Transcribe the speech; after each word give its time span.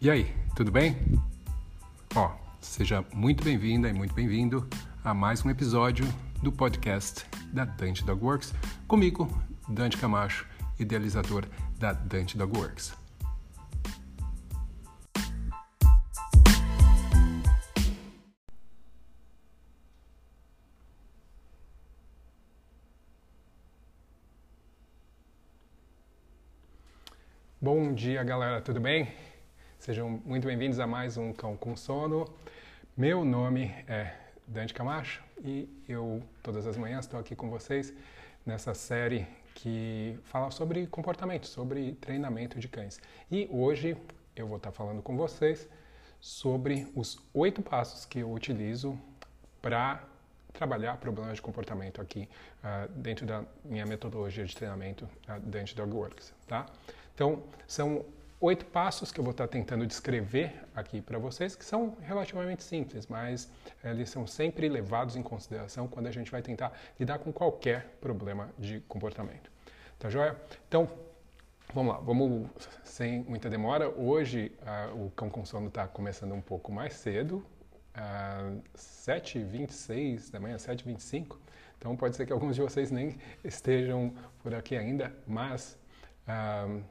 E 0.00 0.08
aí, 0.08 0.32
tudo 0.54 0.70
bem? 0.70 0.96
Ó, 2.14 2.30
seja 2.60 3.04
muito 3.12 3.42
bem-vinda 3.42 3.88
e 3.88 3.92
muito 3.92 4.14
bem-vindo 4.14 4.64
a 5.02 5.12
mais 5.12 5.44
um 5.44 5.50
episódio 5.50 6.06
do 6.40 6.52
podcast 6.52 7.26
da 7.52 7.64
Dante 7.64 8.04
Dog 8.04 8.24
Works, 8.24 8.54
comigo, 8.86 9.28
Dante 9.68 9.96
Camacho, 9.96 10.46
idealizador 10.78 11.46
da 11.80 11.92
Dante 11.92 12.38
Dog 12.38 12.56
Works. 12.56 12.94
Bom 27.60 27.92
dia, 27.92 28.22
galera, 28.22 28.60
tudo 28.60 28.80
bem? 28.80 29.27
Sejam 29.88 30.20
muito 30.22 30.46
bem-vindos 30.46 30.78
a 30.80 30.86
mais 30.86 31.16
um 31.16 31.32
Cão 31.32 31.56
com 31.56 31.74
Sono. 31.74 32.26
Meu 32.94 33.24
nome 33.24 33.74
é 33.86 34.12
Dante 34.46 34.74
Camacho 34.74 35.24
e 35.42 35.66
eu, 35.88 36.22
todas 36.42 36.66
as 36.66 36.76
manhãs, 36.76 37.06
estou 37.06 37.18
aqui 37.18 37.34
com 37.34 37.48
vocês 37.48 37.94
nessa 38.44 38.74
série 38.74 39.26
que 39.54 40.18
fala 40.24 40.50
sobre 40.50 40.86
comportamento, 40.88 41.46
sobre 41.46 41.92
treinamento 41.94 42.58
de 42.58 42.68
cães. 42.68 43.00
E 43.30 43.48
hoje 43.50 43.96
eu 44.36 44.46
vou 44.46 44.58
estar 44.58 44.72
falando 44.72 45.00
com 45.00 45.16
vocês 45.16 45.66
sobre 46.20 46.86
os 46.94 47.18
oito 47.32 47.62
passos 47.62 48.04
que 48.04 48.18
eu 48.18 48.30
utilizo 48.30 48.94
para 49.62 50.04
trabalhar 50.52 50.98
problemas 50.98 51.36
de 51.36 51.40
comportamento 51.40 51.98
aqui 51.98 52.28
uh, 52.62 52.92
dentro 52.92 53.24
da 53.24 53.42
minha 53.64 53.86
metodologia 53.86 54.44
de 54.44 54.54
treinamento 54.54 55.08
uh, 55.26 55.40
dentro 55.40 55.74
da 55.74 55.86
Dogworks, 55.86 56.34
tá? 56.46 56.66
Então, 57.14 57.42
são 57.66 58.04
oito 58.40 58.64
passos 58.66 59.10
que 59.10 59.18
eu 59.18 59.24
vou 59.24 59.32
estar 59.32 59.48
tentando 59.48 59.86
descrever 59.86 60.64
aqui 60.74 61.00
para 61.00 61.18
vocês, 61.18 61.56
que 61.56 61.64
são 61.64 61.96
relativamente 62.00 62.62
simples, 62.62 63.06
mas 63.06 63.50
eles 63.82 64.10
são 64.10 64.26
sempre 64.26 64.68
levados 64.68 65.16
em 65.16 65.22
consideração 65.22 65.88
quando 65.88 66.06
a 66.06 66.10
gente 66.10 66.30
vai 66.30 66.40
tentar 66.40 66.72
lidar 66.98 67.18
com 67.18 67.32
qualquer 67.32 67.96
problema 68.00 68.50
de 68.56 68.80
comportamento. 68.80 69.50
Tá 69.98 70.08
joia? 70.08 70.36
Então, 70.68 70.88
vamos 71.74 71.94
lá, 71.94 72.00
vamos 72.00 72.48
sem 72.84 73.24
muita 73.24 73.50
demora. 73.50 73.88
Hoje 73.88 74.52
uh, 74.62 75.06
o 75.06 75.10
Cão 75.10 75.28
com 75.28 75.44
Sono 75.44 75.68
está 75.68 75.88
começando 75.88 76.32
um 76.32 76.40
pouco 76.40 76.70
mais 76.70 76.94
cedo, 76.94 77.44
uh, 77.96 78.62
7h26 78.76 80.30
da 80.30 80.38
manhã, 80.38 80.56
7h25. 80.56 81.36
Então 81.76 81.96
pode 81.96 82.14
ser 82.14 82.26
que 82.26 82.32
alguns 82.32 82.54
de 82.54 82.62
vocês 82.62 82.92
nem 82.92 83.16
estejam 83.42 84.14
por 84.42 84.54
aqui 84.54 84.76
ainda, 84.76 85.12
mas 85.26 85.76
uh, 86.28 86.82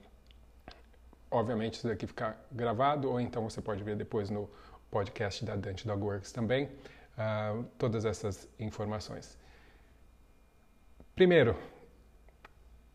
obviamente 1.30 1.76
isso 1.76 1.88
daqui 1.88 2.08
ficar 2.08 2.46
gravado, 2.52 3.10
ou 3.10 3.20
então 3.20 3.44
você 3.44 3.62
pode 3.62 3.84
ver 3.84 3.96
depois 3.96 4.30
no 4.30 4.50
podcast 4.90 5.44
da 5.44 5.56
Dante 5.56 5.86
Dogworks 5.86 6.32
também, 6.32 6.66
uh, 6.66 7.64
todas 7.78 8.06
essas 8.06 8.48
informações. 8.60 9.38
Primeiro, 11.16 11.58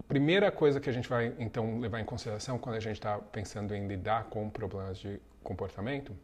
primeira 0.08 0.50
coisa 0.50 0.80
que 0.80 0.88
a 0.88 0.92
gente 0.92 1.08
vai 1.08 1.34
então 1.38 1.80
levar 1.80 2.00
em 2.00 2.04
consideração 2.04 2.58
quando 2.58 2.76
a 2.76 2.80
gente 2.80 2.96
está 2.96 3.18
pensando 3.18 3.74
em 3.74 3.86
lidar 3.86 4.24
com 4.24 4.48
problemas 4.48 4.98
de 4.98 5.20
comportamento, 5.42 6.16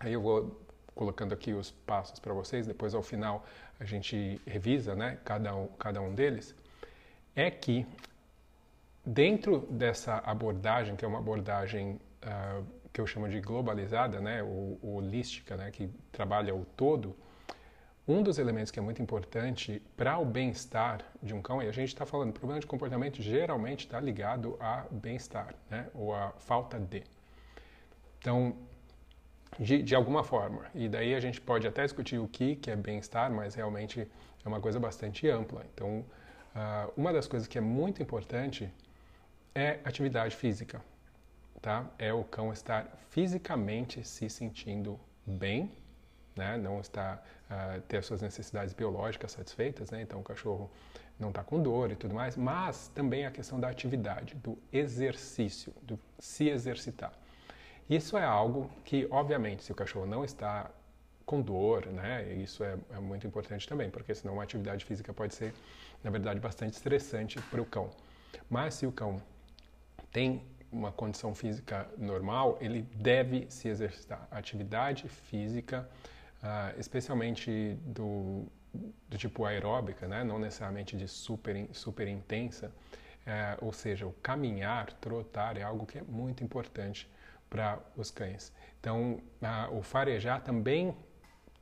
aí 0.00 0.12
eu 0.12 0.22
vou 0.22 0.60
colocando 0.94 1.32
aqui 1.32 1.52
os 1.52 1.70
passos 1.70 2.18
para 2.18 2.32
vocês, 2.32 2.66
depois 2.66 2.94
ao 2.94 3.02
final 3.02 3.46
a 3.78 3.84
gente 3.84 4.40
revisa 4.46 4.96
né, 4.96 5.18
cada, 5.24 5.54
um, 5.54 5.68
cada 5.78 6.00
um 6.00 6.12
deles, 6.12 6.54
é 7.36 7.50
que 7.50 7.86
dentro 9.08 9.60
dessa 9.70 10.18
abordagem, 10.18 10.94
que 10.94 11.02
é 11.02 11.08
uma 11.08 11.18
abordagem 11.18 11.98
uh, 12.22 12.64
que 12.92 13.00
eu 13.00 13.06
chamo 13.06 13.26
de 13.26 13.40
globalizada, 13.40 14.20
né, 14.20 14.42
ou, 14.42 14.78
holística, 14.82 15.56
né, 15.56 15.70
que 15.70 15.88
trabalha 16.12 16.54
o 16.54 16.66
todo, 16.76 17.16
um 18.06 18.22
dos 18.22 18.38
elementos 18.38 18.70
que 18.70 18.78
é 18.78 18.82
muito 18.82 19.00
importante 19.00 19.82
para 19.96 20.18
o 20.18 20.26
bem-estar 20.26 21.02
de 21.22 21.32
um 21.32 21.40
cão, 21.40 21.62
e 21.62 21.68
a 21.68 21.72
gente 21.72 21.88
está 21.88 22.04
falando, 22.04 22.32
problema 22.34 22.60
de 22.60 22.66
comportamento 22.66 23.22
geralmente 23.22 23.86
está 23.86 23.98
ligado 23.98 24.58
a 24.60 24.84
bem-estar, 24.90 25.54
né, 25.70 25.88
ou 25.94 26.14
a 26.14 26.32
falta 26.32 26.78
de. 26.78 27.02
Então, 28.18 28.56
de, 29.58 29.82
de, 29.82 29.94
alguma 29.94 30.22
forma. 30.22 30.66
E 30.74 30.86
daí 30.86 31.14
a 31.14 31.20
gente 31.20 31.40
pode 31.40 31.66
até 31.66 31.82
discutir 31.82 32.18
o 32.18 32.28
que, 32.28 32.56
que 32.56 32.70
é 32.70 32.76
bem-estar, 32.76 33.32
mas 33.32 33.54
realmente 33.54 34.06
é 34.44 34.48
uma 34.48 34.60
coisa 34.60 34.78
bastante 34.78 35.28
ampla. 35.30 35.64
Então, 35.72 36.04
uh, 36.54 36.92
uma 36.94 37.10
das 37.10 37.26
coisas 37.26 37.48
que 37.48 37.56
é 37.56 37.60
muito 37.60 38.02
importante 38.02 38.70
é 39.58 39.80
atividade 39.84 40.36
física, 40.36 40.80
tá? 41.60 41.84
É 41.98 42.12
o 42.12 42.22
cão 42.22 42.52
estar 42.52 42.86
fisicamente 43.10 44.06
se 44.06 44.30
sentindo 44.30 44.98
bem, 45.26 45.72
né? 46.36 46.56
Não 46.56 46.80
está 46.80 47.20
uh, 47.50 47.80
ter 47.82 47.96
as 47.96 48.06
suas 48.06 48.22
necessidades 48.22 48.72
biológicas 48.72 49.32
satisfeitas, 49.32 49.90
né? 49.90 50.00
Então 50.00 50.20
o 50.20 50.22
cachorro 50.22 50.70
não 51.18 51.30
está 51.30 51.42
com 51.42 51.60
dor 51.60 51.90
e 51.90 51.96
tudo 51.96 52.14
mais, 52.14 52.36
mas 52.36 52.86
também 52.94 53.26
a 53.26 53.32
questão 53.32 53.58
da 53.58 53.68
atividade, 53.68 54.36
do 54.36 54.56
exercício, 54.72 55.74
do 55.82 55.98
se 56.20 56.48
exercitar. 56.48 57.12
Isso 57.90 58.16
é 58.16 58.24
algo 58.24 58.70
que, 58.84 59.08
obviamente, 59.10 59.64
se 59.64 59.72
o 59.72 59.74
cachorro 59.74 60.06
não 60.06 60.24
está 60.24 60.70
com 61.26 61.40
dor, 61.40 61.86
né? 61.86 62.32
Isso 62.34 62.62
é, 62.62 62.76
é 62.92 63.00
muito 63.00 63.26
importante 63.26 63.66
também, 63.66 63.90
porque 63.90 64.14
senão 64.14 64.34
uma 64.34 64.44
atividade 64.44 64.84
física 64.84 65.12
pode 65.12 65.34
ser, 65.34 65.52
na 66.04 66.10
verdade, 66.12 66.38
bastante 66.38 66.74
estressante 66.74 67.40
para 67.50 67.60
o 67.60 67.66
cão. 67.66 67.90
Mas 68.48 68.74
se 68.74 68.86
o 68.86 68.92
cão 68.92 69.20
tem 70.12 70.42
uma 70.70 70.92
condição 70.92 71.34
física 71.34 71.88
normal, 71.96 72.58
ele 72.60 72.82
deve 72.82 73.46
se 73.50 73.68
exercitar. 73.68 74.28
atividade 74.30 75.08
física, 75.08 75.88
uh, 76.42 76.78
especialmente 76.78 77.78
do, 77.86 78.46
do 79.08 79.16
tipo 79.16 79.44
aeróbica, 79.44 80.06
né? 80.06 80.22
não 80.22 80.38
necessariamente 80.38 80.96
de 80.96 81.08
super, 81.08 81.68
super 81.72 82.06
intensa, 82.06 82.68
uh, 82.68 83.64
ou 83.64 83.72
seja, 83.72 84.06
o 84.06 84.12
caminhar, 84.22 84.92
trotar 84.94 85.56
é 85.56 85.62
algo 85.62 85.86
que 85.86 85.98
é 85.98 86.02
muito 86.02 86.44
importante 86.44 87.08
para 87.48 87.78
os 87.96 88.10
cães. 88.10 88.52
Então, 88.78 89.22
uh, 89.40 89.76
o 89.76 89.82
farejar 89.82 90.42
também 90.42 90.94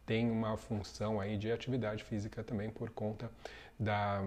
tem 0.04 0.30
uma 0.30 0.56
função 0.56 1.20
aí 1.20 1.36
de 1.36 1.50
atividade 1.50 2.04
física 2.04 2.42
também 2.42 2.70
por 2.70 2.90
conta 2.90 3.30
da, 3.78 4.22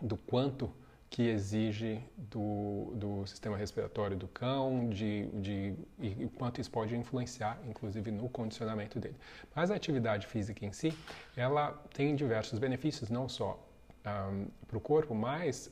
do 0.00 0.16
quanto 0.16 0.72
que 1.10 1.28
exige 1.28 2.00
do, 2.16 2.92
do 2.94 3.26
sistema 3.26 3.56
respiratório 3.56 4.16
do 4.16 4.28
cão, 4.28 4.88
de, 4.88 5.26
de, 5.40 5.74
e 5.98 6.24
o 6.24 6.30
quanto 6.30 6.60
isso 6.60 6.70
pode 6.70 6.96
influenciar, 6.96 7.58
inclusive, 7.68 8.12
no 8.12 8.28
condicionamento 8.28 9.00
dele. 9.00 9.16
Mas 9.52 9.72
a 9.72 9.74
atividade 9.74 10.28
física 10.28 10.64
em 10.64 10.72
si, 10.72 10.96
ela 11.36 11.72
tem 11.92 12.14
diversos 12.14 12.60
benefícios, 12.60 13.10
não 13.10 13.28
só 13.28 13.58
um, 14.06 14.46
para 14.68 14.78
o 14.78 14.80
corpo, 14.80 15.12
mas 15.12 15.68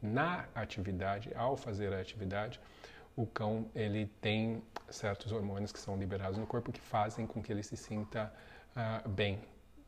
na 0.00 0.48
atividade, 0.54 1.30
ao 1.34 1.58
fazer 1.58 1.92
a 1.92 2.00
atividade, 2.00 2.58
o 3.14 3.26
cão 3.26 3.66
ele 3.74 4.06
tem 4.22 4.62
certos 4.88 5.30
hormônios 5.30 5.72
que 5.72 5.78
são 5.78 5.98
liberados 5.98 6.38
no 6.38 6.46
corpo 6.46 6.72
que 6.72 6.80
fazem 6.80 7.26
com 7.26 7.42
que 7.42 7.52
ele 7.52 7.62
se 7.62 7.76
sinta 7.76 8.32
uh, 8.74 9.06
bem, 9.10 9.40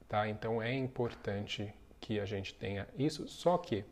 tá? 0.06 0.28
Então 0.28 0.60
é 0.60 0.74
importante 0.74 1.72
que 1.98 2.20
a 2.20 2.26
gente 2.26 2.52
tenha 2.54 2.86
isso, 2.98 3.26
só 3.26 3.56
que 3.56 3.84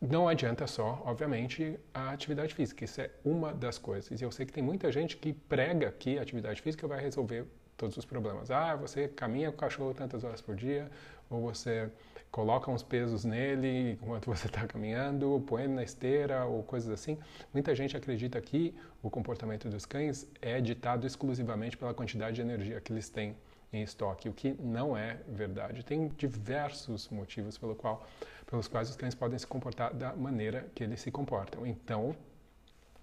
não 0.00 0.28
adianta 0.28 0.66
só, 0.66 1.02
obviamente, 1.04 1.78
a 1.92 2.10
atividade 2.10 2.54
física. 2.54 2.84
Isso 2.84 3.00
é 3.00 3.10
uma 3.24 3.52
das 3.52 3.78
coisas. 3.78 4.20
E 4.20 4.24
eu 4.24 4.30
sei 4.30 4.46
que 4.46 4.52
tem 4.52 4.62
muita 4.62 4.92
gente 4.92 5.16
que 5.16 5.32
prega 5.32 5.90
que 5.90 6.18
a 6.18 6.22
atividade 6.22 6.62
física 6.62 6.86
vai 6.86 7.00
resolver 7.00 7.46
todos 7.76 7.96
os 7.96 8.04
problemas. 8.04 8.50
Ah, 8.50 8.76
você 8.76 9.08
caminha 9.08 9.50
com 9.50 9.56
o 9.56 9.60
cachorro 9.60 9.92
tantas 9.94 10.24
horas 10.24 10.40
por 10.40 10.54
dia, 10.54 10.90
ou 11.28 11.40
você 11.40 11.90
coloca 12.30 12.70
uns 12.70 12.82
pesos 12.82 13.24
nele 13.24 13.92
enquanto 13.92 14.26
você 14.26 14.46
está 14.46 14.66
caminhando, 14.66 15.42
põe 15.46 15.64
ele 15.64 15.72
na 15.72 15.82
esteira, 15.82 16.44
ou 16.44 16.62
coisas 16.62 16.90
assim. 16.90 17.18
Muita 17.52 17.74
gente 17.74 17.96
acredita 17.96 18.40
que 18.40 18.74
o 19.02 19.10
comportamento 19.10 19.68
dos 19.68 19.84
cães 19.84 20.28
é 20.40 20.60
ditado 20.60 21.06
exclusivamente 21.06 21.76
pela 21.76 21.94
quantidade 21.94 22.36
de 22.36 22.42
energia 22.42 22.80
que 22.80 22.92
eles 22.92 23.08
têm 23.08 23.34
em 23.72 23.82
estoque, 23.82 24.28
o 24.28 24.32
que 24.32 24.54
não 24.60 24.96
é 24.96 25.18
verdade. 25.28 25.84
Tem 25.84 26.08
diversos 26.08 27.08
motivos 27.08 27.58
pelo 27.58 27.74
qual 27.74 28.06
pelos 28.46 28.66
quais 28.66 28.88
os 28.88 28.96
cães 28.96 29.14
podem 29.14 29.38
se 29.38 29.46
comportar 29.46 29.92
da 29.92 30.16
maneira 30.16 30.66
que 30.74 30.82
eles 30.82 31.00
se 31.00 31.10
comportam. 31.10 31.66
Então, 31.66 32.16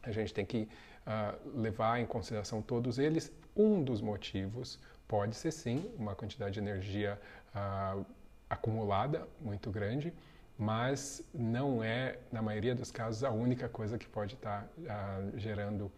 a 0.02 0.12
gente 0.12 0.34
tem 0.34 0.46
que 0.46 0.68
uh, 1.06 1.60
levar 1.60 2.00
em 2.00 2.06
consideração 2.06 2.62
todos 2.62 2.98
eles. 2.98 3.32
Um 3.56 3.84
dos 3.84 4.02
motivos 4.02 4.80
pode 5.08 5.36
ser 5.36 5.52
sim 5.52 5.90
uma 5.98 6.16
quantidade 6.16 6.54
de 6.56 6.60
energia 6.60 7.20
uh, 7.56 8.06
acumulada 8.50 9.28
muito 9.40 9.70
grande, 9.70 10.12
mas 10.58 11.24
não 11.34 11.84
é, 11.84 12.18
na 12.32 12.42
maioria 12.42 12.74
dos 12.74 12.90
casos, 12.90 13.24
a 13.24 13.30
única 13.30 13.70
coisa 13.70 13.98
que 13.98 14.08
pode 14.08 14.34
estar 14.34 14.64
tá, 14.64 15.20
uh, 15.30 15.38
gerando 15.38 15.92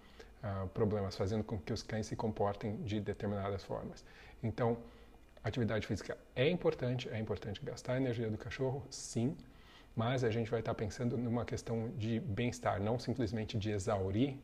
problemas, 0.73 1.17
fazendo 1.17 1.43
com 1.43 1.57
que 1.57 1.73
os 1.73 1.81
cães 1.83 2.05
se 2.05 2.15
comportem 2.15 2.77
de 2.83 3.01
determinadas 3.01 3.63
formas. 3.63 4.05
Então, 4.43 4.77
atividade 5.43 5.87
física 5.87 6.17
é 6.35 6.49
importante, 6.49 7.09
é 7.09 7.19
importante 7.19 7.61
gastar 7.63 7.93
a 7.93 7.97
energia 7.97 8.29
do 8.29 8.37
cachorro, 8.37 8.85
sim, 8.89 9.35
mas 9.95 10.23
a 10.23 10.29
gente 10.29 10.51
vai 10.51 10.59
estar 10.59 10.75
pensando 10.75 11.17
numa 11.17 11.43
questão 11.43 11.89
de 11.97 12.19
bem-estar, 12.19 12.81
não 12.81 12.99
simplesmente 12.99 13.57
de 13.57 13.71
exaurir 13.71 14.35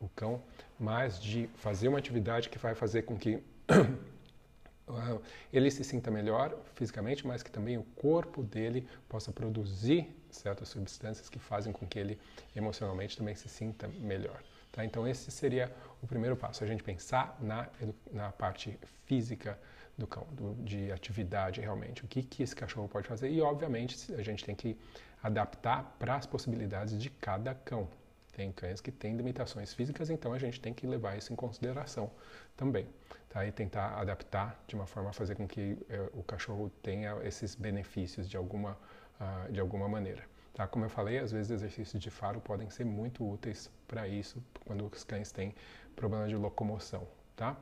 o 0.00 0.08
cão, 0.10 0.40
mas 0.78 1.20
de 1.20 1.48
fazer 1.56 1.88
uma 1.88 1.98
atividade 1.98 2.48
que 2.48 2.58
vai 2.58 2.74
fazer 2.74 3.02
com 3.02 3.16
que 3.18 3.42
ele 5.52 5.70
se 5.70 5.82
sinta 5.82 6.10
melhor 6.10 6.56
fisicamente, 6.74 7.26
mas 7.26 7.42
que 7.42 7.50
também 7.50 7.76
o 7.78 7.82
corpo 7.96 8.42
dele 8.42 8.86
possa 9.08 9.32
produzir 9.32 10.14
certas 10.30 10.68
substâncias 10.68 11.28
que 11.28 11.38
fazem 11.38 11.72
com 11.72 11.86
que 11.86 11.98
ele 11.98 12.18
emocionalmente 12.54 13.16
também 13.16 13.34
se 13.34 13.48
sinta 13.48 13.88
melhor. 13.88 14.42
Tá? 14.74 14.84
Então 14.84 15.06
esse 15.06 15.30
seria 15.30 15.72
o 16.02 16.06
primeiro 16.06 16.36
passo, 16.36 16.64
a 16.64 16.66
gente 16.66 16.82
pensar 16.82 17.38
na, 17.40 17.68
na 18.12 18.32
parte 18.32 18.76
física 19.06 19.56
do 19.96 20.04
cão, 20.04 20.26
do, 20.32 20.54
de 20.64 20.90
atividade 20.90 21.60
realmente, 21.60 22.04
o 22.04 22.08
que, 22.08 22.24
que 22.24 22.42
esse 22.42 22.56
cachorro 22.56 22.88
pode 22.88 23.06
fazer 23.06 23.30
e 23.30 23.40
obviamente 23.40 24.12
a 24.12 24.22
gente 24.22 24.44
tem 24.44 24.52
que 24.52 24.76
adaptar 25.22 25.94
para 25.96 26.16
as 26.16 26.26
possibilidades 26.26 27.00
de 27.00 27.08
cada 27.08 27.54
cão. 27.54 27.88
Tem 28.32 28.50
cães 28.50 28.80
que 28.80 28.90
têm 28.90 29.16
limitações 29.16 29.72
físicas, 29.72 30.10
então 30.10 30.32
a 30.32 30.40
gente 30.40 30.60
tem 30.60 30.74
que 30.74 30.88
levar 30.88 31.16
isso 31.16 31.32
em 31.32 31.36
consideração 31.36 32.10
também. 32.56 32.84
Tá? 33.28 33.46
E 33.46 33.52
tentar 33.52 33.96
adaptar 34.00 34.60
de 34.66 34.74
uma 34.74 34.86
forma 34.86 35.10
a 35.10 35.12
fazer 35.12 35.36
com 35.36 35.46
que 35.46 35.78
eh, 35.88 36.10
o 36.12 36.22
cachorro 36.24 36.68
tenha 36.82 37.16
esses 37.22 37.54
benefícios 37.54 38.28
de 38.28 38.36
alguma, 38.36 38.76
uh, 39.20 39.52
de 39.52 39.60
alguma 39.60 39.88
maneira. 39.88 40.24
Tá? 40.54 40.68
Como 40.68 40.84
eu 40.84 40.88
falei, 40.88 41.18
às 41.18 41.32
vezes 41.32 41.50
exercícios 41.50 42.00
de 42.00 42.10
faro 42.10 42.40
podem 42.40 42.70
ser 42.70 42.84
muito 42.84 43.28
úteis 43.28 43.68
para 43.88 44.06
isso, 44.06 44.42
quando 44.64 44.86
os 44.86 45.02
cães 45.02 45.32
têm 45.32 45.52
problema 45.96 46.28
de 46.28 46.36
locomoção. 46.36 47.06
Tá? 47.34 47.56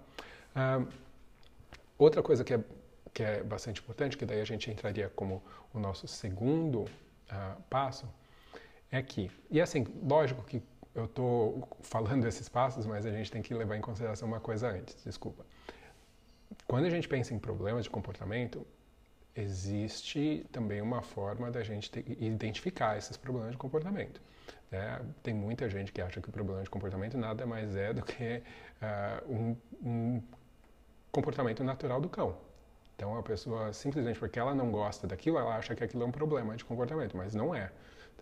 Uh, 0.55 0.87
outra 1.99 2.23
coisa 2.23 2.45
que 2.45 2.53
é, 2.53 2.61
que 3.15 3.23
é 3.23 3.43
bastante 3.43 3.81
importante, 3.81 4.17
que 4.17 4.27
daí 4.27 4.41
a 4.43 4.45
gente 4.45 4.71
entraria 4.71 5.09
como 5.09 5.43
o 5.73 5.79
nosso 5.81 6.07
segundo 6.07 6.83
uh, 6.83 7.63
passo, 7.71 8.07
é 8.91 9.03
que, 9.03 9.31
e 9.51 9.59
assim, 9.59 9.87
lógico 10.03 10.45
que 10.45 10.63
eu 10.95 11.07
estou 11.07 11.67
falando 11.81 12.27
esses 12.27 12.47
passos, 12.47 12.85
mas 12.85 13.07
a 13.07 13.11
gente 13.11 13.31
tem 13.31 13.41
que 13.41 13.55
levar 13.55 13.77
em 13.77 13.81
consideração 13.81 14.29
uma 14.29 14.41
coisa 14.41 14.69
antes, 14.69 15.03
desculpa. 15.03 15.47
Quando 16.67 16.85
a 16.85 16.91
gente 16.91 17.09
pensa 17.09 17.33
em 17.33 17.39
problemas 17.39 17.85
de 17.85 17.91
comportamento, 17.91 18.67
existe 19.35 20.47
também 20.53 20.81
uma 20.81 21.03
forma 21.03 21.51
da 21.51 21.63
gente 21.63 21.91
ter, 21.91 22.05
identificar 22.23 22.97
esses 22.99 23.17
problemas 23.17 23.53
de 23.53 23.59
comportamento. 23.59 24.21
Né? 24.71 25.01
Tem 25.23 25.35
muita 25.35 25.69
gente 25.69 25.93
que 25.93 26.01
acha 26.01 26.21
que 26.21 26.29
o 26.29 26.33
problema 26.33 26.63
de 26.63 26.71
comportamento 26.71 27.17
nada 27.17 27.47
mais 27.47 27.75
é 27.77 27.93
do 27.93 28.03
que 28.03 28.43
uh, 28.83 29.33
um, 29.33 29.57
um 29.83 30.23
comportamento 31.11 31.63
natural 31.63 32.01
do 32.01 32.09
cão. 32.09 32.37
Então 32.97 33.17
a 33.17 33.23
pessoa 33.23 33.73
simplesmente 33.73 34.19
porque 34.19 34.39
ela 34.39 34.55
não 34.55 34.71
gosta 34.71 35.07
daquilo, 35.07 35.39
ela 35.39 35.57
acha 35.57 35.75
que 35.75 35.83
aquilo 35.83 36.03
é 36.03 36.07
um 36.07 36.13
problema 36.13 36.57
de 36.57 36.65
comportamento, 36.65 37.17
mas 37.17 37.35
não 37.35 37.55
é. 37.55 37.71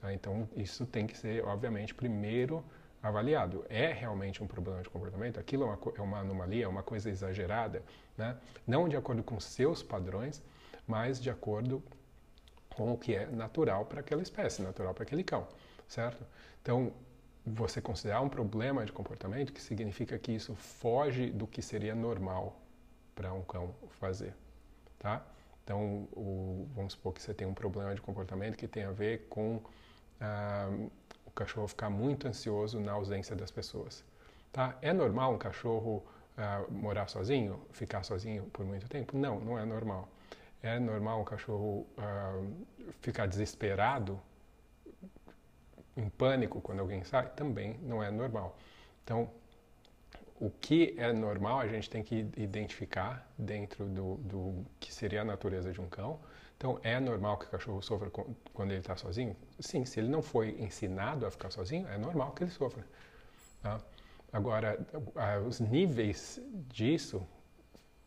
Tá? 0.01 0.13
Então, 0.13 0.49
isso 0.57 0.87
tem 0.87 1.07
que 1.07 1.17
ser, 1.17 1.45
obviamente, 1.45 1.95
primeiro 1.95 2.65
avaliado. 3.03 3.65
É 3.69 3.93
realmente 3.93 4.43
um 4.43 4.47
problema 4.47 4.83
de 4.83 4.89
comportamento? 4.89 5.39
Aquilo 5.39 5.65
é 5.65 5.67
uma, 5.67 5.79
é 5.97 6.01
uma 6.01 6.19
anomalia, 6.21 6.65
é 6.65 6.69
uma 6.69 6.83
coisa 6.83 7.11
exagerada? 7.11 7.83
Né? 8.17 8.37
Não 8.67 8.89
de 8.89 8.97
acordo 8.97 9.23
com 9.23 9.39
seus 9.41 9.83
padrões, 9.83 10.43
mas 10.91 11.21
de 11.21 11.31
acordo 11.31 11.83
com 12.69 12.93
o 12.93 12.99
que 12.99 13.15
é 13.15 13.27
natural 13.27 13.85
para 13.87 14.01
aquela 14.01 14.23
espécie, 14.23 14.61
natural 14.63 14.93
para 14.93 15.05
aquele 15.05 15.23
cão, 15.23 15.47
certo? 15.87 16.25
Então, 16.61 16.93
você 17.47 17.81
considerar 17.81 18.21
um 18.21 18.29
problema 18.29 18.85
de 18.85 18.93
comportamento, 18.93 19.53
que 19.53 19.63
significa 19.63 20.19
que 20.19 20.33
isso 20.33 20.55
foge 20.55 21.31
do 21.31 21.47
que 21.47 21.63
seria 21.63 21.95
normal 21.95 22.61
para 23.15 23.33
um 23.33 23.43
cão 23.43 23.75
fazer, 24.01 24.35
tá? 24.99 25.25
Então, 25.63 26.09
o, 26.13 26.69
vamos 26.75 26.95
supor 26.95 27.13
que 27.15 27.23
você 27.23 27.33
tem 27.33 27.47
um 27.47 27.55
problema 27.55 27.95
de 27.95 28.01
comportamento 28.01 28.57
que 28.57 28.67
tem 28.67 28.85
a 28.85 28.91
ver 28.91 29.29
com 29.29 29.63
o 31.25 31.31
cachorro 31.31 31.69
ficar 31.69 31.89
muito 31.89 32.27
ansioso 32.27 32.81
na 32.81 32.93
ausência 32.93 33.37
das 33.37 33.51
pessoas. 33.51 34.05
Tá? 34.53 34.77
É 34.83 34.93
normal 34.93 35.33
um 35.33 35.39
cachorro 35.39 36.05
uh, 36.37 36.73
morar 36.73 37.09
sozinho, 37.09 37.61
ficar 37.73 38.03
sozinho 38.03 38.45
por 38.53 38.67
muito 38.67 38.89
tempo? 38.89 39.17
Não, 39.17 39.39
não 39.41 39.59
é 39.59 39.65
normal. 39.65 40.09
É 40.63 40.79
normal 40.79 41.21
um 41.21 41.25
cachorro 41.25 41.87
uh, 41.97 42.67
ficar 43.01 43.27
desesperado, 43.27 44.21
em 45.97 46.09
pânico 46.09 46.61
quando 46.61 46.81
alguém 46.81 47.03
sai? 47.05 47.29
Também 47.31 47.79
não 47.83 48.03
é 48.03 48.11
normal. 48.11 48.57
Então, 49.03 49.31
o 50.39 50.51
que 50.51 50.95
é 50.99 51.13
normal 51.13 51.61
a 51.61 51.67
gente 51.67 51.89
tem 51.89 52.03
que 52.03 52.27
identificar 52.37 53.29
dentro 53.39 53.87
do, 53.87 54.17
do 54.17 54.67
que 54.79 54.93
seria 54.93 55.23
a 55.23 55.25
natureza 55.25 55.73
de 55.73 55.81
um 55.81 55.89
cão 55.89 56.19
então, 56.61 56.79
é 56.83 57.01
normal 57.01 57.39
que 57.39 57.47
o 57.47 57.49
cachorro 57.49 57.81
sofra 57.81 58.11
quando 58.53 58.71
ele 58.71 58.81
está 58.81 58.95
sozinho? 58.95 59.35
Sim, 59.59 59.87
se 59.87 59.99
ele 59.99 60.09
não 60.09 60.21
foi 60.21 60.61
ensinado 60.61 61.25
a 61.25 61.31
ficar 61.31 61.51
sozinho, 61.51 61.89
é 61.89 61.97
normal 61.97 62.33
que 62.33 62.45
ele 62.45 62.51
sofra. 62.51 62.85
Tá? 63.63 63.81
Agora, 64.31 64.79
os 65.49 65.59
níveis 65.59 66.39
disso 66.69 67.27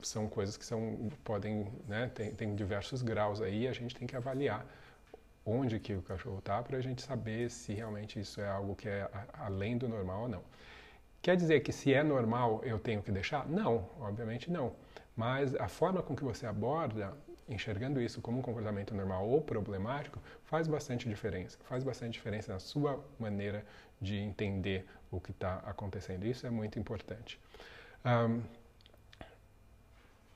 são 0.08 0.28
coisas 0.28 0.58
que 0.58 0.66
são, 0.66 1.10
podem, 1.24 1.68
né, 1.88 2.12
tem, 2.14 2.32
tem 2.32 2.56
diversos 2.56 3.02
graus 3.02 3.42
aí, 3.42 3.68
a 3.68 3.74
gente 3.74 3.96
tem 3.96 4.08
que 4.08 4.16
avaliar 4.16 4.66
onde 5.46 5.80
que 5.80 5.94
o 5.94 6.02
cachorro 6.02 6.40
está 6.40 6.62
para 6.62 6.78
a 6.78 6.82
gente 6.82 7.02
saber 7.02 7.50
se 7.50 7.74
realmente 7.74 8.20
isso 8.20 8.40
é 8.40 8.50
algo 8.50 8.76
que 8.76 8.88
é 8.88 9.10
além 9.34 9.78
do 9.78 9.88
normal 9.90 10.24
ou 10.24 10.30
não. 10.30 10.44
Quer 11.22 11.36
dizer 11.36 11.62
que 11.62 11.72
se 11.72 11.94
é 11.94 12.04
normal 12.04 12.62
eu 12.64 12.80
tenho 12.80 13.02
que 13.02 13.12
deixar? 13.12 13.48
Não, 13.48 13.90
obviamente 14.00 14.52
não. 14.52 14.74
Mas 15.16 15.56
a 15.56 15.68
forma 15.68 16.02
com 16.02 16.16
que 16.16 16.24
você 16.24 16.46
aborda 16.46 17.14
enxergando 17.48 18.02
isso 18.02 18.22
como 18.22 18.40
um 18.40 18.42
comportamento 18.42 18.96
normal 18.96 19.28
ou 19.28 19.42
problemático 19.42 20.20
faz 20.46 20.68
bastante 20.68 21.08
diferença. 21.08 21.58
Faz 21.64 21.84
bastante 21.84 22.14
diferença 22.14 22.54
na 22.54 22.60
sua 22.60 23.04
maneira 23.20 23.66
de 24.02 24.18
entender 24.18 24.86
o 25.12 25.20
que 25.20 25.32
está 25.32 25.56
acontecendo. 25.66 26.26
Isso 26.26 26.48
é 26.48 26.50
muito 26.50 26.80
importante. 26.80 27.40
Um, 28.06 28.42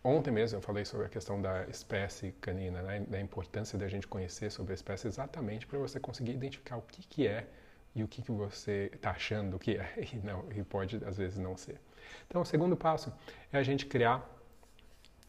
ontem 0.04 0.32
mesmo 0.32 0.58
eu 0.58 0.62
falei 0.62 0.86
sobre 0.86 1.06
a 1.06 1.10
questão 1.10 1.42
da 1.42 1.66
espécie 1.66 2.32
canina, 2.42 2.82
né, 2.82 3.00
da 3.02 3.20
importância 3.20 3.78
da 3.78 3.88
gente 3.88 4.08
conhecer 4.08 4.52
sobre 4.52 4.74
a 4.74 4.76
espécie 4.76 5.08
exatamente 5.08 5.66
para 5.68 5.78
você 5.80 6.00
conseguir 6.00 6.32
identificar 6.32 6.78
o 6.78 6.82
que, 6.82 7.02
que 7.02 7.28
é 7.28 7.48
e 7.96 8.04
o 8.04 8.08
que, 8.08 8.22
que 8.22 8.32
você 8.32 8.92
está 8.94 9.12
achando 9.12 9.58
que 9.58 9.78
é 9.78 9.94
e, 10.14 10.18
não, 10.18 10.46
e 10.56 10.64
pode 10.64 11.04
às 11.06 11.18
vezes 11.18 11.38
não 11.38 11.58
ser. 11.58 11.80
Então, 12.28 12.42
o 12.42 12.46
segundo 12.46 12.76
passo 12.76 13.12
é 13.52 13.58
a 13.58 13.64
gente 13.64 13.86
criar 13.86 14.24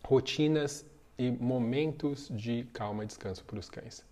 rotinas 0.05 0.85
e 1.19 1.31
momentos 1.31 2.29
de 2.31 2.65
calma 2.73 3.05
e 3.05 3.07
descanso 3.07 3.45
para 3.45 3.59
os 3.59 3.69
cães. 3.69 4.05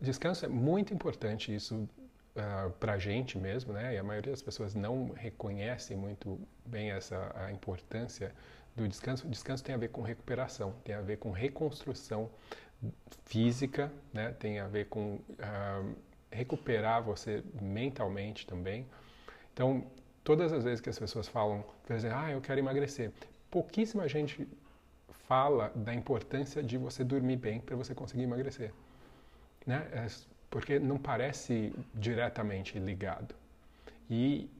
Descanso 0.00 0.44
é 0.44 0.48
muito 0.48 0.92
importante 0.92 1.54
isso 1.54 1.76
uh, 1.76 1.88
ah, 2.36 2.70
para 2.80 2.94
a 2.94 2.98
gente 2.98 3.38
mesmo, 3.38 3.72
né? 3.72 3.94
E 3.94 3.98
a 3.98 4.02
maioria 4.02 4.32
das 4.32 4.42
pessoas 4.42 4.74
não 4.74 5.10
reconhece 5.10 5.94
muito 5.94 6.40
bem 6.66 6.90
essa 6.90 7.32
a 7.36 7.52
importância 7.52 8.34
do 8.76 8.88
descanso. 8.88 9.28
Descanso 9.28 9.62
tem 9.64 9.74
a 9.74 9.78
ver 9.78 9.88
com 9.88 10.02
recuperação, 10.02 10.74
tem 10.84 10.94
a 10.94 11.00
ver 11.00 11.18
com 11.18 11.30
reconstrução 11.30 12.30
física, 13.24 13.92
né? 14.12 14.32
Tem 14.32 14.58
a 14.58 14.66
ver 14.66 14.86
com 14.86 15.16
uh, 15.16 15.96
recuperar 16.30 17.02
você 17.02 17.42
mentalmente 17.60 18.46
também. 18.46 18.86
Então, 19.52 19.84
todas 20.24 20.52
as 20.52 20.64
vezes 20.64 20.80
que 20.80 20.88
as 20.88 20.98
pessoas 20.98 21.28
falam, 21.28 21.64
por 21.84 21.94
exemplo, 21.94 22.16
ah, 22.18 22.30
eu 22.30 22.40
quero 22.40 22.60
emagrecer, 22.60 23.12
pouquíssima 23.50 24.08
gente 24.08 24.48
fala 25.26 25.70
da 25.74 25.94
importância 25.94 26.62
de 26.62 26.76
você 26.78 27.04
dormir 27.04 27.36
bem 27.36 27.60
para 27.60 27.76
você 27.76 27.94
conseguir 27.94 28.22
emagrecer. 28.22 28.72
Né? 29.66 29.86
É, 29.92 30.06
porque 30.48 30.78
não 30.78 30.98
parece 30.98 31.72
diretamente 31.94 32.78
ligado. 32.78 33.34
E 34.08 34.50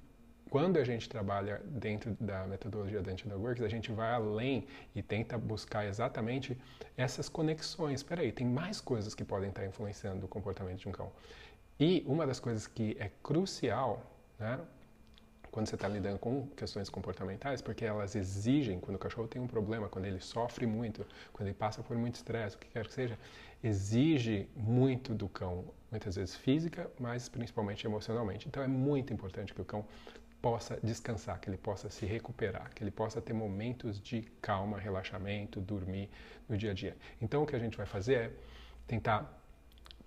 quando 0.50 0.78
a 0.78 0.85
gente 0.85 1.09
trabalha 1.09 1.62
dentro 1.64 2.16
da 2.21 2.45
metodologia 2.45 3.00
da 3.00 3.12
Antidote 3.12 3.40
Works, 3.40 3.62
a 3.62 3.69
gente 3.69 3.92
vai 3.92 4.12
além 4.12 4.66
e 4.95 5.00
tenta 5.00 5.38
buscar 5.38 5.87
exatamente 5.87 6.59
essas 6.97 7.28
conexões. 7.28 8.00
Espera 8.00 8.23
aí, 8.23 8.33
tem 8.33 8.47
mais 8.47 8.80
coisas 8.80 9.14
que 9.14 9.25
podem 9.25 9.50
estar 9.50 9.64
influenciando 9.64 10.26
o 10.26 10.28
comportamento 10.28 10.80
de 10.80 10.88
um 10.88 10.92
cão. 10.92 11.12
E 11.78 12.04
uma 12.04 12.26
das 12.26 12.40
coisas 12.40 12.66
que 12.66 12.97
é 12.99 13.11
crucial, 13.23 14.04
né, 14.40 14.59
quando 15.52 15.69
você 15.69 15.76
está 15.76 15.87
lidando 15.87 16.19
com 16.19 16.49
questões 16.49 16.88
comportamentais, 16.88 17.62
porque 17.62 17.85
elas 17.85 18.16
exigem, 18.16 18.80
quando 18.80 18.97
o 18.97 18.99
cachorro 18.99 19.28
tem 19.28 19.40
um 19.40 19.47
problema, 19.47 19.88
quando 19.88 20.07
ele 20.07 20.21
sofre 20.21 20.66
muito, 20.66 21.07
quando 21.33 21.47
ele 21.49 21.57
passa 21.57 21.80
por 21.80 21.97
muito 21.97 22.16
estresse, 22.16 22.57
o 22.57 22.59
que 22.59 22.69
quer 22.69 22.87
que 22.87 22.92
seja, 22.92 23.16
exige 23.62 24.49
muito 24.57 25.14
do 25.14 25.28
cão, 25.28 25.64
muitas 25.90 26.16
vezes 26.16 26.35
física, 26.35 26.90
mas 26.99 27.28
principalmente 27.28 27.87
emocionalmente. 27.87 28.49
Então 28.49 28.62
é 28.62 28.69
muito 28.69 29.12
importante 29.12 29.54
que 29.54 29.61
o 29.61 29.64
cão 29.64 29.85
possa 30.40 30.78
descansar, 30.82 31.38
que 31.40 31.49
ele 31.50 31.59
possa 31.59 31.90
se 31.90 32.06
recuperar, 32.06 32.70
que 32.75 32.82
ele 32.82 32.90
possa 32.90 33.20
ter 33.20 33.32
momentos 33.32 34.00
de 34.00 34.23
calma, 34.40 34.78
relaxamento, 34.78 35.61
dormir 35.61 36.09
no 36.49 36.56
dia 36.56 36.70
a 36.70 36.75
dia. 36.75 36.97
Então 37.20 37.42
o 37.42 37.47
que 37.47 37.54
a 37.54 37.59
gente 37.59 37.76
vai 37.76 37.87
fazer 37.87 38.14
é 38.14 38.32
tentar 38.87 39.40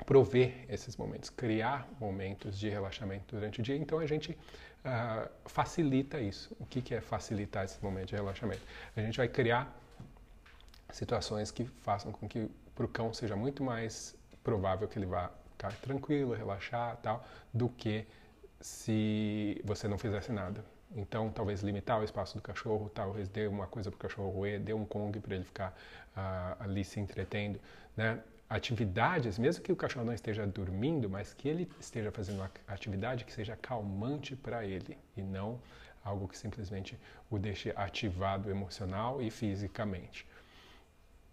prover 0.05 0.65
esses 0.67 0.97
momentos, 0.97 1.29
criar 1.29 1.87
momentos 1.99 2.57
de 2.59 2.67
relaxamento 2.69 3.35
durante 3.35 3.59
o 3.59 3.63
dia. 3.63 3.75
Então 3.75 3.99
a 3.99 4.07
gente 4.07 4.31
uh, 4.31 5.29
facilita 5.45 6.19
isso. 6.19 6.55
O 6.59 6.65
que, 6.65 6.81
que 6.81 6.95
é 6.95 7.01
facilitar 7.01 7.63
esse 7.63 7.81
momento 7.81 8.09
de 8.09 8.15
relaxamento? 8.15 8.61
A 8.95 9.01
gente 9.01 9.17
vai 9.17 9.27
criar 9.27 9.73
situações 10.91 11.51
que 11.51 11.65
façam 11.65 12.11
com 12.11 12.27
que 12.27 12.49
para 12.75 12.85
o 12.85 12.87
cão 12.87 13.13
seja 13.13 13.35
muito 13.35 13.63
mais 13.63 14.15
provável 14.43 14.87
que 14.87 14.97
ele 14.97 15.05
vá 15.05 15.31
ficar 15.51 15.73
tranquilo, 15.73 16.33
relaxar 16.33 16.97
tal, 16.97 17.25
do 17.53 17.69
que 17.69 18.05
se 18.63 19.61
você 19.65 19.89
não 19.89 19.97
fizesse 19.97 20.31
nada. 20.31 20.63
Então, 20.95 21.29
talvez 21.29 21.61
limitar 21.61 21.99
o 21.99 22.03
espaço 22.03 22.37
do 22.37 22.41
cachorro, 22.41 22.89
talvez 22.89 23.27
dê 23.27 23.45
uma 23.45 23.67
coisa 23.67 23.91
para 23.91 23.97
o 23.97 23.99
cachorro 23.99 24.29
roer, 24.29 24.59
dê 24.59 24.73
um 24.73 24.85
Kong 24.85 25.19
para 25.19 25.35
ele 25.35 25.43
ficar 25.43 25.77
uh, 26.15 26.63
ali 26.63 26.85
se 26.85 26.99
entretendo, 26.99 27.59
né? 27.97 28.21
Atividades, 28.49 29.37
mesmo 29.37 29.63
que 29.63 29.71
o 29.71 29.75
cachorro 29.75 30.05
não 30.05 30.13
esteja 30.13 30.45
dormindo, 30.47 31.09
mas 31.09 31.33
que 31.33 31.49
ele 31.49 31.69
esteja 31.79 32.11
fazendo 32.11 32.37
uma 32.37 32.51
atividade 32.67 33.25
que 33.25 33.33
seja 33.33 33.55
calmante 33.55 34.35
para 34.35 34.63
ele 34.63 34.97
e 35.17 35.21
não 35.21 35.59
algo 36.03 36.27
que 36.27 36.37
simplesmente 36.37 36.97
o 37.29 37.39
deixe 37.39 37.73
ativado 37.75 38.49
emocional 38.49 39.21
e 39.21 39.31
fisicamente. 39.31 40.27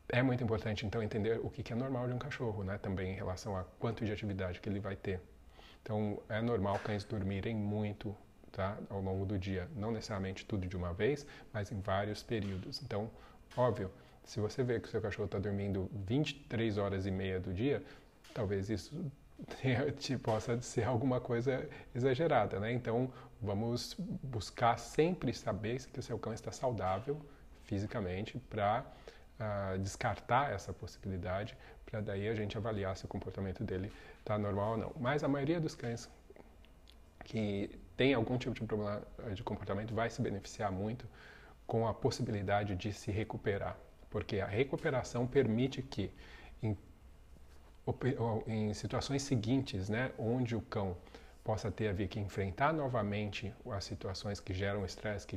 É 0.09 0.23
muito 0.23 0.43
importante 0.43 0.85
então 0.85 1.03
entender 1.03 1.39
o 1.43 1.51
que 1.51 1.73
é 1.73 1.77
normal 1.77 2.09
de 2.09 2.15
um 2.15 2.19
cachorro, 2.19 2.65
né? 2.65 2.79
Também 2.79 3.13
em 3.13 3.15
relação 3.15 3.57
a 3.57 3.65
quanto 3.79 4.05
de 4.05 4.11
atividade 4.11 4.61
que 4.61 4.69
ele 4.69 4.81
vai 4.81 4.97
ter. 4.97 5.21
Então, 5.83 6.23
é 6.29 6.41
normal 6.41 6.79
cães 6.81 7.05
dormirem 7.05 7.55
muito 7.55 8.17
tá? 8.53 8.77
ao 8.89 9.01
longo 9.01 9.25
do 9.25 9.39
dia. 9.39 9.69
Não 9.75 9.91
necessariamente 9.91 10.45
tudo 10.45 10.67
de 10.67 10.77
uma 10.77 10.93
vez, 10.93 11.27
mas 11.53 11.71
em 11.73 11.81
vários 11.81 12.23
períodos. 12.23 12.83
Então, 12.83 13.11
óbvio, 13.57 13.91
se 14.25 14.41
você 14.41 14.63
vê 14.63 14.79
que 14.79 14.87
o 14.89 14.91
seu 14.91 15.01
cachorro 15.01 15.27
está 15.27 15.39
dormindo 15.39 15.91
23 16.07 16.79
horas 16.79 17.07
e 17.07 17.11
meia 17.11 17.41
do 17.41 17.53
dia, 17.53 17.83
talvez 18.35 18.69
isso 18.69 19.11
te 19.99 20.17
possa 20.19 20.61
ser 20.61 20.85
alguma 20.85 21.21
coisa 21.21 21.69
exagerada, 21.95 22.61
né? 22.61 22.73
Então, 22.73 23.11
vamos 23.41 23.97
buscar 24.23 24.79
sempre 24.79 25.33
saber 25.33 25.83
que 25.87 25.99
o 25.99 26.03
seu 26.03 26.19
cão 26.19 26.33
está 26.33 26.53
saudável 26.53 27.21
fisicamente 27.65 28.39
para 28.39 28.83
uh, 28.83 28.85
ah, 29.43 29.77
descartar 29.81 30.53
essa 30.53 30.73
possibilidade, 30.73 31.57
para 31.87 32.01
daí 32.01 32.29
a 32.29 32.35
gente 32.35 32.57
avaliar 32.57 32.97
se 32.97 33.05
o 33.05 33.09
comportamento 33.09 33.65
dele 33.65 33.91
está 34.21 34.39
normal 34.39 34.73
ou 34.73 34.77
não. 34.77 34.93
Mas 34.99 35.25
a 35.25 35.29
maioria 35.29 35.61
dos 35.61 35.75
cães 35.75 36.09
que 37.25 37.79
tem 37.97 38.15
algum 38.15 38.39
tipo 38.39 38.55
de 38.55 38.65
problema 38.65 39.03
de 39.35 39.43
comportamento 39.43 39.95
vai 39.95 40.09
se 40.09 40.23
beneficiar 40.23 40.73
muito 40.73 41.07
com 41.67 41.87
a 41.87 41.95
possibilidade 41.95 42.75
de 42.75 42.93
se 42.93 43.11
recuperar, 43.11 43.77
porque 44.09 44.41
a 44.41 44.47
recuperação 44.47 45.27
permite 45.27 45.83
que 45.83 46.11
em, 46.63 46.77
em 48.47 48.75
situações 48.75 49.23
seguintes, 49.23 49.89
né, 49.89 50.11
onde 50.19 50.57
o 50.57 50.61
cão 50.63 50.97
possa 51.45 51.71
ter 51.71 51.89
a 51.89 51.93
ver 51.93 52.09
que 52.09 52.19
enfrentar 52.19 52.73
novamente 52.73 53.55
as 53.71 53.85
situações 53.85 54.41
que 54.41 54.53
geram 54.53 54.85
estresse, 54.85 55.27
que 55.27 55.37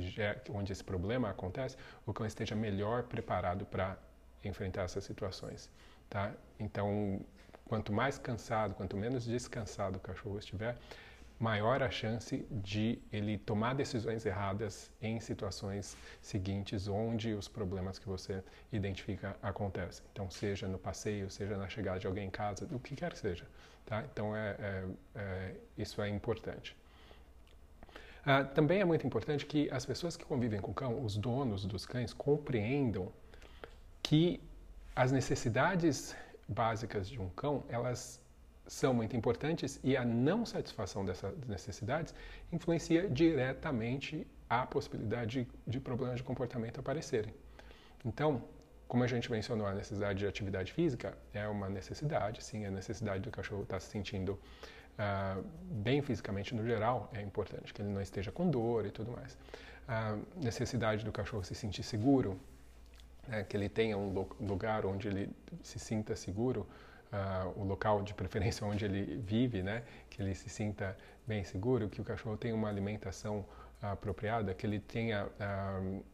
onde 0.50 0.72
esse 0.72 0.82
problema 0.82 1.30
acontece, 1.30 1.76
o 2.04 2.12
cão 2.12 2.26
esteja 2.26 2.54
melhor 2.54 3.04
preparado 3.04 3.64
para 3.64 3.96
enfrentar 4.42 4.82
essas 4.82 5.04
situações, 5.04 5.70
tá? 6.10 6.32
Então, 6.58 7.20
quanto 7.64 7.92
mais 7.92 8.18
cansado, 8.18 8.74
quanto 8.74 8.96
menos 8.96 9.24
descansado 9.24 9.98
o 9.98 10.00
cachorro 10.00 10.38
estiver, 10.38 10.76
maior 11.38 11.82
a 11.82 11.90
chance 11.90 12.46
de 12.50 12.98
ele 13.12 13.36
tomar 13.38 13.74
decisões 13.74 14.24
erradas 14.24 14.90
em 15.02 15.18
situações 15.20 15.96
seguintes 16.22 16.86
onde 16.88 17.34
os 17.34 17.48
problemas 17.48 17.98
que 17.98 18.06
você 18.06 18.42
identifica 18.72 19.36
acontecem. 19.42 20.04
Então, 20.12 20.30
seja 20.30 20.68
no 20.68 20.78
passeio, 20.78 21.30
seja 21.30 21.56
na 21.56 21.68
chegada 21.68 21.98
de 21.98 22.06
alguém 22.06 22.28
em 22.28 22.30
casa, 22.30 22.68
o 22.70 22.78
que 22.78 22.94
quer 22.94 23.12
que 23.12 23.18
seja. 23.18 23.46
Tá? 23.84 24.04
Então, 24.10 24.34
é, 24.36 24.56
é, 24.58 24.84
é 25.16 25.54
isso 25.76 26.00
é 26.00 26.08
importante. 26.08 26.76
Ah, 28.24 28.42
também 28.42 28.80
é 28.80 28.84
muito 28.84 29.06
importante 29.06 29.44
que 29.44 29.70
as 29.70 29.84
pessoas 29.84 30.16
que 30.16 30.24
convivem 30.24 30.60
com 30.60 30.70
o 30.70 30.74
cão, 30.74 31.04
os 31.04 31.16
donos 31.16 31.66
dos 31.66 31.84
cães, 31.84 32.14
compreendam 32.14 33.12
que 34.02 34.40
as 34.96 35.12
necessidades 35.12 36.16
básicas 36.48 37.08
de 37.08 37.20
um 37.20 37.28
cão, 37.30 37.64
elas 37.68 38.20
são 38.66 38.94
muito 38.94 39.16
importantes 39.16 39.78
e 39.82 39.96
a 39.96 40.04
não 40.04 40.46
satisfação 40.46 41.04
dessas 41.04 41.36
necessidades 41.46 42.14
influencia 42.52 43.08
diretamente 43.08 44.26
a 44.48 44.66
possibilidade 44.66 45.46
de, 45.66 45.80
problemas 45.80 46.16
de 46.16 46.22
comportamento 46.22 46.80
aparecerem. 46.80 47.34
Então, 48.04 48.42
como 48.86 49.02
a 49.02 49.06
gente 49.06 49.30
mencionou, 49.30 49.66
a 49.66 49.74
necessidade 49.74 50.18
de 50.18 50.26
atividade 50.26 50.72
física 50.72 51.16
é 51.32 51.48
uma 51.48 51.68
necessidade, 51.68 52.42
sim, 52.42 52.64
a 52.64 52.70
necessidade 52.70 53.22
do 53.22 53.30
cachorro 53.30 53.62
estar 53.62 53.80
se 53.80 53.88
sentindo 53.88 54.32
uh, 54.32 55.44
bem 55.70 56.02
fisicamente 56.02 56.54
no 56.54 56.64
geral 56.64 57.10
é 57.12 57.20
importante, 57.20 57.72
que 57.72 57.82
ele 57.82 57.90
não 57.90 58.00
esteja 58.00 58.30
com 58.30 58.48
dor 58.48 58.86
e 58.86 58.90
tudo 58.90 59.12
mais. 59.12 59.36
A 59.88 60.16
necessidade 60.36 61.04
do 61.04 61.12
cachorro 61.12 61.42
se 61.44 61.54
sentir 61.54 61.82
seguro, 61.82 62.38
né, 63.28 63.44
que 63.44 63.56
ele 63.56 63.68
tenha 63.68 63.96
um 63.96 64.26
lugar 64.40 64.84
onde 64.86 65.08
ele 65.08 65.30
se 65.62 65.78
sinta 65.78 66.14
seguro, 66.16 66.66
uh, 67.12 67.60
o 67.60 67.64
local 67.64 68.02
de 68.02 68.12
preferência 68.14 68.66
onde 68.66 68.84
ele 68.84 69.16
vive, 69.16 69.62
né? 69.62 69.82
Que 70.10 70.22
ele 70.22 70.34
se 70.34 70.48
sinta 70.48 70.96
bem 71.26 71.44
seguro, 71.44 71.88
que 71.88 72.00
o 72.00 72.04
cachorro 72.04 72.36
tenha 72.36 72.54
uma 72.54 72.68
alimentação 72.68 73.44
apropriada, 73.80 74.54
que 74.54 74.66
ele 74.66 74.80
tenha 74.80 75.26
uh, 75.26 76.04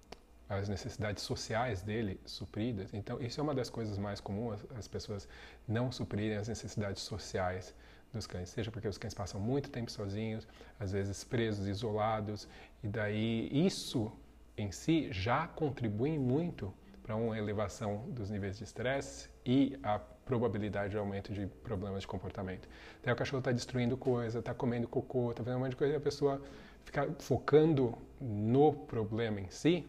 as 0.48 0.68
necessidades 0.68 1.22
sociais 1.22 1.82
dele 1.82 2.20
supridas. 2.26 2.92
Então, 2.92 3.20
isso 3.20 3.40
é 3.40 3.42
uma 3.42 3.54
das 3.54 3.70
coisas 3.70 3.96
mais 3.96 4.20
comuns, 4.20 4.64
as 4.76 4.88
pessoas 4.88 5.28
não 5.66 5.92
suprirem 5.92 6.36
as 6.36 6.48
necessidades 6.48 7.02
sociais 7.02 7.74
dos 8.12 8.26
cães, 8.26 8.48
seja 8.48 8.72
porque 8.72 8.88
os 8.88 8.98
cães 8.98 9.14
passam 9.14 9.40
muito 9.40 9.70
tempo 9.70 9.88
sozinhos, 9.88 10.46
às 10.80 10.90
vezes 10.90 11.22
presos, 11.22 11.68
isolados, 11.68 12.48
e 12.82 12.88
daí 12.88 13.48
isso 13.52 14.10
em 14.56 14.72
si 14.72 15.12
já 15.12 15.46
contribui 15.46 16.18
muito 16.18 16.74
para 17.02 17.16
uma 17.16 17.36
elevação 17.36 18.04
dos 18.08 18.30
níveis 18.30 18.58
de 18.58 18.64
estresse 18.64 19.28
e 19.44 19.78
a 19.82 19.98
probabilidade 19.98 20.90
de 20.90 20.96
aumento 20.96 21.32
de 21.32 21.46
problemas 21.46 22.02
de 22.02 22.06
comportamento. 22.06 22.68
Daí 23.02 23.12
o 23.12 23.16
cachorro 23.16 23.40
está 23.40 23.52
destruindo 23.52 23.96
coisa, 23.96 24.38
está 24.38 24.54
comendo 24.54 24.86
cocô, 24.86 25.30
está 25.30 25.42
fazendo 25.42 25.58
um 25.58 25.62
monte 25.62 25.70
de 25.70 25.76
coisa 25.76 25.94
e 25.94 25.96
a 25.96 26.00
pessoa 26.00 26.40
fica 26.84 27.10
focando 27.18 27.96
no 28.20 28.72
problema 28.72 29.40
em 29.40 29.50
si, 29.50 29.86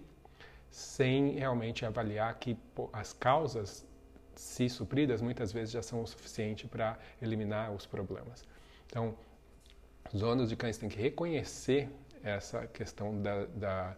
sem 0.69 1.31
realmente 1.31 1.85
avaliar 1.85 2.33
que 2.39 2.57
as 2.93 3.13
causas, 3.13 3.85
se 4.35 4.69
supridas, 4.69 5.21
muitas 5.21 5.51
vezes 5.51 5.71
já 5.71 5.83
são 5.83 6.01
o 6.01 6.07
suficiente 6.07 6.67
para 6.67 6.97
eliminar 7.21 7.71
os 7.71 7.85
problemas. 7.85 8.43
Então, 8.87 9.15
os 10.13 10.21
donos 10.21 10.49
de 10.49 10.55
cães 10.55 10.77
têm 10.77 10.89
que 10.89 10.99
reconhecer 10.99 11.89
essa 12.23 12.65
questão 12.67 13.21
da, 13.21 13.45
da 13.45 13.97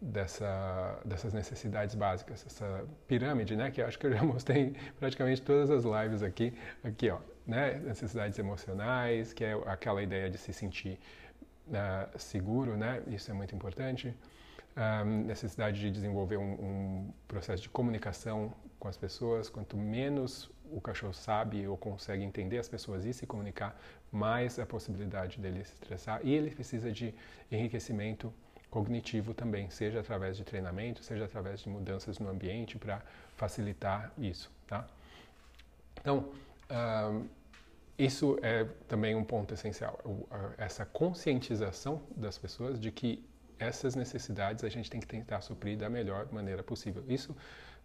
dessa, 0.00 1.00
dessas 1.04 1.32
necessidades 1.32 1.94
básicas, 1.94 2.44
essa 2.46 2.84
pirâmide, 3.06 3.56
né, 3.56 3.70
que 3.70 3.80
acho 3.80 3.98
que 3.98 4.06
eu 4.06 4.12
já 4.12 4.22
mostrei 4.24 4.62
em 4.62 4.76
praticamente 4.98 5.42
todas 5.42 5.70
as 5.70 5.84
lives 5.84 6.22
aqui, 6.22 6.52
aqui, 6.84 7.10
ó, 7.10 7.18
né, 7.46 7.80
necessidades 7.84 8.38
emocionais, 8.38 9.32
que 9.32 9.44
é 9.44 9.52
aquela 9.66 10.02
ideia 10.02 10.28
de 10.28 10.38
se 10.38 10.52
sentir 10.52 10.98
uh, 11.68 12.18
seguro, 12.18 12.76
né, 12.76 13.02
isso 13.08 13.30
é 13.30 13.34
muito 13.34 13.54
importante, 13.54 14.14
um, 14.76 15.24
necessidade 15.24 15.80
de 15.80 15.90
desenvolver 15.90 16.36
um, 16.36 16.52
um 16.52 17.14
processo 17.26 17.62
de 17.62 17.68
comunicação 17.70 18.52
com 18.78 18.88
as 18.88 18.96
pessoas, 18.96 19.48
quanto 19.48 19.76
menos 19.76 20.50
o 20.70 20.80
cachorro 20.80 21.14
sabe 21.14 21.66
ou 21.66 21.76
consegue 21.76 22.24
entender 22.24 22.58
as 22.58 22.68
pessoas 22.68 23.04
e 23.04 23.12
se 23.12 23.26
comunicar, 23.26 23.78
mais 24.12 24.58
a 24.58 24.66
possibilidade 24.66 25.40
dele 25.40 25.64
se 25.64 25.74
estressar. 25.74 26.20
E 26.22 26.34
ele 26.34 26.50
precisa 26.50 26.92
de 26.92 27.14
enriquecimento 27.50 28.32
cognitivo 28.70 29.32
também, 29.32 29.70
seja 29.70 30.00
através 30.00 30.36
de 30.36 30.44
treinamento, 30.44 31.02
seja 31.02 31.24
através 31.24 31.60
de 31.60 31.68
mudanças 31.68 32.18
no 32.18 32.28
ambiente 32.28 32.78
para 32.78 33.02
facilitar 33.36 34.12
isso, 34.18 34.50
tá? 34.66 34.86
Então, 36.00 36.30
uh, 36.70 37.26
isso 37.98 38.38
é 38.42 38.64
também 38.86 39.14
um 39.14 39.24
ponto 39.24 39.54
essencial, 39.54 39.98
essa 40.58 40.84
conscientização 40.84 42.02
das 42.14 42.36
pessoas 42.36 42.78
de 42.78 42.90
que 42.92 43.24
essas 43.58 43.94
necessidades 43.94 44.64
a 44.64 44.68
gente 44.68 44.90
tem 44.90 45.00
que 45.00 45.06
tentar 45.06 45.40
suprir 45.40 45.78
da 45.78 45.88
melhor 45.88 46.30
maneira 46.30 46.62
possível. 46.62 47.02
Isso 47.08 47.34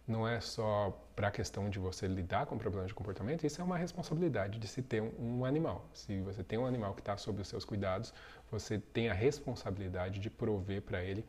não 0.06 0.26
é 0.26 0.40
só 0.40 0.98
para 1.14 1.28
a 1.28 1.30
questão 1.30 1.70
de 1.70 1.78
você 1.78 2.06
lidar 2.06 2.46
com 2.46 2.58
problemas 2.58 2.88
de 2.88 2.94
comportamento, 2.94 3.46
isso 3.46 3.60
é 3.60 3.64
uma 3.64 3.76
responsabilidade 3.76 4.58
de 4.58 4.66
se 4.66 4.82
ter 4.82 5.02
um, 5.02 5.38
um 5.38 5.44
animal. 5.44 5.84
Se 5.94 6.20
você 6.20 6.42
tem 6.42 6.58
um 6.58 6.66
animal 6.66 6.94
que 6.94 7.00
está 7.00 7.16
sob 7.16 7.40
os 7.40 7.48
seus 7.48 7.64
cuidados, 7.64 8.12
você 8.50 8.78
tem 8.78 9.08
a 9.08 9.14
responsabilidade 9.14 10.18
de 10.18 10.28
prover 10.30 10.82
para 10.82 11.02
ele 11.02 11.24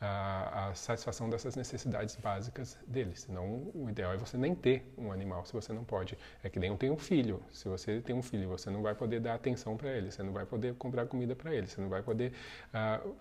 a, 0.00 0.68
a, 0.68 0.74
satisfação 0.74 1.30
dessas 1.30 1.56
necessidades 1.56 2.16
básicas 2.16 2.76
dele. 2.86 3.12
Senão, 3.14 3.70
o 3.74 3.86
ideal 3.88 4.12
é 4.12 4.16
você 4.16 4.36
nem 4.36 4.54
ter 4.54 4.92
um 4.98 5.10
animal 5.10 5.44
se 5.44 5.52
você 5.52 5.72
não 5.72 5.84
pode. 5.84 6.18
É 6.42 6.48
que 6.48 6.58
nem 6.58 6.70
eu 6.70 6.76
tenho 6.76 6.94
um 6.94 6.98
filho. 6.98 7.42
Se 7.52 7.68
você 7.68 8.00
tem 8.00 8.14
um 8.14 8.22
filho, 8.22 8.48
você 8.48 8.70
não 8.70 8.82
vai 8.82 8.94
poder 8.94 9.20
dar 9.20 9.34
atenção 9.34 9.76
para 9.76 9.90
ele, 9.90 10.10
você 10.10 10.22
não 10.22 10.32
vai 10.32 10.44
poder 10.44 10.74
comprar 10.74 11.06
comida 11.06 11.34
para 11.34 11.54
ele, 11.54 11.66
você 11.66 11.80
não 11.80 11.88
vai 11.88 12.02
poder 12.02 12.32
uh, 12.74 13.16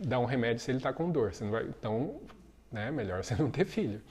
dar 0.00 0.18
um 0.20 0.24
remédio 0.24 0.62
se 0.62 0.70
ele 0.70 0.78
está 0.78 0.92
com 0.92 1.10
dor. 1.10 1.32
Vai, 1.50 1.64
então, 1.64 2.20
né, 2.74 2.90
melhor 2.90 3.24
você 3.24 3.34
não 3.40 3.50
ter 3.50 3.64
filho. 3.64 4.02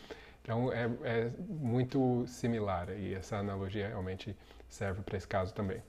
Então 0.42 0.72
é, 0.74 0.90
é 1.04 1.32
muito 1.48 2.26
similar 2.28 2.90
e 2.98 3.14
essa 3.14 3.38
analogia 3.38 3.88
realmente 3.88 4.36
serve 4.68 5.02
para 5.02 5.18
esse 5.18 5.28
caso 5.28 5.54
também. 5.54 5.82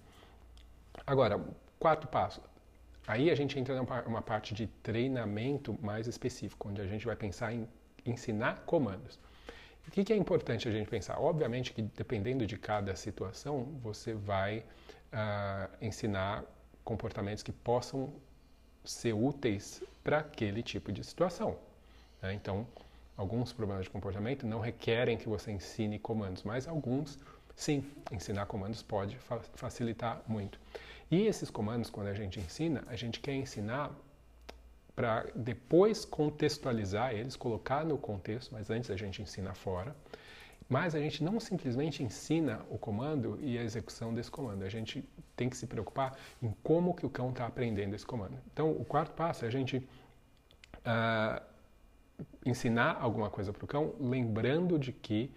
Agora, 1.07 1.41
quarto 1.79 2.07
passo. 2.07 2.41
Aí 3.07 3.31
a 3.31 3.35
gente 3.35 3.59
entra 3.59 3.75
numa 4.03 4.23
parte 4.23 4.55
de 4.55 4.67
treinamento 4.83 5.79
mais 5.83 6.07
específico, 6.07 6.69
onde 6.69 6.81
a 6.81 6.87
gente 6.87 7.05
vai 7.05 7.17
pensar 7.17 7.53
em 7.53 7.69
ensinar 8.07 8.61
comandos. 8.65 9.19
O 9.87 9.91
que, 9.91 10.13
é 10.13 10.17
importante 10.17 10.67
a 10.67 10.73
gente 10.73 10.89
pensar? 10.89 11.21
Obviamente 11.21 11.73
que 11.73 11.83
dependendo 11.83 12.47
de 12.47 12.57
cada 12.57 12.97
situação, 12.97 13.65
você 13.83 14.15
vai 14.15 14.61
uh, 14.61 15.77
ensinar 15.81 16.43
comportamentos 16.83 17.43
que 17.43 17.53
possam 17.53 18.15
ser 18.83 19.13
úteis 19.13 19.83
para 20.03 20.19
aquele 20.19 20.63
tipo 20.63 20.91
de 20.91 21.05
situação. 21.05 21.59
Né? 22.25 22.33
Então, 22.33 22.67
alguns 23.19 23.53
problemas 23.53 23.85
de 23.85 23.91
comportamento 23.91 24.47
não 24.47 24.59
requerem 24.59 25.19
que 25.19 25.29
você 25.29 25.53
ensine 25.53 25.99
comandos, 25.99 26.43
mas 26.43 26.67
alguns, 26.67 27.19
sim, 27.55 27.85
ensinar 28.11 28.47
comandos 28.47 28.83
pode 28.83 29.17
fa 29.19 29.39
facilitar 29.55 30.23
muito. 30.27 30.59
E 31.11 31.27
esses 31.27 31.51
comandos, 31.51 31.91
quando 31.91 32.07
a 32.07 32.15
gente 32.15 32.41
ensina, 32.41 32.83
a 32.87 32.97
gente 32.97 33.21
quer 33.21 33.35
ensinar 33.35 33.93
para 34.97 35.27
depois 35.35 36.05
contextualizar 36.05 37.13
eles, 37.13 37.37
colocar 37.37 37.85
no 37.85 37.99
contexto, 37.99 38.53
mas 38.53 38.71
antes 38.71 38.91
a 38.91 38.97
gente 38.97 39.21
ensina 39.21 39.53
fora. 39.55 39.95
Mas 40.67 40.95
a 40.95 40.99
gente 40.99 41.23
não 41.23 41.39
simplesmente 41.39 42.03
ensina 42.03 42.63
o 42.71 42.79
comando 42.79 43.39
e 43.43 43.59
a 43.59 43.63
execução 43.63 44.15
desse 44.15 44.31
comando. 44.31 44.65
A 44.65 44.69
gente 44.71 45.05
tem 45.37 45.51
que 45.51 45.59
se 45.59 45.67
preocupar 45.67 46.17
em 46.43 46.55
como 46.63 46.95
que 46.95 47.05
o 47.05 47.11
cão 47.11 47.31
está 47.31 47.45
aprendendo 47.45 47.95
esse 47.95 48.07
comando. 48.07 48.39
Então, 48.51 48.71
o 48.71 48.83
quarto 48.83 49.13
passo 49.13 49.45
é 49.45 49.49
a 49.49 49.51
gente 49.51 49.77
uh, 49.77 51.54
ensinar 52.45 52.99
alguma 53.01 53.31
coisa 53.31 53.53
para 53.53 53.65
o 53.65 53.67
cão, 53.67 53.95
lembrando 53.99 54.79
de 54.79 54.93
que 54.93 55.31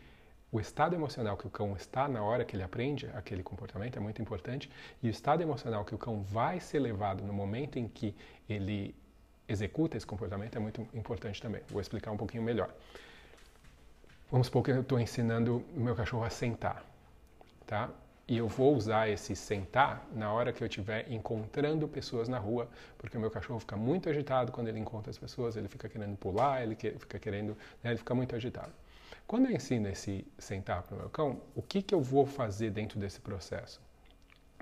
o 0.52 0.60
estado 0.60 0.96
emocional 0.96 1.36
que 1.36 1.46
o 1.46 1.50
cão 1.50 1.76
está 1.76 2.08
na 2.08 2.24
hora 2.24 2.46
que 2.46 2.56
ele 2.56 2.64
aprende 2.64 3.10
aquele 3.14 3.44
comportamento 3.44 3.98
é 3.98 4.00
muito 4.00 4.22
importante 4.22 4.70
e 5.04 5.08
o 5.08 5.12
estado 5.12 5.42
emocional 5.42 5.84
que 5.84 5.94
o 5.94 5.98
cão 5.98 6.22
vai 6.22 6.60
ser 6.60 6.80
levado 6.80 7.24
no 7.24 7.34
momento 7.34 7.78
em 7.78 7.88
que 7.88 8.16
ele 8.48 8.96
executa 9.48 9.98
esse 9.98 10.06
comportamento 10.06 10.56
é 10.56 10.60
muito 10.60 10.88
importante 10.94 11.42
também. 11.42 11.62
Vou 11.70 11.82
explicar 11.82 12.12
um 12.12 12.18
pouquinho 12.18 12.44
melhor. 12.44 12.74
Vamos 14.30 14.48
supor 14.48 14.64
que 14.64 14.72
eu 14.72 14.82
estou 14.82 15.00
ensinando 15.00 15.64
o 15.76 15.80
meu 15.80 15.96
cachorro 15.96 16.24
a 16.24 16.30
sentar, 16.30 16.84
tá? 17.66 17.90
E 18.28 18.38
eu 18.38 18.48
vou 18.48 18.76
usar 18.76 19.08
esse 19.08 19.36
sentar 19.38 20.06
na 20.14 20.34
hora 20.34 20.52
que 20.52 20.62
eu 20.62 20.68
estiver 20.68 21.10
encontrando 21.10 21.88
pessoas 21.88 22.28
na 22.28 22.38
rua, 22.38 22.70
porque 22.98 23.18
o 23.18 23.22
meu 23.22 23.32
cachorro 23.32 23.60
fica 23.60 23.78
muito 23.78 24.10
agitado 24.10 24.52
quando 24.52 24.68
ele 24.68 24.80
encontra 24.80 25.10
as 25.10 25.18
pessoas, 25.18 25.56
ele 25.56 25.70
fica 25.70 25.88
querendo 25.88 26.18
pular, 26.18 26.62
ele 26.62 26.76
fica 26.76 27.18
querendo, 27.18 27.58
né, 27.82 27.92
ele 27.92 27.98
fica 27.98 28.14
muito 28.14 28.36
agitado. 28.36 28.74
Quando 29.26 29.46
eu 29.46 29.52
ensino 29.52 29.88
esse 29.88 30.28
sentar 30.38 30.84
para 30.84 30.96
o 30.96 31.00
meu 31.00 31.10
cão, 31.10 31.42
o 31.56 31.62
que, 31.62 31.82
que 31.82 31.96
eu 31.96 32.02
vou 32.02 32.26
fazer 32.26 32.70
dentro 32.70 33.00
desse 33.00 33.22
processo? 33.22 33.82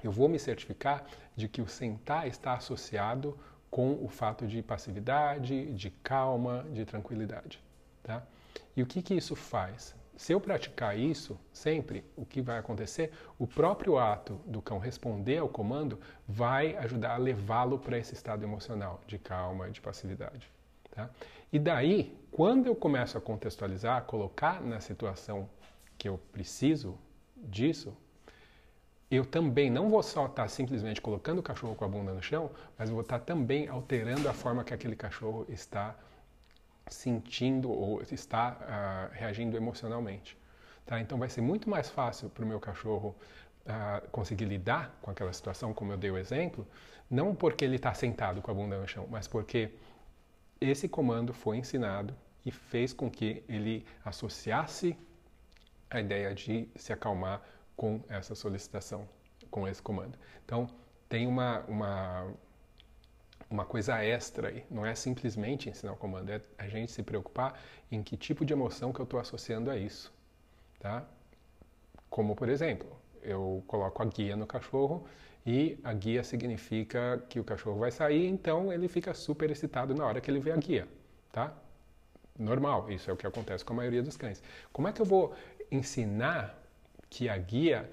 Eu 0.04 0.12
vou 0.12 0.30
me 0.30 0.38
certificar 0.38 1.04
de 1.36 1.48
que 1.48 1.62
o 1.62 1.68
sentar 1.68 2.28
está 2.28 2.54
associado 2.54 3.36
com 3.72 3.94
o 4.04 4.08
fato 4.08 4.46
de 4.46 4.62
passividade, 4.62 5.74
de 5.74 5.90
calma, 5.90 6.66
de 6.72 6.86
tranquilidade, 6.86 7.60
tá? 8.04 8.24
E 8.76 8.84
o 8.84 8.86
que, 8.86 9.02
que 9.02 9.16
isso 9.16 9.36
faz? 9.36 9.96
Se 10.16 10.32
eu 10.32 10.40
praticar 10.40 10.98
isso 10.98 11.38
sempre, 11.52 12.04
o 12.16 12.26
que 12.26 12.42
vai 12.42 12.58
acontecer? 12.58 13.12
O 13.38 13.46
próprio 13.46 13.98
ato 13.98 14.40
do 14.46 14.62
cão 14.62 14.80
responder 14.80 15.40
ao 15.40 15.50
comando 15.50 16.00
vai 16.28 16.76
ajudar 16.78 17.16
a 17.16 17.18
levá-lo 17.18 17.78
para 17.78 17.98
esse 17.98 18.14
estado 18.14 18.44
emocional 18.44 19.02
de 19.06 19.18
calma, 19.18 19.70
de 19.70 19.82
passividade. 19.82 20.50
Tá? 20.92 21.10
E 21.52 21.60
daí, 21.60 22.18
quando 22.32 22.68
eu 22.68 22.76
começo 22.76 23.18
a 23.18 23.22
contextualizar, 23.22 24.04
colocar 24.04 24.62
na 24.62 24.80
situação 24.80 25.50
que 25.98 26.08
eu 26.08 26.18
preciso 26.32 26.98
disso, 27.36 27.96
eu 29.12 29.26
também 29.26 29.70
não 29.70 29.90
vou 29.90 30.02
só 30.02 30.26
estar 30.26 30.48
simplesmente 30.48 31.02
colocando 31.02 31.40
o 31.40 31.44
cachorro 31.44 31.76
com 31.76 31.86
a 31.86 31.88
bunda 31.88 32.14
no 32.14 32.22
chão, 32.22 32.50
mas 32.78 32.90
vou 32.90 33.02
estar 33.02 33.20
também 33.20 33.68
alterando 33.68 34.28
a 34.28 34.34
forma 34.34 34.64
que 34.64 34.74
aquele 34.74 34.96
cachorro 34.96 35.46
está 35.50 35.96
sentindo 36.88 37.70
ou 37.70 38.02
está 38.02 38.58
uh, 39.12 39.14
reagindo 39.14 39.58
emocionalmente. 39.58 40.38
Tá? 40.86 41.00
Então 41.00 41.18
vai 41.18 41.30
ser 41.30 41.42
muito 41.42 41.70
mais 41.70 41.90
fácil 41.90 42.30
para 42.30 42.44
o 42.44 42.48
meu 42.48 42.60
cachorro 42.60 43.16
uh, 43.66 44.08
conseguir 44.10 44.46
lidar 44.46 44.98
com 45.02 45.12
aquela 45.12 45.34
situação, 45.34 45.74
como 45.74 45.92
eu 45.92 45.98
dei 45.98 46.12
o 46.12 46.18
exemplo, 46.18 46.68
não 47.10 47.34
porque 47.36 47.66
ele 47.66 47.76
está 47.76 47.94
sentado 47.94 48.42
com 48.42 48.52
a 48.52 48.54
bunda 48.54 48.78
no 48.80 48.88
chão, 48.88 49.08
mas 49.10 49.28
porque 49.28 49.72
esse 50.62 50.88
comando 50.88 51.34
foi 51.34 51.58
ensinado 51.58 52.16
e 52.46 52.52
fez 52.52 52.94
com 52.94 53.10
que 53.10 53.44
ele 53.50 53.86
associasse 54.04 54.98
a 55.90 56.00
ideia 56.00 56.34
de 56.34 56.68
se 56.76 56.94
acalmar 56.94 57.42
com 57.76 58.02
essa 58.08 58.36
solicitação, 58.36 59.08
com 59.50 59.68
esse 59.68 59.82
comando. 59.82 60.18
Então 60.46 60.68
tem 61.10 61.28
uma, 61.28 61.60
uma 61.68 62.28
uma 63.50 63.66
coisa 63.66 64.04
extra 64.04 64.50
aí. 64.50 64.66
Não 64.70 64.86
é 64.86 64.96
simplesmente 64.96 65.70
ensinar 65.70 65.94
o 65.94 65.98
comando, 65.98 66.30
é 66.30 66.42
a 66.58 66.68
gente 66.68 66.92
se 66.92 67.04
preocupar 67.04 67.60
em 67.92 68.02
que 68.02 68.18
tipo 68.18 68.46
de 68.46 68.54
emoção 68.54 68.92
que 68.92 69.00
eu 69.00 69.06
estou 69.06 69.20
associando 69.20 69.70
a 69.70 69.78
isso. 69.78 70.14
Tá? 70.80 71.06
Como, 72.10 72.36
por 72.36 72.50
exemplo, 72.50 72.88
eu 73.22 73.64
coloco 73.68 74.02
a 74.02 74.06
guia 74.06 74.36
no 74.36 74.46
cachorro 74.46 75.06
e 75.46 75.78
a 75.84 75.94
guia 75.94 76.24
significa 76.24 77.24
que 77.30 77.40
o 77.40 77.44
cachorro 77.44 77.80
vai 77.80 77.92
sair, 77.92 78.28
então 78.28 78.74
ele 78.74 78.88
fica 78.88 79.14
super 79.14 79.52
excitado 79.52 79.94
na 79.94 80.06
hora 80.06 80.20
que 80.20 80.30
ele 80.30 80.40
vê 80.40 80.52
a 80.52 80.58
guia. 80.58 80.88
Tá? 81.32 81.54
Normal, 82.38 82.92
isso 82.92 83.10
é 83.10 83.14
o 83.14 83.18
que 83.18 83.28
acontece 83.28 83.64
com 83.64 83.74
a 83.74 83.78
maioria 83.78 84.02
dos 84.02 84.18
cães. 84.18 84.42
Como 84.72 84.88
é 84.88 84.92
que 84.92 85.02
eu 85.02 85.06
vou 85.06 85.34
ensinar 85.72 86.58
que 87.10 87.30
a 87.30 87.38
guia 87.38 87.90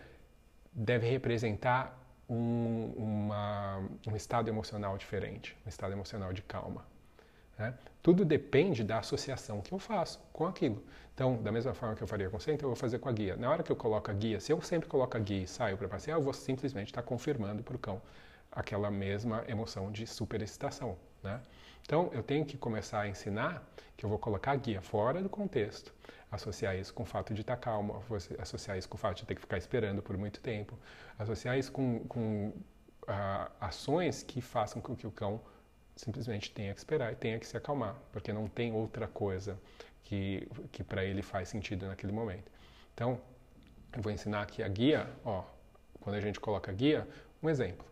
deve 0.72 1.08
representar 1.08 2.01
um, 2.32 2.92
uma, 2.96 3.82
um 4.08 4.16
estado 4.16 4.48
emocional 4.48 4.96
diferente, 4.96 5.56
um 5.66 5.68
estado 5.68 5.92
emocional 5.92 6.32
de 6.32 6.42
calma. 6.42 6.84
Né? 7.58 7.74
Tudo 8.02 8.24
depende 8.24 8.82
da 8.82 8.98
associação 8.98 9.60
que 9.60 9.72
eu 9.72 9.78
faço 9.78 10.18
com 10.32 10.46
aquilo. 10.46 10.82
Então, 11.14 11.42
da 11.42 11.52
mesma 11.52 11.74
forma 11.74 11.94
que 11.94 12.02
eu 12.02 12.06
faria 12.06 12.30
com 12.30 12.38
o 12.38 12.40
centro, 12.40 12.64
eu 12.64 12.70
vou 12.70 12.76
fazer 12.76 12.98
com 12.98 13.08
a 13.08 13.12
guia. 13.12 13.36
Na 13.36 13.50
hora 13.50 13.62
que 13.62 13.70
eu 13.70 13.76
coloco 13.76 14.10
a 14.10 14.14
guia, 14.14 14.40
se 14.40 14.50
eu 14.50 14.60
sempre 14.62 14.88
coloco 14.88 15.14
a 15.14 15.20
guia 15.20 15.42
e 15.42 15.46
saio 15.46 15.76
para 15.76 15.86
passear, 15.86 16.16
eu 16.16 16.22
vou 16.22 16.32
simplesmente 16.32 16.88
estar 16.88 17.02
confirmando 17.02 17.62
para 17.62 17.76
o 17.76 17.78
cão 17.78 18.00
aquela 18.50 18.90
mesma 18.90 19.44
emoção 19.46 19.92
de 19.92 20.06
superexcitação. 20.06 20.96
Né? 21.22 21.38
Então, 21.84 22.10
eu 22.14 22.22
tenho 22.22 22.46
que 22.46 22.56
começar 22.56 23.02
a 23.02 23.08
ensinar 23.08 23.62
que 23.94 24.06
eu 24.06 24.08
vou 24.08 24.18
colocar 24.18 24.52
a 24.52 24.56
guia 24.56 24.80
fora 24.80 25.22
do 25.22 25.28
contexto, 25.28 25.92
associar 26.32 26.76
isso 26.76 26.94
com 26.94 27.02
o 27.02 27.06
fato 27.06 27.34
de 27.34 27.42
estar 27.42 27.56
calmo, 27.58 28.02
associar 28.38 28.78
isso 28.78 28.88
com 28.88 28.96
o 28.96 28.98
fato 28.98 29.18
de 29.18 29.26
ter 29.26 29.34
que 29.34 29.40
ficar 29.42 29.58
esperando 29.58 30.02
por 30.02 30.16
muito 30.16 30.40
tempo, 30.40 30.78
associar 31.18 31.58
isso 31.58 31.70
com, 31.70 32.00
com 32.08 32.48
uh, 33.02 33.52
ações 33.60 34.22
que 34.22 34.40
façam 34.40 34.80
com 34.80 34.96
que 34.96 35.06
o 35.06 35.10
cão 35.10 35.38
simplesmente 35.94 36.50
tenha 36.50 36.72
que 36.72 36.80
esperar 36.80 37.12
e 37.12 37.16
tenha 37.16 37.38
que 37.38 37.46
se 37.46 37.54
acalmar, 37.54 37.94
porque 38.10 38.32
não 38.32 38.48
tem 38.48 38.72
outra 38.72 39.06
coisa 39.06 39.58
que, 40.02 40.48
que 40.72 40.82
para 40.82 41.04
ele 41.04 41.20
faz 41.20 41.50
sentido 41.50 41.86
naquele 41.86 42.12
momento. 42.12 42.50
Então, 42.94 43.20
eu 43.94 44.00
vou 44.00 44.10
ensinar 44.10 44.40
aqui 44.40 44.62
a 44.62 44.68
guia, 44.68 45.06
ó, 45.22 45.44
quando 46.00 46.16
a 46.16 46.20
gente 46.20 46.40
coloca 46.40 46.70
a 46.70 46.74
guia, 46.74 47.06
um 47.42 47.50
exemplo. 47.50 47.84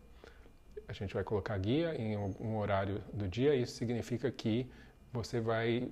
A 0.87 0.93
gente 0.93 1.13
vai 1.13 1.23
colocar 1.23 1.53
a 1.53 1.57
guia 1.59 1.93
em 1.95 2.17
um 2.17 2.57
horário 2.57 3.03
do 3.13 3.27
dia, 3.27 3.53
isso 3.55 3.75
significa 3.75 4.31
que 4.31 4.69
você 5.13 5.39
vai 5.39 5.91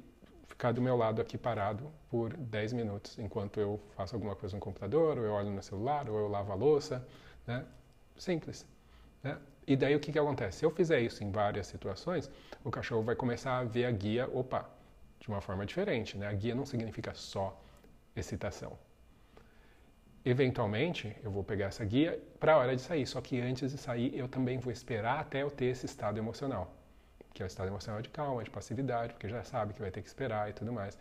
ficar 0.49 0.71
do 0.71 0.81
meu 0.81 0.97
lado 0.97 1.21
aqui 1.21 1.37
parado 1.37 1.89
por 2.09 2.35
10 2.35 2.73
minutos, 2.73 3.17
enquanto 3.19 3.59
eu 3.59 3.79
faço 3.95 4.15
alguma 4.15 4.35
coisa 4.35 4.55
no 4.55 4.61
computador, 4.61 5.17
ou 5.17 5.23
eu 5.23 5.31
olho 5.31 5.51
no 5.51 5.61
celular, 5.63 6.09
ou 6.09 6.17
eu 6.17 6.27
lavo 6.27 6.51
a 6.51 6.55
louça, 6.55 7.07
né? 7.47 7.65
Simples. 8.17 8.65
Né? 9.23 9.37
E 9.65 9.75
daí 9.75 9.95
o 9.95 9.99
que, 9.99 10.11
que 10.11 10.19
acontece? 10.19 10.59
Se 10.59 10.65
eu 10.65 10.71
fizer 10.71 10.99
isso 10.99 11.23
em 11.23 11.31
várias 11.31 11.67
situações, 11.67 12.29
o 12.63 12.71
cachorro 12.71 13.03
vai 13.03 13.15
começar 13.15 13.59
a 13.59 13.63
ver 13.63 13.85
a 13.85 13.91
guia, 13.91 14.27
opa, 14.33 14.67
de 15.19 15.27
uma 15.27 15.39
forma 15.39 15.65
diferente, 15.65 16.17
né? 16.17 16.27
A 16.27 16.33
guia 16.33 16.55
não 16.55 16.65
significa 16.65 17.13
só 17.13 17.61
excitação. 18.15 18.77
Eventualmente, 20.25 21.15
eu 21.23 21.31
vou 21.31 21.43
pegar 21.43 21.67
essa 21.67 21.85
guia 21.85 22.21
para 22.39 22.53
a 22.53 22.57
hora 22.57 22.75
de 22.75 22.81
sair, 22.81 23.05
só 23.05 23.21
que 23.21 23.39
antes 23.39 23.71
de 23.71 23.77
sair, 23.77 24.17
eu 24.17 24.27
também 24.27 24.57
vou 24.57 24.73
esperar 24.73 25.19
até 25.19 25.43
eu 25.43 25.51
ter 25.51 25.65
esse 25.65 25.85
estado 25.85 26.17
emocional 26.17 26.78
que 27.39 27.43
é 27.43 27.45
o 27.45 27.47
estado 27.47 27.69
emocional 27.69 28.01
de 28.01 28.09
calma, 28.09 28.43
de 28.43 28.49
passividade, 28.49 29.13
porque 29.13 29.29
já 29.29 29.41
sabe 29.45 29.73
que 29.73 29.79
vai 29.79 29.89
ter 29.89 30.01
que 30.01 30.09
esperar 30.09 30.49
e 30.49 30.53
tudo 30.53 30.73
mais. 30.73 30.97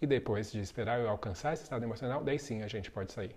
E 0.00 0.06
depois 0.06 0.50
de 0.50 0.58
esperar 0.58 0.98
eu 0.98 1.06
alcançar 1.06 1.52
esse 1.52 1.64
estado 1.64 1.84
emocional, 1.84 2.24
daí 2.24 2.38
sim 2.38 2.62
a 2.62 2.66
gente 2.66 2.90
pode 2.90 3.12
sair. 3.12 3.36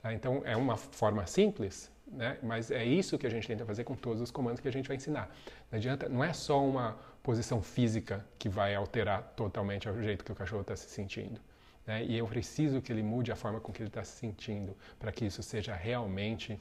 Tá? 0.00 0.14
Então 0.14 0.40
é 0.46 0.56
uma 0.56 0.78
forma 0.78 1.26
simples, 1.26 1.92
né? 2.06 2.38
mas 2.42 2.70
é 2.70 2.82
isso 2.82 3.18
que 3.18 3.26
a 3.26 3.30
gente 3.30 3.46
tenta 3.46 3.66
fazer 3.66 3.84
com 3.84 3.94
todos 3.94 4.22
os 4.22 4.30
comandos 4.30 4.58
que 4.58 4.68
a 4.68 4.72
gente 4.72 4.88
vai 4.88 4.96
ensinar. 4.96 5.30
Não 5.70 5.76
adianta, 5.76 6.08
não 6.08 6.24
é 6.24 6.32
só 6.32 6.64
uma 6.64 6.96
posição 7.22 7.60
física 7.60 8.24
que 8.38 8.48
vai 8.48 8.74
alterar 8.74 9.22
totalmente 9.36 9.86
o 9.86 10.02
jeito 10.02 10.24
que 10.24 10.32
o 10.32 10.34
cachorro 10.34 10.62
está 10.62 10.74
se 10.74 10.88
sentindo. 10.88 11.38
Né? 11.86 12.04
E 12.06 12.16
eu 12.16 12.26
preciso 12.26 12.80
que 12.80 12.90
ele 12.90 13.02
mude 13.02 13.30
a 13.30 13.36
forma 13.36 13.60
com 13.60 13.70
que 13.70 13.82
ele 13.82 13.90
está 13.90 14.02
se 14.02 14.16
sentindo 14.16 14.74
para 14.98 15.12
que 15.12 15.26
isso 15.26 15.42
seja 15.42 15.74
realmente 15.74 16.58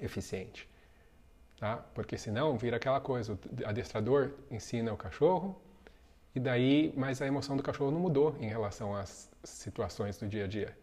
eficiente. 0.00 0.68
Tá? 1.58 1.76
Porque 1.92 2.16
senão 2.16 2.56
vira 2.56 2.76
aquela 2.76 3.00
coisa, 3.00 3.32
o 3.32 3.38
adestrador 3.66 4.30
ensina 4.48 4.92
o 4.92 4.96
cachorro 4.96 5.60
e 6.32 6.38
daí, 6.38 6.94
mas 6.96 7.20
a 7.20 7.26
emoção 7.26 7.56
do 7.56 7.64
cachorro 7.64 7.90
não 7.90 7.98
mudou 7.98 8.36
em 8.38 8.48
relação 8.48 8.94
às 8.94 9.28
situações 9.42 10.16
do 10.16 10.28
dia 10.28 10.44
a 10.44 10.46
dia. 10.46 10.76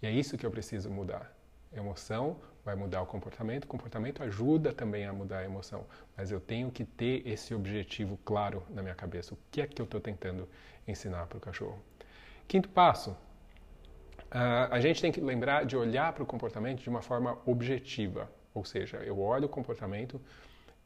E 0.00 0.06
é 0.06 0.10
isso 0.10 0.38
que 0.38 0.46
eu 0.46 0.50
preciso 0.50 0.90
mudar. 0.90 1.30
A 1.70 1.76
emoção 1.76 2.38
vai 2.64 2.74
mudar 2.74 3.02
o 3.02 3.06
comportamento, 3.06 3.64
o 3.64 3.66
comportamento 3.66 4.22
ajuda 4.22 4.72
também 4.72 5.04
a 5.04 5.12
mudar 5.12 5.40
a 5.40 5.44
emoção, 5.44 5.84
mas 6.16 6.30
eu 6.30 6.40
tenho 6.40 6.70
que 6.70 6.84
ter 6.84 7.26
esse 7.28 7.54
objetivo 7.54 8.18
claro 8.24 8.62
na 8.70 8.80
minha 8.80 8.94
cabeça. 8.94 9.34
O 9.34 9.38
que 9.50 9.60
é 9.60 9.66
que 9.66 9.80
eu 9.82 9.84
estou 9.84 10.00
tentando 10.00 10.48
ensinar 10.86 11.26
para 11.26 11.36
o 11.36 11.40
cachorro? 11.40 11.78
Quinto 12.46 12.70
passo, 12.70 13.10
uh, 13.10 14.70
a 14.70 14.80
gente 14.80 15.02
tem 15.02 15.12
que 15.12 15.20
lembrar 15.20 15.66
de 15.66 15.76
olhar 15.76 16.14
para 16.14 16.22
o 16.22 16.26
comportamento 16.26 16.80
de 16.80 16.88
uma 16.88 17.02
forma 17.02 17.38
objetiva. 17.44 18.30
Ou 18.54 18.64
seja, 18.64 18.98
eu 18.98 19.20
olho 19.20 19.46
o 19.46 19.48
comportamento 19.48 20.20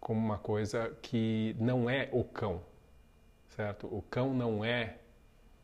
como 0.00 0.18
uma 0.18 0.38
coisa 0.38 0.96
que 1.00 1.54
não 1.58 1.88
é 1.88 2.08
o 2.12 2.24
cão, 2.24 2.60
certo? 3.56 3.86
O 3.86 4.02
cão 4.10 4.34
não 4.34 4.64
é 4.64 4.96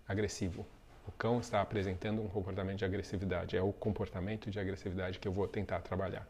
agressivo. 0.07 0.65
O 1.09 1.13
cão 1.13 1.41
está 1.41 1.61
apresentando 1.61 2.23
um 2.23 2.29
comportamento 2.29 2.79
de 2.79 2.85
agressividade. 2.85 3.57
É 3.57 3.63
o 3.63 3.73
comportamento 3.73 4.51
de 4.51 4.61
agressividade 4.61 5.19
que 5.19 5.27
eu 5.27 5.33
vou 5.33 5.49
tentar 5.49 5.81
trabalhar. 5.81 6.27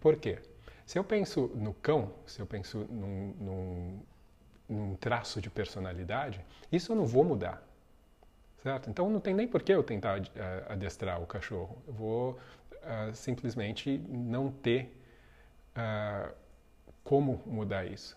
Por 0.00 0.16
quê? 0.16 0.38
Se 0.84 0.98
eu 0.98 1.04
penso 1.04 1.50
no 1.54 1.72
cão, 1.74 2.12
se 2.26 2.40
eu 2.40 2.46
penso 2.46 2.78
num, 2.90 3.34
num, 3.38 4.00
num 4.68 4.96
traço 4.96 5.40
de 5.40 5.48
personalidade, 5.48 6.44
isso 6.70 6.92
eu 6.92 6.96
não 6.96 7.06
vou 7.06 7.24
mudar. 7.24 7.62
Certo? 8.62 8.90
Então 8.90 9.08
não 9.10 9.20
tem 9.20 9.34
nem 9.34 9.46
por 9.46 9.62
que 9.62 9.72
eu 9.72 9.82
tentar 9.82 10.20
uh, 10.20 10.24
adestrar 10.68 11.20
o 11.22 11.26
cachorro. 11.26 11.76
Eu 11.86 11.92
vou 11.92 12.30
uh, 12.32 13.14
simplesmente 13.14 13.98
não 14.08 14.50
ter 14.50 15.01
uh, 15.76 16.34
como 17.04 17.42
mudar 17.46 17.84
isso. 17.84 18.16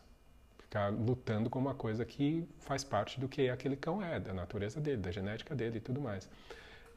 Ficar 0.60 0.92
lutando 0.92 1.50
com 1.50 1.60
uma 1.60 1.76
coisa 1.76 2.04
que 2.06 2.48
faz 2.60 2.84
parte 2.84 3.20
do 3.20 3.28
que 3.28 3.50
aquele 3.50 3.76
cão 3.76 4.04
é, 4.04 4.20
da 4.20 4.34
natureza 4.34 4.82
dele, 4.82 4.98
da 4.98 5.12
genética 5.12 5.56
dele 5.56 5.78
e 5.78 5.82
tudo 5.82 6.02
mais. 6.02 6.30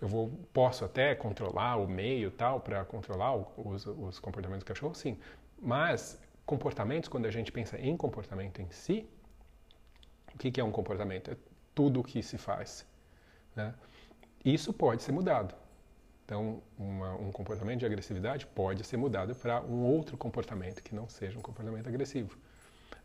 Eu 0.01 0.09
vou, 0.09 0.31
posso 0.53 0.85
até 0.85 1.15
controlar 1.15 1.77
o 1.77 1.89
meio 1.89 2.31
tal 2.31 2.61
para 2.61 2.85
controlar 2.85 3.35
os, 3.37 3.87
os 3.87 4.19
comportamentos 4.19 4.65
do 4.65 4.69
cachorro, 4.69 4.95
sim. 4.95 5.19
Mas 5.61 6.21
comportamentos, 6.47 7.09
quando 7.09 7.27
a 7.27 7.31
gente 7.31 7.51
pensa 7.51 7.79
em 7.79 7.97
comportamento 7.97 8.61
em 8.61 8.71
si, 8.71 9.09
o 10.35 10.39
que, 10.39 10.51
que 10.51 10.61
é 10.61 10.65
um 10.65 10.71
comportamento? 10.71 11.31
É 11.33 11.37
tudo 11.75 12.01
o 12.01 12.05
que 12.05 12.23
se 12.23 12.39
faz. 12.39 12.87
Né? 13.57 13.75
Isso 14.45 14.73
pode 14.73 15.03
ser 15.03 15.13
mudado. 15.13 15.55
Então, 16.29 16.63
uma, 16.79 17.15
um 17.15 17.33
comportamento 17.33 17.79
de 17.79 17.87
agressividade 17.87 18.47
pode 18.49 18.85
ser 18.85 18.99
mudado 18.99 19.35
para 19.35 19.63
um 19.63 19.83
outro 19.83 20.15
comportamento 20.15 20.83
que 20.83 20.95
não 20.95 21.09
seja 21.09 21.39
um 21.39 21.41
comportamento 21.41 21.89
agressivo. 21.89 22.37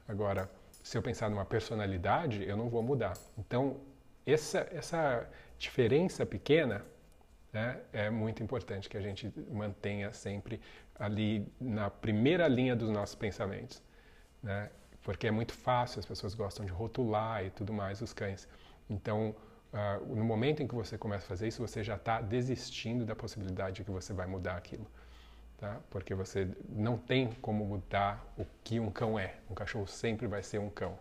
Agora, 0.06 0.52
se 0.84 0.98
eu 0.98 1.02
pensar 1.02 1.30
numa 1.30 1.46
personalidade, 1.46 2.44
eu 2.44 2.58
não 2.58 2.68
vou 2.68 2.84
mudar. 2.84 3.18
Então, 3.38 3.78
essa, 4.26 4.68
essa 4.74 5.26
diferença 5.58 6.26
pequena 6.26 6.86
né, 7.54 7.80
é 7.94 8.10
muito 8.10 8.44
importante 8.44 8.90
que 8.90 8.98
a 8.98 9.02
gente 9.02 9.34
mantenha 9.50 10.12
sempre 10.12 10.60
ali 11.00 11.48
na 11.62 11.90
primeira 11.90 12.46
linha 12.50 12.76
dos 12.76 12.90
nossos 12.90 13.16
pensamentos. 13.16 13.82
Né? 14.42 14.70
Porque 15.02 15.28
é 15.28 15.32
muito 15.32 15.54
fácil, 15.54 16.00
as 16.00 16.06
pessoas 16.06 16.36
gostam 16.36 16.66
de 16.66 16.74
rotular 16.74 17.46
e 17.46 17.50
tudo 17.52 17.72
mais 17.72 18.02
os 18.02 18.12
cães. 18.12 18.50
Então, 18.90 19.34
uh, 19.74 20.16
no 20.16 20.24
momento 20.24 20.62
em 20.62 20.68
que 20.68 20.76
você 20.76 20.98
começa 20.98 21.26
a 21.26 21.28
fazer 21.28 21.48
isso, 21.48 21.62
você 21.66 21.84
já 21.84 21.96
está 21.96 22.22
desistindo 22.22 23.06
da 23.06 23.16
possibilidade 23.16 23.78
de 23.78 23.84
que 23.84 23.92
você 23.92 24.14
vai 24.14 24.28
mudar 24.28 24.56
aquilo. 24.56 24.86
Tá? 25.58 25.80
Porque 25.90 26.14
você 26.14 26.48
não 26.70 26.98
tem 26.98 27.32
como 27.42 27.66
mudar 27.66 28.26
o 28.38 28.46
que 28.64 28.80
um 28.80 28.92
cão 28.92 29.18
é. 29.18 29.36
Um 29.50 29.54
cachorro 29.54 29.88
sempre 29.88 30.28
vai 30.28 30.44
ser 30.44 30.60
um 30.60 30.70
cão. 30.70 30.98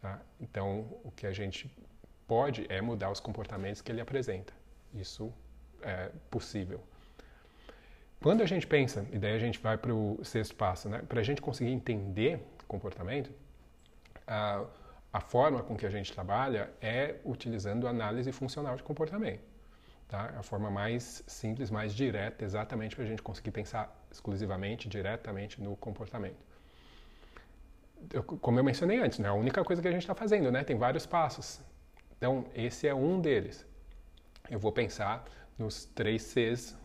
Tá? 0.00 0.20
Então, 0.40 0.86
o 1.04 1.10
que 1.10 1.26
a 1.26 1.32
gente 1.32 1.70
pode 2.26 2.66
é 2.68 2.80
mudar 2.80 3.10
os 3.10 3.20
comportamentos 3.20 3.82
que 3.82 3.90
ele 3.90 4.00
apresenta. 4.00 4.52
Isso 4.94 5.32
é 5.82 6.10
possível. 6.30 6.80
Quando 8.22 8.42
a 8.42 8.46
gente 8.46 8.66
pensa, 8.66 9.06
e 9.12 9.18
daí 9.18 9.34
a 9.34 9.38
gente 9.38 9.58
vai 9.58 9.78
para 9.78 9.94
o 9.94 10.22
sexto 10.22 10.54
passo, 10.54 10.88
né? 10.88 11.02
para 11.08 11.20
a 11.20 11.22
gente 11.22 11.40
conseguir 11.40 11.70
entender 11.70 12.40
comportamento, 12.70 13.32
uh, 14.28 14.66
a 15.12 15.20
forma 15.20 15.62
com 15.62 15.76
que 15.76 15.84
a 15.84 15.90
gente 15.90 16.12
trabalha 16.12 16.70
é 16.80 17.16
utilizando 17.24 17.88
análise 17.88 18.30
funcional 18.30 18.76
de 18.76 18.82
comportamento. 18.82 19.42
Tá? 20.08 20.34
A 20.38 20.42
forma 20.42 20.70
mais 20.70 21.22
simples, 21.26 21.70
mais 21.70 21.94
direta, 21.94 22.44
exatamente 22.44 22.94
para 22.96 23.04
a 23.04 23.08
gente 23.08 23.22
conseguir 23.22 23.50
pensar 23.50 23.96
exclusivamente, 24.10 24.88
diretamente 24.88 25.60
no 25.60 25.76
comportamento. 25.76 26.38
Eu, 28.12 28.22
como 28.22 28.58
eu 28.58 28.64
mencionei 28.64 28.98
antes, 28.98 29.18
não 29.18 29.26
é 29.26 29.30
a 29.30 29.34
única 29.34 29.62
coisa 29.64 29.82
que 29.82 29.88
a 29.88 29.92
gente 29.92 30.02
está 30.02 30.14
fazendo, 30.14 30.50
né? 30.50 30.64
tem 30.64 30.76
vários 30.76 31.06
passos. 31.06 31.60
Então, 32.16 32.46
esse 32.54 32.88
é 32.88 32.94
um 32.94 33.20
deles. 33.20 33.66
Eu 34.48 34.58
vou 34.58 34.72
pensar 34.72 35.24
nos 35.58 35.84
três 35.84 36.22
Cs 36.22 36.76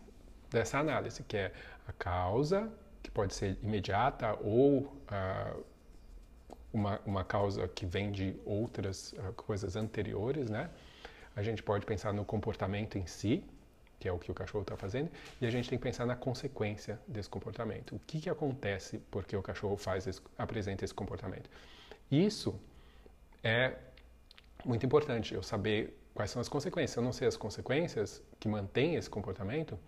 dessa 0.50 0.78
análise, 0.78 1.22
que 1.22 1.36
é 1.36 1.52
a 1.86 1.92
causa, 1.92 2.70
que 3.02 3.10
pode 3.10 3.34
ser 3.34 3.58
imediata 3.62 4.36
ou 4.40 4.80
uh, 4.80 5.64
uma, 6.72 7.00
uma 7.06 7.24
causa 7.24 7.66
que 7.68 7.86
vem 7.86 8.10
de 8.10 8.36
outras 8.44 9.12
uh, 9.12 9.32
coisas 9.34 9.76
anteriores, 9.76 10.50
né? 10.50 10.70
A 11.34 11.42
gente 11.42 11.62
pode 11.62 11.84
pensar 11.84 12.12
no 12.12 12.24
comportamento 12.24 12.96
em 12.96 13.06
si, 13.06 13.44
que 13.98 14.08
é 14.08 14.12
o 14.12 14.18
que 14.18 14.30
o 14.30 14.34
cachorro 14.34 14.62
está 14.62 14.76
fazendo, 14.76 15.10
e 15.40 15.46
a 15.46 15.50
gente 15.50 15.68
tem 15.68 15.78
que 15.78 15.82
pensar 15.82 16.06
na 16.06 16.16
consequência 16.16 16.98
desse 17.06 17.28
comportamento. 17.28 17.94
O 17.94 18.00
que, 18.06 18.20
que 18.20 18.30
acontece 18.30 18.98
porque 19.10 19.36
o 19.36 19.42
cachorro 19.42 19.76
faz 19.76 20.06
esse, 20.06 20.20
apresenta 20.38 20.84
esse 20.84 20.94
comportamento? 20.94 21.48
Isso 22.10 22.58
é 23.42 23.74
muito 24.64 24.84
importante, 24.84 25.34
eu 25.34 25.42
saber 25.42 25.96
quais 26.14 26.30
são 26.30 26.40
as 26.40 26.48
consequências. 26.48 26.92
Se 26.92 26.98
eu 26.98 27.02
não 27.02 27.12
sei 27.12 27.28
as 27.28 27.36
consequências 27.36 28.22
que 28.40 28.48
mantêm 28.48 28.96
esse 28.96 29.08
comportamento, 29.08 29.78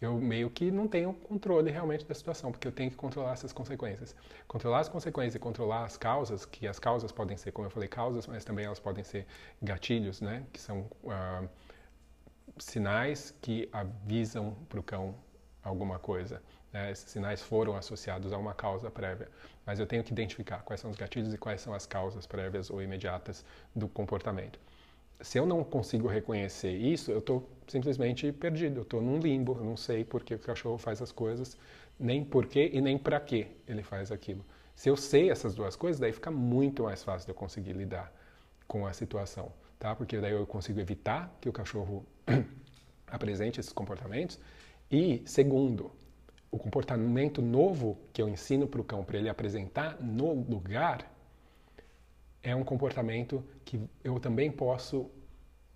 eu 0.00 0.16
meio 0.18 0.48
que 0.48 0.70
não 0.70 0.88
tenho 0.88 1.12
controle 1.12 1.70
realmente 1.70 2.06
da 2.06 2.14
situação, 2.14 2.50
porque 2.50 2.66
eu 2.66 2.72
tenho 2.72 2.90
que 2.90 2.96
controlar 2.96 3.32
essas 3.32 3.52
consequências. 3.52 4.16
Controlar 4.48 4.80
as 4.80 4.88
consequências 4.88 5.34
e 5.34 5.38
controlar 5.38 5.84
as 5.84 5.96
causas, 5.96 6.46
que 6.46 6.66
as 6.66 6.78
causas 6.78 7.12
podem 7.12 7.36
ser, 7.36 7.52
como 7.52 7.66
eu 7.66 7.70
falei, 7.70 7.88
causas, 7.88 8.26
mas 8.26 8.44
também 8.44 8.64
elas 8.64 8.80
podem 8.80 9.04
ser 9.04 9.26
gatilhos, 9.62 10.22
né? 10.22 10.46
Que 10.52 10.60
são 10.60 10.90
uh, 11.04 11.48
sinais 12.56 13.34
que 13.42 13.68
avisam 13.72 14.56
para 14.70 14.80
o 14.80 14.82
cão 14.82 15.14
alguma 15.62 15.98
coisa. 15.98 16.42
Né? 16.72 16.90
Esses 16.90 17.10
sinais 17.10 17.42
foram 17.42 17.76
associados 17.76 18.32
a 18.32 18.38
uma 18.38 18.54
causa 18.54 18.90
prévia, 18.90 19.28
mas 19.66 19.78
eu 19.78 19.86
tenho 19.86 20.02
que 20.02 20.12
identificar 20.12 20.62
quais 20.62 20.80
são 20.80 20.90
os 20.90 20.96
gatilhos 20.96 21.34
e 21.34 21.38
quais 21.38 21.60
são 21.60 21.74
as 21.74 21.84
causas 21.84 22.26
prévias 22.26 22.70
ou 22.70 22.82
imediatas 22.82 23.44
do 23.74 23.86
comportamento 23.86 24.58
se 25.22 25.38
eu 25.38 25.46
não 25.46 25.62
consigo 25.62 26.08
reconhecer 26.08 26.72
isso, 26.72 27.10
eu 27.10 27.18
estou 27.18 27.48
simplesmente 27.66 28.32
perdido, 28.32 28.80
eu 28.80 28.82
estou 28.82 29.00
num 29.00 29.18
limbo, 29.18 29.56
eu 29.58 29.64
não 29.64 29.76
sei 29.76 30.04
por 30.04 30.22
que 30.22 30.34
o 30.34 30.38
cachorro 30.38 30.78
faz 30.78 31.00
as 31.00 31.12
coisas, 31.12 31.56
nem 31.98 32.24
por 32.24 32.46
que 32.46 32.70
e 32.72 32.80
nem 32.80 32.98
para 32.98 33.20
que 33.20 33.46
ele 33.66 33.82
faz 33.82 34.10
aquilo. 34.10 34.44
Se 34.74 34.88
eu 34.88 34.96
sei 34.96 35.30
essas 35.30 35.54
duas 35.54 35.76
coisas, 35.76 36.00
daí 36.00 36.12
fica 36.12 36.30
muito 36.30 36.84
mais 36.84 37.02
fácil 37.04 37.26
de 37.26 37.32
eu 37.32 37.34
conseguir 37.34 37.72
lidar 37.72 38.12
com 38.66 38.86
a 38.86 38.92
situação, 38.92 39.52
tá? 39.78 39.94
Porque 39.94 40.18
daí 40.18 40.32
eu 40.32 40.46
consigo 40.46 40.80
evitar 40.80 41.36
que 41.40 41.48
o 41.48 41.52
cachorro 41.52 42.04
apresente 43.06 43.60
esses 43.60 43.72
comportamentos. 43.72 44.38
E, 44.90 45.22
segundo, 45.26 45.92
o 46.50 46.58
comportamento 46.58 47.42
novo 47.42 47.98
que 48.12 48.22
eu 48.22 48.28
ensino 48.28 48.66
para 48.66 48.80
o 48.80 48.84
cão 48.84 49.04
para 49.04 49.18
ele 49.18 49.28
apresentar 49.28 50.00
no 50.00 50.32
lugar 50.32 51.06
é 52.42 52.54
um 52.54 52.64
comportamento 52.64 53.44
que 53.64 53.80
eu 54.02 54.18
também 54.18 54.50
posso 54.50 55.10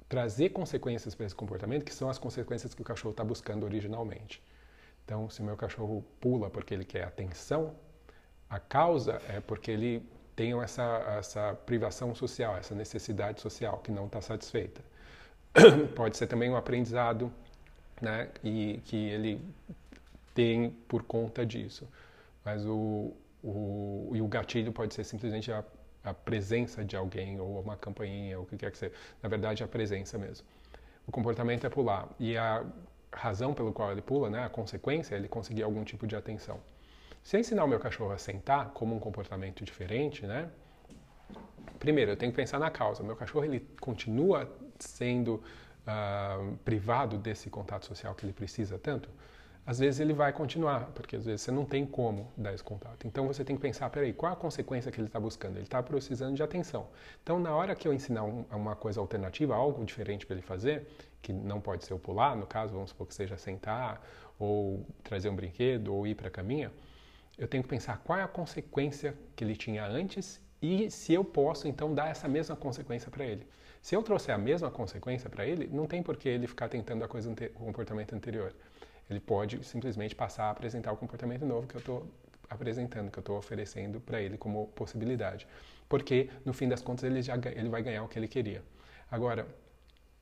trazer 0.08 0.50
consequências 0.50 1.14
para 1.14 1.26
esse 1.26 1.34
comportamento, 1.34 1.84
que 1.84 1.92
são 1.92 2.08
as 2.08 2.18
consequências 2.18 2.74
que 2.74 2.82
o 2.82 2.84
cachorro 2.84 3.10
está 3.10 3.24
buscando 3.24 3.64
originalmente. 3.64 4.42
Então, 5.04 5.28
se 5.28 5.40
o 5.40 5.44
meu 5.44 5.56
cachorro 5.56 6.04
pula 6.20 6.48
porque 6.48 6.72
ele 6.72 6.84
quer 6.84 7.04
atenção, 7.04 7.74
a 8.48 8.58
causa 8.58 9.20
é 9.28 9.40
porque 9.40 9.70
ele 9.70 10.08
tem 10.34 10.58
essa, 10.60 10.82
essa 11.18 11.54
privação 11.66 12.14
social, 12.14 12.56
essa 12.56 12.74
necessidade 12.74 13.40
social 13.40 13.78
que 13.78 13.92
não 13.92 14.06
está 14.06 14.20
satisfeita. 14.20 14.82
Pode 15.94 16.16
ser 16.16 16.26
também 16.26 16.50
um 16.50 16.56
aprendizado 16.56 17.32
né, 18.00 18.30
e 18.42 18.80
que 18.84 18.96
ele 18.96 19.40
tem 20.34 20.70
por 20.88 21.02
conta 21.02 21.46
disso. 21.46 21.88
Mas 22.44 22.66
o, 22.66 23.12
o, 23.42 24.10
e 24.14 24.20
o 24.20 24.26
gatilho 24.26 24.72
pode 24.72 24.94
ser 24.94 25.04
simplesmente 25.04 25.50
a 25.52 25.64
a 26.04 26.12
presença 26.12 26.84
de 26.84 26.96
alguém 26.96 27.40
ou 27.40 27.60
uma 27.60 27.76
campainha 27.76 28.38
ou 28.38 28.44
o 28.44 28.46
que 28.46 28.56
quer 28.56 28.70
que 28.70 28.78
seja. 28.78 28.92
Na 29.22 29.28
verdade, 29.28 29.64
a 29.64 29.68
presença 29.68 30.18
mesmo. 30.18 30.46
O 31.06 31.12
comportamento 31.12 31.66
é 31.66 31.70
pular 31.70 32.08
e 32.18 32.36
a 32.36 32.64
razão 33.12 33.54
pelo 33.54 33.72
qual 33.72 33.90
ele 33.92 34.02
pula, 34.02 34.28
né, 34.28 34.44
a 34.44 34.48
consequência 34.48 35.14
é 35.14 35.18
ele 35.18 35.28
conseguir 35.28 35.62
algum 35.62 35.84
tipo 35.84 36.06
de 36.06 36.16
atenção. 36.16 36.60
Se 37.22 37.36
eu 37.36 37.40
ensinar 37.40 37.64
o 37.64 37.68
meu 37.68 37.78
cachorro 37.80 38.12
a 38.12 38.18
sentar 38.18 38.70
como 38.70 38.94
um 38.94 38.98
comportamento 38.98 39.64
diferente, 39.64 40.26
né, 40.26 40.50
primeiro 41.78 42.10
eu 42.10 42.16
tenho 42.16 42.32
que 42.32 42.36
pensar 42.36 42.58
na 42.58 42.70
causa. 42.70 43.02
Meu 43.02 43.16
cachorro 43.16 43.44
ele 43.44 43.60
continua 43.80 44.50
sendo 44.78 45.42
uh, 45.86 46.56
privado 46.64 47.16
desse 47.16 47.48
contato 47.48 47.86
social 47.86 48.14
que 48.14 48.26
ele 48.26 48.32
precisa 48.32 48.78
tanto 48.78 49.08
às 49.66 49.78
vezes 49.78 49.98
ele 49.98 50.12
vai 50.12 50.32
continuar, 50.32 50.90
porque 50.94 51.16
às 51.16 51.24
vezes 51.24 51.40
você 51.40 51.50
não 51.50 51.64
tem 51.64 51.86
como 51.86 52.30
dar 52.36 52.52
esse 52.52 52.62
contato. 52.62 53.06
Então 53.06 53.26
você 53.26 53.42
tem 53.42 53.56
que 53.56 53.62
pensar, 53.62 53.88
peraí, 53.88 54.12
qual 54.12 54.32
a 54.32 54.36
consequência 54.36 54.92
que 54.92 55.00
ele 55.00 55.06
está 55.06 55.18
buscando? 55.18 55.56
Ele 55.56 55.62
está 55.62 55.82
precisando 55.82 56.36
de 56.36 56.42
atenção. 56.42 56.88
Então 57.22 57.38
na 57.38 57.54
hora 57.54 57.74
que 57.74 57.88
eu 57.88 57.94
ensinar 57.94 58.24
um, 58.24 58.44
uma 58.50 58.76
coisa 58.76 59.00
alternativa, 59.00 59.54
algo 59.54 59.82
diferente 59.84 60.26
para 60.26 60.36
ele 60.36 60.42
fazer, 60.42 60.86
que 61.22 61.32
não 61.32 61.60
pode 61.60 61.84
ser 61.84 61.94
o 61.94 61.98
pular, 61.98 62.36
no 62.36 62.46
caso, 62.46 62.74
vamos 62.74 62.90
supor 62.90 63.06
que 63.06 63.14
seja 63.14 63.38
sentar, 63.38 64.04
ou 64.38 64.84
trazer 65.02 65.30
um 65.30 65.36
brinquedo, 65.36 65.94
ou 65.94 66.06
ir 66.06 66.14
para 66.14 66.28
a 66.28 66.30
caminha, 66.30 66.70
eu 67.38 67.48
tenho 67.48 67.62
que 67.62 67.68
pensar 67.68 67.98
qual 68.04 68.18
é 68.18 68.22
a 68.22 68.28
consequência 68.28 69.14
que 69.34 69.42
ele 69.42 69.56
tinha 69.56 69.86
antes 69.86 70.40
e 70.60 70.90
se 70.90 71.12
eu 71.14 71.24
posso 71.24 71.66
então 71.66 71.94
dar 71.94 72.08
essa 72.08 72.28
mesma 72.28 72.54
consequência 72.54 73.10
para 73.10 73.24
ele. 73.24 73.46
Se 73.82 73.94
eu 73.94 74.02
trouxer 74.02 74.34
a 74.34 74.38
mesma 74.38 74.70
consequência 74.70 75.28
para 75.28 75.46
ele, 75.46 75.68
não 75.70 75.86
tem 75.86 76.02
por 76.02 76.16
que 76.16 76.28
ele 76.28 76.46
ficar 76.46 76.68
tentando 76.68 77.04
a 77.04 77.08
coisa 77.08 77.30
o 77.30 77.64
comportamento 77.64 78.14
anterior 78.14 78.54
ele 79.08 79.20
pode 79.20 79.64
simplesmente 79.64 80.14
passar 80.14 80.44
a 80.44 80.50
apresentar 80.50 80.92
o 80.92 80.96
comportamento 80.96 81.44
novo 81.44 81.66
que 81.66 81.74
eu 81.74 81.80
estou 81.80 82.06
apresentando, 82.48 83.10
que 83.10 83.18
eu 83.18 83.22
estou 83.22 83.36
oferecendo 83.36 84.00
para 84.00 84.20
ele 84.20 84.36
como 84.36 84.68
possibilidade. 84.68 85.46
Porque, 85.88 86.30
no 86.44 86.52
fim 86.52 86.68
das 86.68 86.80
contas, 86.80 87.04
ele, 87.04 87.22
já, 87.22 87.34
ele 87.34 87.68
vai 87.68 87.82
ganhar 87.82 88.02
o 88.02 88.08
que 88.08 88.18
ele 88.18 88.28
queria. 88.28 88.62
Agora, 89.10 89.46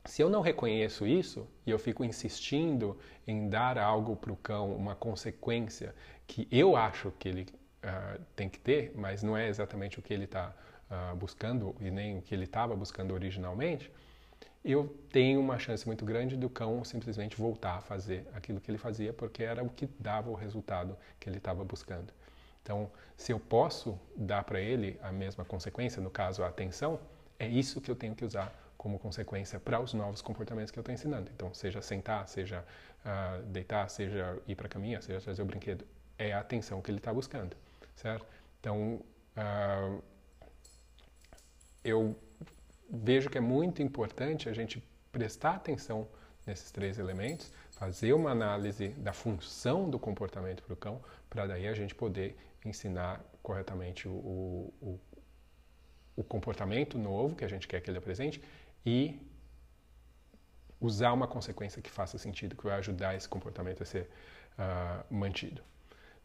se 0.05 0.21
eu 0.21 0.29
não 0.29 0.41
reconheço 0.41 1.07
isso 1.07 1.47
e 1.65 1.71
eu 1.71 1.79
fico 1.79 2.03
insistindo 2.03 2.97
em 3.25 3.49
dar 3.49 3.77
algo 3.77 4.15
para 4.15 4.31
o 4.31 4.35
cão, 4.35 4.75
uma 4.75 4.95
consequência 4.95 5.95
que 6.27 6.47
eu 6.51 6.75
acho 6.75 7.11
que 7.17 7.29
ele 7.29 7.47
uh, 7.83 8.21
tem 8.35 8.49
que 8.49 8.59
ter, 8.59 8.91
mas 8.95 9.23
não 9.23 9.37
é 9.37 9.47
exatamente 9.47 9.99
o 9.99 10.01
que 10.01 10.13
ele 10.13 10.25
está 10.25 10.49
uh, 10.49 10.93
ah, 10.93 11.15
buscando 11.15 11.75
e 11.79 11.89
nem 11.89 12.17
o 12.17 12.21
que 12.21 12.35
ele 12.35 12.43
estava 12.43 12.75
buscando 12.75 13.13
originalmente, 13.13 13.89
eu 14.63 14.87
tenho 15.11 15.39
uma 15.39 15.59
chance 15.59 15.85
muito 15.85 16.05
grande 16.05 16.37
do 16.37 16.49
cão 16.49 16.83
simplesmente 16.83 17.35
voltar 17.35 17.77
a 17.77 17.81
fazer 17.81 18.25
aquilo 18.33 18.61
que 18.61 18.71
ele 18.71 18.77
fazia 18.77 19.11
porque 19.11 19.43
era 19.43 19.63
o 19.63 19.69
que 19.69 19.87
dava 19.99 20.29
o 20.29 20.33
resultado 20.33 20.97
que 21.19 21.29
ele 21.29 21.37
estava 21.37 21.63
buscando. 21.65 22.13
Então, 22.61 22.89
se 23.17 23.33
eu 23.33 23.39
posso 23.39 23.99
dar 24.15 24.43
para 24.43 24.61
ele 24.61 24.97
a 25.03 25.11
mesma 25.11 25.43
consequência, 25.43 26.01
no 26.01 26.09
caso 26.09 26.43
a 26.43 26.47
atenção, 26.47 26.99
é 27.37 27.47
isso 27.47 27.81
que 27.81 27.91
eu 27.91 27.95
tenho 27.95 28.15
que 28.15 28.23
usar 28.23 28.57
como 28.77 28.97
consequência 28.97 29.59
para 29.59 29.79
os 29.79 29.93
novos 29.93 30.21
comportamentos 30.21 30.71
que 30.71 30.79
eu 30.79 30.81
estou 30.81 30.93
ensinando. 30.93 31.29
Então, 31.33 31.53
seja 31.53 31.81
sentar, 31.81 32.27
seja 32.27 32.65
uh, 33.05 33.43
deitar, 33.43 33.89
seja 33.89 34.41
ir 34.47 34.55
para 34.55 34.67
a 34.67 34.69
caminha, 34.69 35.01
seja 35.01 35.19
trazer 35.19 35.41
o 35.41 35.45
brinquedo, 35.45 35.85
é 36.17 36.33
a 36.33 36.39
atenção 36.39 36.81
que 36.81 36.89
ele 36.89 36.99
está 36.99 37.13
buscando, 37.13 37.55
certo? 37.95 38.25
Então, 38.59 39.01
uh, 39.37 40.03
eu 41.83 42.15
vejo 42.93 43.29
que 43.29 43.37
é 43.39 43.41
muito 43.41 43.81
importante 43.81 44.47
a 44.47 44.53
gente 44.53 44.83
prestar 45.11 45.55
atenção 45.55 46.07
nesses 46.45 46.71
três 46.71 46.99
elementos, 46.99 47.51
fazer 47.71 48.13
uma 48.13 48.29
análise 48.29 48.89
da 48.89 49.13
função 49.13 49.89
do 49.89 49.97
comportamento 49.97 50.61
para 50.61 50.73
o 50.73 50.77
cão, 50.77 51.01
para 51.29 51.47
daí 51.47 51.67
a 51.67 51.73
gente 51.73 51.95
poder 51.95 52.37
ensinar 52.63 53.23
corretamente 53.41 54.07
o, 54.07 54.11
o, 54.81 54.99
o, 56.15 56.23
comportamento 56.23 56.97
novo 56.97 57.35
que 57.35 57.43
a 57.43 57.47
gente 57.47 57.67
quer 57.67 57.81
que 57.81 57.89
ele 57.89 57.97
apresente 57.97 58.41
e 58.85 59.19
usar 60.79 61.13
uma 61.13 61.27
consequência 61.27 61.81
que 61.81 61.89
faça 61.89 62.17
sentido, 62.17 62.55
que 62.55 62.63
vai 62.63 62.77
ajudar 62.77 63.15
esse 63.15 63.27
comportamento 63.27 63.81
a 63.81 63.85
ser 63.85 64.09
uh, 64.57 65.13
mantido. 65.13 65.61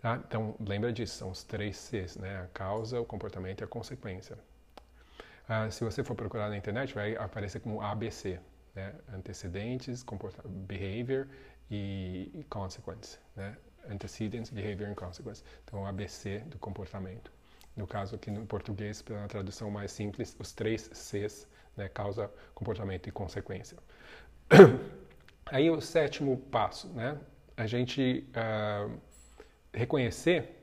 Tá? 0.01 0.21
Então, 0.27 0.55
lembra 0.61 0.93
disso, 0.93 1.17
são 1.17 1.31
os 1.31 1.43
três 1.43 1.77
Cs, 1.77 2.17
né? 2.17 2.43
a 2.43 2.47
causa, 2.49 3.01
o 3.01 3.05
comportamento 3.05 3.61
e 3.63 3.65
a 3.65 3.67
consequência. 3.67 4.39
Uh, 5.49 5.71
se 5.71 5.83
você 5.83 6.05
for 6.05 6.15
procurar 6.15 6.51
na 6.51 6.57
internet, 6.57 6.95
vai 6.95 7.17
aparecer 7.17 7.61
como 7.61 7.81
ABC, 7.81 8.39
né? 8.75 8.95
antecedentes, 9.15 10.05
behavior 10.47 11.27
e, 11.71 12.45
consequence. 12.51 13.19
Né? 13.35 13.57
Antecedents, 13.91 14.51
behavior 14.51 14.91
and 14.91 14.95
consequence. 14.95 15.43
Então, 15.65 15.87
ABC 15.87 16.41
do 16.41 16.59
comportamento. 16.59 17.33
No 17.75 17.87
caso 17.87 18.17
aqui 18.17 18.31
no 18.31 18.45
português, 18.45 19.01
pela 19.01 19.27
tradução 19.27 19.71
mais 19.71 19.91
simples, 19.91 20.37
os 20.39 20.53
três 20.53 20.91
Cs, 20.93 21.49
né? 21.77 21.89
causa, 21.89 22.31
comportamento 22.55 23.09
e 23.09 23.13
consequência. 23.13 23.79
Aí 25.47 25.71
o 25.71 25.81
sétimo 25.81 26.37
passo, 26.51 26.89
né? 26.89 27.19
a 27.57 27.67
gente 27.67 28.25
uh, 28.37 29.01
reconhecer 29.73 30.63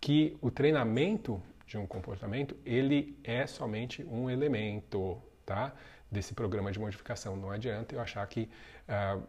que 0.00 0.36
o 0.40 0.50
treinamento 0.50 1.42
de 1.66 1.76
um 1.76 1.86
comportamento, 1.86 2.56
ele 2.64 3.18
é 3.24 3.46
somente 3.46 4.04
um 4.04 4.30
elemento, 4.30 5.20
tá? 5.44 5.72
Desse 6.10 6.32
programa 6.32 6.70
de 6.70 6.78
modificação. 6.78 7.36
Não 7.36 7.50
adianta 7.50 7.94
eu 7.94 8.00
achar 8.00 8.26
que 8.28 8.48
uh, 8.88 9.26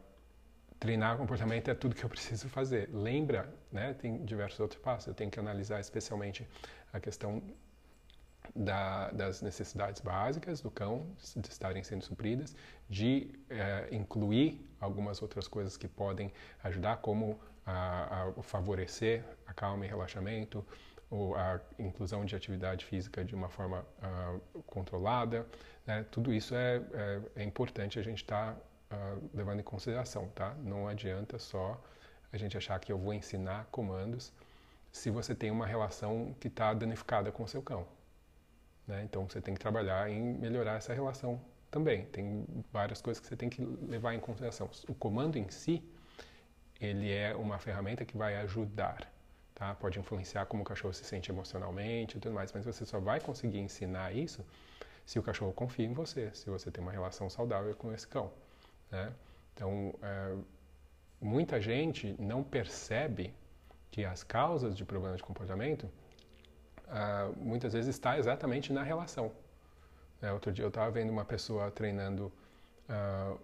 treinar 0.80 1.18
comportamento 1.18 1.70
é 1.70 1.74
tudo 1.74 1.96
que 1.96 2.04
eu 2.04 2.10
preciso 2.10 2.48
fazer. 2.48 2.90
Lembra, 2.94 3.52
né? 3.72 3.94
Tem 3.96 4.24
diversos 4.24 4.60
outros 4.60 4.80
passos. 4.80 5.08
Eu 5.08 5.14
tenho 5.16 5.32
que 5.32 5.40
analisar 5.40 5.80
especialmente 5.80 6.48
a 6.94 7.00
questão 7.00 7.42
da, 8.56 9.10
das 9.12 9.42
necessidades 9.42 10.02
básicas 10.02 10.62
do 10.62 10.72
cão 10.72 11.08
de 11.36 11.50
estarem 11.50 11.84
sendo 11.84 12.04
supridas, 12.04 12.56
de 12.88 13.32
uh, 13.50 13.94
incluir 13.94 14.64
algumas 14.80 15.22
outras 15.22 15.48
coisas 15.48 15.76
que 15.76 15.88
podem 15.88 16.32
ajudar, 16.64 16.98
como 16.98 17.40
a, 17.66 18.30
a 18.38 18.44
favorecer 18.44 19.24
a 19.46 19.54
calma 19.54 19.86
e 19.86 19.90
relaxamento, 19.90 20.66
ou 21.10 21.36
a 21.36 21.60
inclusão 21.80 22.26
de 22.26 22.36
atividade 22.36 22.86
física 22.86 23.24
de 23.24 23.34
uma 23.34 23.50
forma 23.50 23.86
uh, 24.00 24.62
controlada, 24.64 25.46
né? 25.86 26.06
tudo 26.12 26.34
isso 26.34 26.54
é, 26.54 26.82
é, 26.94 27.22
é, 27.38 27.44
importante 27.44 27.98
a 27.98 28.02
gente 28.04 28.24
estar 28.24 28.56
tá, 28.90 28.96
uh, 28.96 29.30
levando 29.34 29.62
em 29.62 29.64
consideração, 29.64 30.28
tá? 30.36 30.54
Não 30.56 30.88
adianta 30.88 31.40
só 31.40 31.82
a 32.32 32.38
gente 32.38 32.58
achar 32.58 32.78
que 32.80 32.92
eu 32.92 32.98
vou 32.98 33.14
ensinar 33.14 33.68
comandos 33.72 34.34
se 34.92 35.10
você 35.10 35.34
tem 35.34 35.50
uma 35.50 35.66
relação 35.66 36.36
que 36.40 36.48
está 36.48 36.74
danificada 36.74 37.32
com 37.32 37.44
o 37.44 37.48
seu 37.48 37.62
cão. 37.62 37.88
Né? 38.86 39.04
Então 39.04 39.28
você 39.28 39.40
tem 39.42 39.54
que 39.54 39.60
trabalhar 39.60 40.10
em 40.10 40.22
melhorar 40.22 40.76
essa 40.76 40.94
relação 40.94 41.40
também. 41.70 42.06
Tem 42.06 42.46
várias 42.72 43.02
coisas 43.02 43.22
que 43.22 43.28
você 43.28 43.36
tem 43.36 43.50
que 43.50 43.64
levar 43.64 44.14
em 44.14 44.20
consideração. 44.20 44.70
O 44.88 44.94
comando 44.94 45.38
em 45.38 45.50
si, 45.50 45.84
ele 46.80 47.12
é 47.12 47.36
uma 47.36 47.60
ferramenta 47.60 48.06
que 48.06 48.18
vai 48.18 48.36
ajudar 48.38 49.10
tá? 49.58 49.74
Pode 49.74 50.00
influenciar 50.00 50.46
como 50.46 50.62
o 50.62 50.66
cachorro 50.66 50.94
se 50.94 51.04
sente 51.04 51.32
emocionalmente 51.32 52.16
e 52.16 52.20
tudo 52.20 52.36
mais, 52.36 52.52
mas 52.54 52.64
você 52.64 52.86
só 52.86 53.00
vai 53.00 53.20
conseguir 53.20 53.58
ensinar 53.58 54.16
isso 54.16 54.46
se 55.04 55.18
o 55.18 55.24
cachorro 55.24 55.52
confia 55.52 55.86
em 55.86 55.94
você, 55.94 56.30
se 56.36 56.48
você 56.48 56.70
tem 56.70 56.84
uma 56.84 56.92
relação 56.92 57.28
saudável 57.28 57.74
com 57.76 57.92
esse 57.92 58.08
cão, 58.08 58.32
né? 58.92 59.12
Então, 59.56 59.96
é, 60.04 60.36
muita 61.20 61.60
gente 61.60 62.16
não 62.20 62.44
percebe 62.44 63.34
que 63.90 64.06
as 64.06 64.24
causas 64.24 64.78
de 64.78 64.86
problemas 64.86 65.18
de 65.18 65.24
comportamento 65.24 65.90
ah, 66.88 67.32
muitas 67.38 67.74
vezes 67.74 67.96
está 67.96 68.20
exatamente 68.20 68.72
na 68.72 68.84
relação. 68.84 69.32
É, 70.22 70.32
outro 70.32 70.52
dia 70.52 70.66
eu 70.66 70.70
estava 70.70 70.92
vendo 70.92 71.10
uma 71.10 71.26
pessoa 71.26 71.72
treinando 71.72 72.32
ah, 72.88 73.36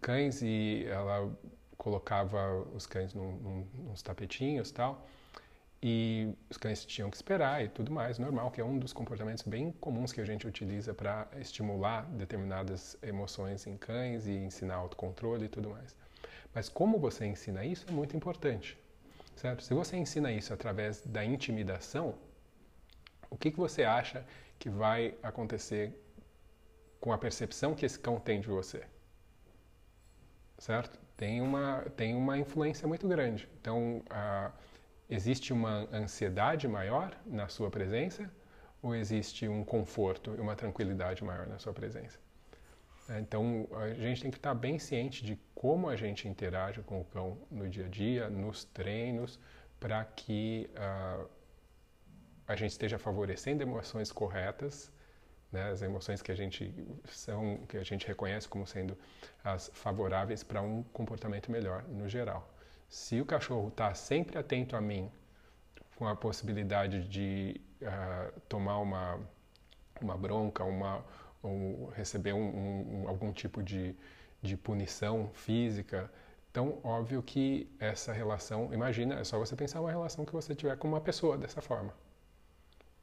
cães 0.00 0.42
e 0.42 0.86
ela 0.88 1.28
colocava 1.76 2.60
os 2.72 2.86
cães 2.86 3.12
num, 3.14 3.32
num, 3.32 3.66
nos 3.88 4.00
tapetinhos 4.00 4.70
tal 4.70 5.04
e 5.88 6.34
os 6.50 6.56
cães 6.56 6.84
tinham 6.84 7.08
que 7.08 7.16
esperar 7.16 7.64
e 7.64 7.68
tudo 7.68 7.92
mais, 7.92 8.18
normal, 8.18 8.50
que 8.50 8.60
é 8.60 8.64
um 8.64 8.76
dos 8.76 8.92
comportamentos 8.92 9.44
bem 9.44 9.70
comuns 9.70 10.12
que 10.12 10.20
a 10.20 10.24
gente 10.24 10.44
utiliza 10.44 10.92
para 10.92 11.28
estimular 11.38 12.02
determinadas 12.06 12.98
emoções 13.00 13.68
em 13.68 13.76
cães 13.76 14.26
e 14.26 14.32
ensinar 14.32 14.74
autocontrole 14.74 15.44
e 15.44 15.48
tudo 15.48 15.70
mais. 15.70 15.94
Mas 16.52 16.68
como 16.68 16.98
você 16.98 17.24
ensina 17.24 17.64
isso 17.64 17.86
é 17.88 17.92
muito 17.92 18.16
importante, 18.16 18.76
certo? 19.36 19.62
Se 19.62 19.72
você 19.74 19.96
ensina 19.96 20.32
isso 20.32 20.52
através 20.52 21.02
da 21.06 21.24
intimidação, 21.24 22.16
o 23.30 23.36
que, 23.36 23.52
que 23.52 23.56
você 23.56 23.84
acha 23.84 24.26
que 24.58 24.68
vai 24.68 25.14
acontecer 25.22 25.92
com 26.98 27.12
a 27.12 27.18
percepção 27.18 27.76
que 27.76 27.86
esse 27.86 27.96
cão 28.00 28.18
tem 28.18 28.40
de 28.40 28.48
você? 28.48 28.82
Certo? 30.58 30.98
Tem 31.16 31.40
uma, 31.40 31.82
tem 31.96 32.16
uma 32.16 32.36
influência 32.36 32.88
muito 32.88 33.06
grande. 33.06 33.48
Então, 33.60 34.02
a 34.10 34.50
Existe 35.08 35.52
uma 35.52 35.88
ansiedade 35.92 36.66
maior 36.66 37.16
na 37.24 37.48
sua 37.48 37.70
presença 37.70 38.30
ou 38.82 38.94
existe 38.94 39.46
um 39.46 39.64
conforto 39.64 40.34
e 40.36 40.40
uma 40.40 40.56
tranquilidade 40.56 41.22
maior 41.22 41.46
na 41.46 41.58
sua 41.58 41.72
presença? 41.72 42.18
É, 43.08 43.20
então, 43.20 43.68
a 43.72 43.94
gente 43.94 44.22
tem 44.22 44.30
que 44.30 44.36
estar 44.36 44.54
bem 44.54 44.78
ciente 44.80 45.24
de 45.24 45.38
como 45.54 45.88
a 45.88 45.94
gente 45.94 46.26
interage 46.26 46.82
com 46.82 47.00
o 47.00 47.04
cão 47.04 47.38
no 47.50 47.68
dia 47.68 47.86
a 47.86 47.88
dia, 47.88 48.28
nos 48.28 48.64
treinos, 48.64 49.38
para 49.78 50.04
que 50.04 50.68
uh, 50.74 51.28
a 52.48 52.56
gente 52.56 52.72
esteja 52.72 52.98
favorecendo 52.98 53.62
emoções 53.62 54.10
corretas, 54.10 54.90
né, 55.52 55.70
as 55.70 55.82
emoções 55.82 56.20
que 56.20 56.32
a 56.32 56.34
gente 56.34 56.74
são, 57.04 57.58
que 57.68 57.76
a 57.76 57.84
gente 57.84 58.06
reconhece 58.06 58.48
como 58.48 58.66
sendo 58.66 58.98
as 59.44 59.70
favoráveis 59.72 60.42
para 60.42 60.60
um 60.60 60.82
comportamento 60.82 61.50
melhor 61.50 61.84
no 61.84 62.08
geral. 62.08 62.55
Se 62.88 63.20
o 63.20 63.26
cachorro 63.26 63.68
está 63.68 63.94
sempre 63.94 64.38
atento 64.38 64.76
a 64.76 64.80
mim, 64.80 65.10
com 65.96 66.06
a 66.06 66.14
possibilidade 66.14 67.08
de 67.08 67.60
uh, 67.82 68.40
tomar 68.48 68.78
uma, 68.78 69.18
uma 70.00 70.16
bronca, 70.16 70.62
uma, 70.62 71.04
ou 71.42 71.88
receber 71.90 72.32
um, 72.32 73.02
um, 73.02 73.08
algum 73.08 73.32
tipo 73.32 73.62
de, 73.62 73.96
de 74.42 74.56
punição 74.56 75.30
física, 75.32 76.10
então 76.50 76.78
óbvio 76.82 77.22
que 77.22 77.70
essa 77.78 78.12
relação, 78.12 78.72
imagina, 78.72 79.16
é 79.20 79.24
só 79.24 79.38
você 79.38 79.56
pensar 79.56 79.80
uma 79.80 79.90
relação 79.90 80.24
que 80.24 80.32
você 80.32 80.54
tiver 80.54 80.76
com 80.76 80.88
uma 80.88 81.00
pessoa 81.00 81.36
dessa 81.36 81.60
forma. 81.60 81.92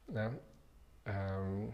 Né? 0.08 0.32
Um, 1.06 1.72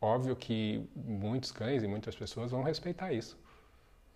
óbvio 0.00 0.34
que 0.36 0.88
muitos 0.94 1.52
cães 1.52 1.82
e 1.82 1.86
muitas 1.86 2.14
pessoas 2.16 2.50
vão 2.50 2.62
respeitar 2.62 3.12
isso, 3.12 3.38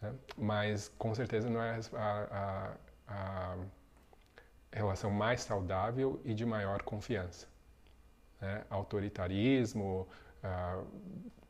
né? 0.01 0.15
mas 0.37 0.89
com 0.99 1.15
certeza 1.15 1.49
não 1.51 1.63
é 1.63 1.79
a, 1.95 2.73
a 2.73 2.77
a 3.11 3.57
relação 4.73 5.11
mais 5.11 5.43
saudável 5.43 6.21
e 6.25 6.33
de 6.33 6.47
maior 6.47 6.83
confiança. 6.83 7.47
Né? 8.41 8.65
Autoritarismo, 8.71 10.07
uh, 10.45 10.87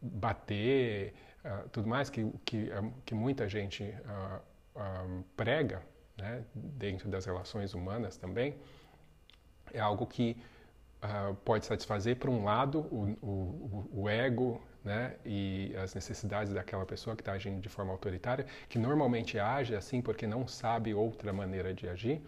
bater, 0.01 1.15
uh, 1.45 1.69
tudo 1.69 1.89
mais 1.89 2.09
que, 2.09 2.29
que, 2.45 2.71
que 3.05 3.15
muita 3.15 3.49
gente 3.49 3.95
prega, 5.37 5.83
né, 6.17 6.43
dentro 6.55 7.11
das 7.11 7.27
relações 7.27 7.75
humanas 7.75 8.17
também, 8.17 8.57
é 9.75 9.81
algo 9.81 10.07
que 10.07 10.43
pode 11.45 11.67
satisfazer, 11.67 12.17
por 12.17 12.31
um 12.31 12.45
lado, 12.45 12.81
o, 12.81 13.17
o, 13.21 14.03
o 14.03 14.09
ego 14.09 14.63
né, 14.85 15.17
e 15.25 15.75
as 15.83 15.95
necessidades 15.95 16.53
daquela 16.53 16.87
pessoa 16.87 17.15
que 17.15 17.23
está 17.23 17.33
agindo 17.33 17.61
de 17.61 17.69
forma 17.69 17.93
autoritária, 17.93 18.47
que 18.69 18.79
normalmente 18.79 19.39
age 19.39 19.75
assim 19.75 20.01
porque 20.01 20.27
não 20.27 20.47
sabe 20.47 20.95
outra 20.95 21.33
maneira 21.33 21.75
de 21.75 21.89
agir. 21.89 22.23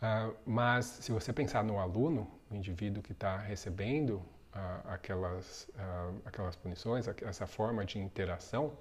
Uh, 0.00 0.34
mas 0.46 0.86
se 0.86 1.12
você 1.12 1.32
pensar 1.32 1.64
no 1.64 1.78
aluno, 1.78 2.30
o 2.50 2.54
indivíduo 2.54 3.02
que 3.02 3.12
está 3.12 3.36
recebendo 3.36 4.16
uh, 4.54 4.88
aquelas, 4.88 5.68
uh, 5.74 6.14
aquelas 6.24 6.56
punições, 6.56 7.06
essa 7.08 7.46
forma 7.46 7.84
de 7.84 7.98
interação, 7.98 8.72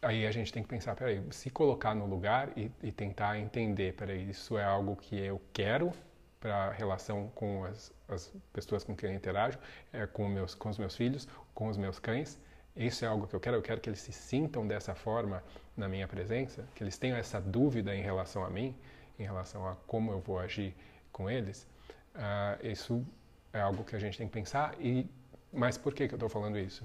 aí 0.00 0.26
a 0.26 0.30
gente 0.30 0.52
tem 0.52 0.62
que 0.62 0.68
pensar, 0.68 0.94
peraí, 0.96 1.22
se 1.30 1.50
colocar 1.50 1.94
no 1.94 2.06
lugar 2.06 2.50
e, 2.56 2.70
e 2.82 2.90
tentar 2.90 3.38
entender, 3.38 3.94
peraí, 3.94 4.30
isso 4.30 4.56
é 4.56 4.64
algo 4.64 4.96
que 4.96 5.18
eu 5.18 5.40
quero 5.52 5.92
para 6.40 6.66
a 6.66 6.72
relação 6.72 7.30
com 7.34 7.64
as, 7.64 7.92
as, 8.08 8.32
pessoas 8.52 8.84
com 8.84 8.94
quem 8.94 9.10
eu 9.10 9.16
interajo, 9.16 9.58
é, 9.92 10.06
com, 10.06 10.28
meus, 10.28 10.54
com 10.54 10.68
os 10.68 10.78
meus 10.78 10.94
filhos, 10.94 11.26
com 11.54 11.68
os 11.68 11.76
meus 11.76 11.98
cães. 11.98 12.38
Isso 12.76 13.04
é 13.04 13.08
algo 13.08 13.26
que 13.26 13.34
eu 13.34 13.40
quero. 13.40 13.56
Eu 13.56 13.62
quero 13.62 13.80
que 13.80 13.88
eles 13.88 14.00
se 14.00 14.12
sintam 14.12 14.66
dessa 14.66 14.94
forma 14.94 15.42
na 15.76 15.88
minha 15.88 16.06
presença, 16.06 16.64
que 16.74 16.82
eles 16.82 16.96
tenham 16.96 17.16
essa 17.16 17.40
dúvida 17.40 17.94
em 17.94 18.02
relação 18.02 18.44
a 18.44 18.50
mim, 18.50 18.76
em 19.18 19.24
relação 19.24 19.66
a 19.66 19.74
como 19.86 20.12
eu 20.12 20.20
vou 20.20 20.38
agir 20.38 20.74
com 21.10 21.28
eles. 21.28 21.66
Uh, 22.14 22.66
isso 22.66 23.04
é 23.52 23.60
algo 23.60 23.82
que 23.84 23.96
a 23.96 23.98
gente 23.98 24.16
tem 24.16 24.28
que 24.28 24.32
pensar. 24.32 24.74
E 24.80 25.08
mas 25.52 25.78
por 25.78 25.94
que, 25.94 26.06
que 26.06 26.14
eu 26.14 26.16
estou 26.16 26.28
falando 26.28 26.58
isso? 26.58 26.84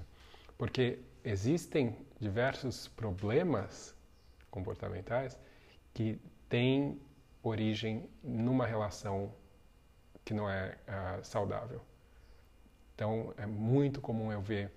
Porque 0.56 0.98
existem 1.24 1.96
diversos 2.18 2.88
problemas 2.88 3.94
comportamentais 4.50 5.38
que 5.92 6.18
têm 6.48 7.00
origem 7.42 8.08
numa 8.22 8.66
relação 8.66 9.32
que 10.24 10.32
não 10.32 10.48
é 10.48 10.76
uh, 10.88 11.24
saudável. 11.24 11.80
Então, 12.94 13.34
é 13.36 13.46
muito 13.46 14.00
comum 14.00 14.32
eu 14.32 14.40
ver 14.40 14.70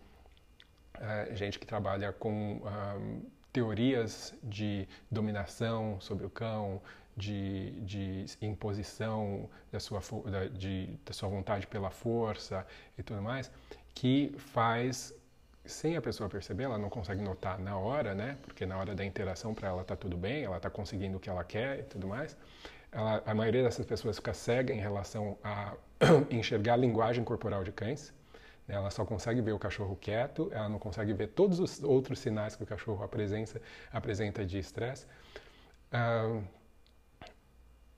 uh, 0.95 1.35
gente 1.35 1.59
que 1.59 1.65
trabalha 1.65 2.11
com 2.11 2.57
uh, 2.57 3.31
teorias 3.53 4.33
de 4.43 4.87
dominação 5.09 5.99
sobre 6.01 6.25
o 6.25 6.29
cão, 6.29 6.81
de, 7.15 7.71
de 7.81 8.25
imposição 8.41 9.49
da 9.71 9.79
sua, 9.79 9.99
da, 10.29 10.45
de, 10.45 10.87
da 11.03 11.13
sua 11.13 11.27
vontade 11.29 11.65
pela 11.65 11.89
força 11.89 12.65
e 12.97 13.01
tudo 13.01 13.21
mais, 13.21 13.51
que 13.95 14.35
faz 14.37 15.13
sem 15.65 15.97
a 15.97 16.01
pessoa 16.01 16.29
perceber, 16.29 16.63
ela 16.63 16.77
não 16.77 16.89
consegue 16.89 17.21
notar 17.21 17.59
na 17.59 17.77
hora, 17.77 18.13
né? 18.13 18.37
Porque 18.43 18.65
na 18.65 18.77
hora 18.77 18.95
da 18.95 19.03
interação 19.03 19.53
para 19.53 19.67
ela 19.67 19.83
tá 19.83 19.95
tudo 19.95 20.15
bem, 20.15 20.43
ela 20.43 20.59
tá 20.59 20.69
conseguindo 20.69 21.17
o 21.17 21.19
que 21.19 21.29
ela 21.29 21.43
quer 21.43 21.79
e 21.79 21.83
tudo 21.83 22.07
mais 22.07 22.37
ela, 22.91 23.21
a 23.25 23.33
maioria 23.33 23.63
dessas 23.63 23.85
pessoas 23.85 24.17
fica 24.17 24.33
cega 24.33 24.73
em 24.73 24.79
relação 24.79 25.37
a 25.43 25.73
enxergar 26.31 26.73
a 26.73 26.77
linguagem 26.77 27.23
corporal 27.23 27.63
de 27.63 27.71
cães. 27.71 28.13
Né? 28.67 28.75
Ela 28.75 28.91
só 28.91 29.05
consegue 29.05 29.41
ver 29.41 29.53
o 29.53 29.59
cachorro 29.59 29.95
quieto, 29.95 30.49
ela 30.51 30.69
não 30.69 30.79
consegue 30.79 31.13
ver 31.13 31.27
todos 31.27 31.59
os 31.59 31.83
outros 31.83 32.19
sinais 32.19 32.55
que 32.55 32.63
o 32.63 32.67
cachorro 32.67 33.03
apresenta, 33.03 33.61
apresenta 33.91 34.45
de 34.45 34.59
estresse. 34.59 35.05
Uh, 35.91 36.43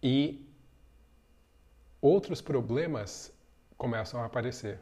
e 0.02 0.48
outros 2.02 2.42
problemas 2.42 3.34
começam 3.78 4.22
a 4.22 4.26
aparecer, 4.26 4.80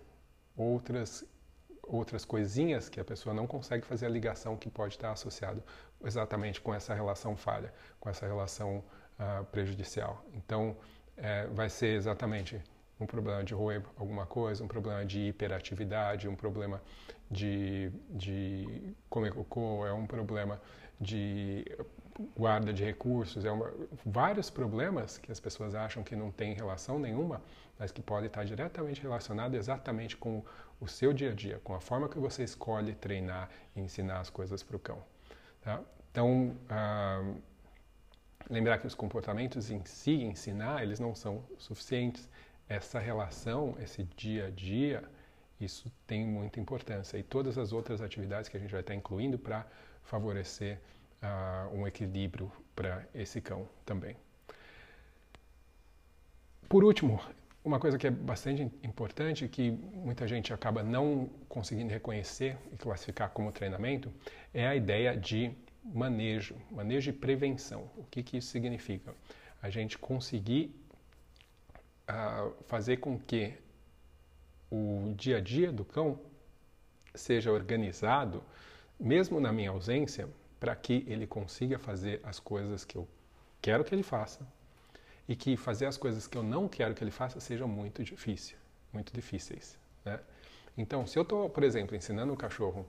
outras 0.56 1.26
outras 1.90 2.26
coisinhas 2.26 2.90
que 2.90 3.00
a 3.00 3.06
pessoa 3.06 3.34
não 3.34 3.48
consegue 3.48 3.86
fazer 3.86 4.08
a 4.08 4.10
ligação 4.10 4.58
que 4.58 4.70
pode 4.70 4.96
estar 4.96 5.12
associado 5.12 5.64
exatamente 6.04 6.60
com 6.60 6.74
essa 6.74 6.94
relação 6.94 7.38
falha, 7.38 7.74
com 7.98 8.10
essa 8.10 8.28
relação 8.28 8.84
uh, 9.20 9.46
prejudicial. 9.46 10.24
Então, 10.34 10.76
é, 11.16 11.48
vai 11.48 11.70
ser 11.70 11.96
exatamente 11.96 12.62
um 13.00 13.06
problema 13.06 13.44
de 13.44 13.54
roer 13.54 13.84
alguma 13.98 14.26
coisa, 14.26 14.64
um 14.64 14.68
problema 14.68 15.06
de 15.06 15.28
hiperatividade, 15.28 16.28
um 16.28 16.36
problema 16.36 16.82
de, 17.30 17.92
de 18.10 18.96
comer 19.10 19.34
cocô, 19.34 19.86
é 19.86 19.94
um 19.94 20.08
problema 20.08 20.60
de 21.00 21.66
guarda 22.36 22.74
de 22.74 22.84
recursos, 22.84 23.46
é 23.46 23.52
uma, 23.52 23.72
vários 24.04 24.50
problemas 24.50 25.20
que 25.20 25.32
as 25.32 25.40
pessoas 25.40 25.76
acham 25.76 26.04
que 26.04 26.16
não 26.16 26.32
têm 26.32 26.54
relação 26.54 26.98
nenhuma, 26.98 27.42
mas 27.78 27.92
que 27.92 28.02
podem 28.02 28.26
estar 28.26 28.44
diretamente 28.44 29.02
relacionados 29.02 29.56
exatamente 29.58 30.18
com 30.18 30.44
o 30.80 30.88
seu 30.88 31.14
dia 31.14 31.32
a 31.32 31.34
dia, 31.36 31.62
com 31.64 31.76
a 31.76 31.80
forma 31.80 32.10
que 32.10 32.18
você 32.18 32.44
escolhe 32.44 32.96
treinar 32.96 33.50
e 33.76 33.82
ensinar 33.82 34.20
as 34.20 34.32
coisas 34.32 34.64
para 34.64 34.76
o 34.76 34.80
cão. 34.80 34.98
Tá? 35.62 35.80
Então, 36.12 36.56
uh, 36.72 37.42
lembrar 38.50 38.78
que 38.80 38.88
os 38.88 38.96
comportamentos 38.96 39.70
em 39.72 39.84
si, 39.86 40.24
ensinar, 40.24 40.84
eles 40.84 41.00
não 41.00 41.16
são 41.16 41.44
suficientes. 41.58 42.30
Essa 42.70 43.00
relação, 43.00 43.76
esse 43.80 44.04
dia 44.16 44.48
a 44.48 44.50
dia, 44.50 45.04
isso 45.60 45.92
tem 46.06 46.26
muita 46.26 46.60
importância. 46.60 47.18
E 47.18 47.24
todas 47.24 47.58
as 47.58 47.72
outras 47.72 48.02
atividades 48.02 48.50
que 48.50 48.58
a 48.58 48.60
gente 48.60 48.72
vai 48.72 48.82
estar 48.82 48.94
incluindo 48.94 49.38
para 49.38 49.66
favorecer 50.04 50.80
uh, 51.22 51.76
um 51.76 51.88
equilíbrio 51.88 52.52
para 52.76 53.06
esse 53.14 53.42
cão 53.42 53.68
também. 53.86 54.16
Por 56.70 56.84
último, 56.84 57.22
uma 57.64 57.80
coisa 57.80 57.98
que 57.98 58.08
é 58.08 58.12
bastante 58.12 58.64
importante, 58.84 59.48
que 59.48 59.72
muita 59.72 60.28
gente 60.28 60.54
acaba 60.54 60.84
não 60.84 61.30
conseguindo 61.50 61.92
reconhecer 61.92 62.58
e 62.72 62.78
classificar 62.78 63.30
como 63.32 63.52
treinamento, 63.52 64.12
é 64.54 64.68
a 64.68 64.76
ideia 64.76 65.16
de 65.16 65.52
manejo, 65.94 66.56
manejo 66.72 67.10
e 67.10 67.14
prevenção. 67.14 67.90
O 67.98 68.04
que, 68.10 68.24
que 68.24 68.38
isso 68.38 68.50
significa? 68.50 69.14
A 69.62 69.70
gente 69.70 69.98
conseguir 69.98 70.76
uh, 72.10 72.54
fazer 72.66 72.98
com 72.98 73.20
que 73.20 73.54
o 74.70 75.14
dia 75.16 75.38
a 75.38 75.42
dia 75.42 75.72
do 75.72 75.86
cão 75.86 76.20
seja 77.16 77.52
organizado, 77.52 78.44
mesmo 79.00 79.40
na 79.40 79.52
minha 79.52 79.72
ausência, 79.72 80.30
para 80.60 80.76
que 80.76 81.06
ele 81.08 81.26
consiga 81.26 81.78
fazer 81.78 82.20
as 82.24 82.40
coisas 82.40 82.84
que 82.84 82.98
eu 82.98 83.08
quero 83.62 83.84
que 83.84 83.94
ele 83.94 84.04
faça 84.04 84.46
e 85.28 85.36
que 85.36 85.58
fazer 85.58 85.86
as 85.86 85.98
coisas 85.98 86.28
que 86.28 86.38
eu 86.38 86.44
não 86.44 86.68
quero 86.68 86.94
que 86.94 87.04
ele 87.04 87.12
faça 87.12 87.40
sejam 87.40 87.68
muito 87.68 88.04
difícil, 88.04 88.58
muito 88.92 89.14
difíceis. 89.14 89.78
Né? 90.04 90.20
Então, 90.78 91.06
se 91.06 91.18
eu 91.18 91.24
estou, 91.24 91.50
por 91.50 91.64
exemplo, 91.64 91.96
ensinando 91.96 92.34
o 92.34 92.38
cachorro 92.38 92.86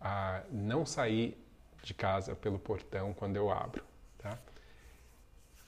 a 0.00 0.42
não 0.50 0.84
sair 0.84 1.36
de 1.82 1.92
casa 1.94 2.34
pelo 2.34 2.58
portão 2.58 3.12
quando 3.12 3.36
eu 3.36 3.50
abro. 3.50 3.84
Tá? 4.18 4.38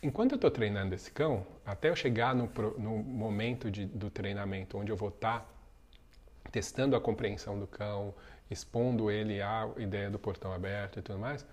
Enquanto 0.03 0.33
eu 0.33 0.37
estou 0.37 0.51
treinando 0.51 0.95
esse 0.95 1.11
cão, 1.11 1.47
até 1.65 1.89
eu 1.89 1.97
chegar 1.97 2.35
no, 2.35 2.47
no 2.79 2.99
momento 3.03 3.71
de, 3.71 3.87
do 3.87 4.11
treinamento 4.11 4.79
onde 4.79 4.93
eu 4.93 4.97
vou 4.97 5.09
estar 5.09 5.41
tá 5.41 6.51
testando 6.51 6.95
a 6.95 7.01
compreensão 7.01 7.59
do 7.59 7.67
cão, 7.67 8.15
expondo 8.51 9.11
ele 9.11 9.41
à 9.41 9.69
ideia 9.79 10.11
do 10.11 10.19
portão 10.19 10.53
aberto 10.53 10.99
e 10.99 11.03
tudo 11.03 11.19
mais, 11.19 11.45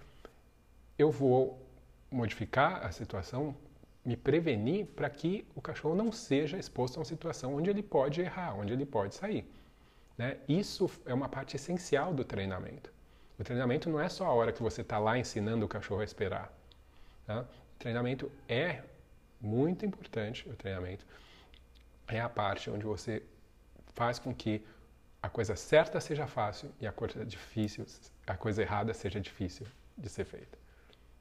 eu 0.98 1.10
vou 1.10 1.66
modificar 2.12 2.86
a 2.86 2.92
situação, 2.92 3.56
me 4.04 4.18
prevenir 4.18 4.86
para 4.88 5.10
que 5.10 5.48
o 5.56 5.62
cachorro 5.62 5.96
não 5.96 6.12
seja 6.12 6.58
exposto 6.58 6.98
a 6.98 7.00
uma 7.00 7.06
situação 7.06 7.56
onde 7.56 7.70
ele 7.70 7.82
pode 7.82 8.20
errar, 8.20 8.56
onde 8.56 8.74
ele 8.74 8.86
pode 8.86 9.16
sair. 9.16 9.50
Né? 10.18 10.38
Isso 10.48 10.90
é 11.06 11.14
uma 11.14 11.30
parte 11.30 11.56
essencial 11.56 12.14
do 12.14 12.26
treinamento. 12.26 12.92
O 13.42 13.44
treinamento 13.44 13.90
não 13.90 14.00
é 14.00 14.08
só 14.08 14.28
a 14.28 14.34
hora 14.34 14.52
que 14.54 14.62
você 14.62 14.82
está 14.82 15.00
lá 15.00 15.18
ensinando 15.18 15.66
o 15.66 15.68
cachorro 15.68 16.02
a 16.02 16.04
esperar. 16.04 16.54
Tá? 17.26 17.42
O 17.42 17.80
treinamento 17.80 18.32
é 18.48 18.84
muito 19.42 19.84
importante. 19.84 20.48
O 20.48 20.56
treinamento 20.56 21.04
é 22.08 22.22
a 22.22 22.30
parte 22.30 22.70
onde 22.70 22.86
você 22.86 23.24
faz 23.96 24.20
com 24.20 24.32
que 24.32 24.64
a 25.24 25.28
coisa 25.28 25.56
certa 25.56 26.00
seja 26.00 26.28
fácil 26.28 26.72
e 26.80 26.86
a 26.86 26.92
coisa 26.92 27.26
difícil, 27.26 27.84
a 28.28 28.38
coisa 28.38 28.62
errada 28.62 28.94
seja 28.94 29.20
difícil 29.20 29.66
de 29.98 30.08
ser 30.08 30.26
feita. 30.26 30.56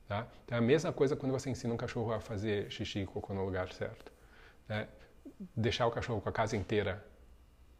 Tá? 0.06 0.26
Então 0.44 0.56
é 0.56 0.58
a 0.58 0.62
mesma 0.62 0.92
coisa 0.92 1.16
quando 1.16 1.32
você 1.32 1.48
ensina 1.48 1.72
um 1.72 1.78
cachorro 1.78 2.12
a 2.12 2.20
fazer 2.20 2.70
xixi 2.70 2.98
e 2.98 3.06
cocô 3.06 3.32
no 3.32 3.46
lugar 3.46 3.72
certo. 3.72 4.12
Né? 4.68 4.86
Deixar 5.56 5.86
o 5.86 5.90
cachorro 5.90 6.20
com 6.20 6.28
a 6.28 6.32
casa 6.32 6.54
inteira 6.54 7.02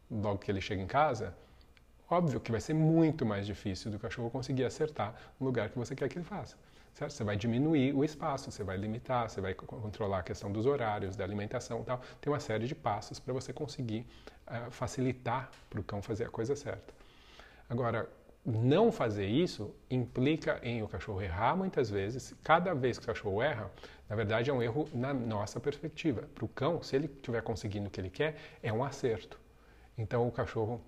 logo 0.09 0.39
que 0.39 0.49
ele 0.49 0.61
chega 0.61 0.81
em 0.81 0.87
casa 0.87 1.31
Óbvio 2.11 2.41
que 2.41 2.51
vai 2.51 2.59
ser 2.59 2.73
muito 2.73 3.25
mais 3.25 3.47
difícil 3.47 3.89
do 3.89 3.97
cachorro 3.97 4.29
conseguir 4.29 4.65
acertar 4.65 5.15
no 5.39 5.45
lugar 5.45 5.69
que 5.69 5.79
você 5.79 5.95
quer 5.95 6.09
que 6.09 6.17
ele 6.17 6.25
faça. 6.25 6.57
Certo? 6.93 7.13
Você 7.13 7.23
vai 7.23 7.37
diminuir 7.37 7.95
o 7.95 8.03
espaço, 8.03 8.51
você 8.51 8.65
vai 8.65 8.75
limitar, 8.75 9.29
você 9.29 9.39
vai 9.39 9.53
controlar 9.53 10.19
a 10.19 10.23
questão 10.23 10.51
dos 10.51 10.65
horários, 10.65 11.15
da 11.15 11.23
alimentação 11.23 11.79
e 11.79 11.83
tal. 11.85 12.01
Tem 12.19 12.31
uma 12.31 12.41
série 12.41 12.67
de 12.67 12.75
passos 12.75 13.17
para 13.17 13.33
você 13.33 13.53
conseguir 13.53 14.05
uh, 14.45 14.69
facilitar 14.71 15.49
para 15.69 15.79
o 15.79 15.83
cão 15.85 16.01
fazer 16.01 16.25
a 16.25 16.29
coisa 16.29 16.53
certa. 16.53 16.93
Agora, 17.69 18.09
não 18.45 18.91
fazer 18.91 19.27
isso 19.27 19.73
implica 19.89 20.59
em 20.63 20.83
o 20.83 20.89
cachorro 20.89 21.21
errar 21.21 21.55
muitas 21.55 21.89
vezes. 21.89 22.35
Cada 22.43 22.73
vez 22.73 22.97
que 22.97 23.05
o 23.05 23.07
cachorro 23.07 23.41
erra, 23.41 23.71
na 24.09 24.17
verdade 24.17 24.49
é 24.49 24.53
um 24.53 24.61
erro 24.61 24.85
na 24.93 25.13
nossa 25.13 25.61
perspectiva. 25.61 26.27
Para 26.35 26.43
o 26.43 26.49
cão, 26.49 26.83
se 26.83 26.93
ele 26.93 27.05
estiver 27.05 27.41
conseguindo 27.41 27.87
o 27.87 27.89
que 27.89 28.01
ele 28.01 28.09
quer, 28.09 28.35
é 28.61 28.73
um 28.73 28.83
acerto. 28.83 29.39
Então 29.97 30.27
o 30.27 30.31
cachorro 30.31 30.81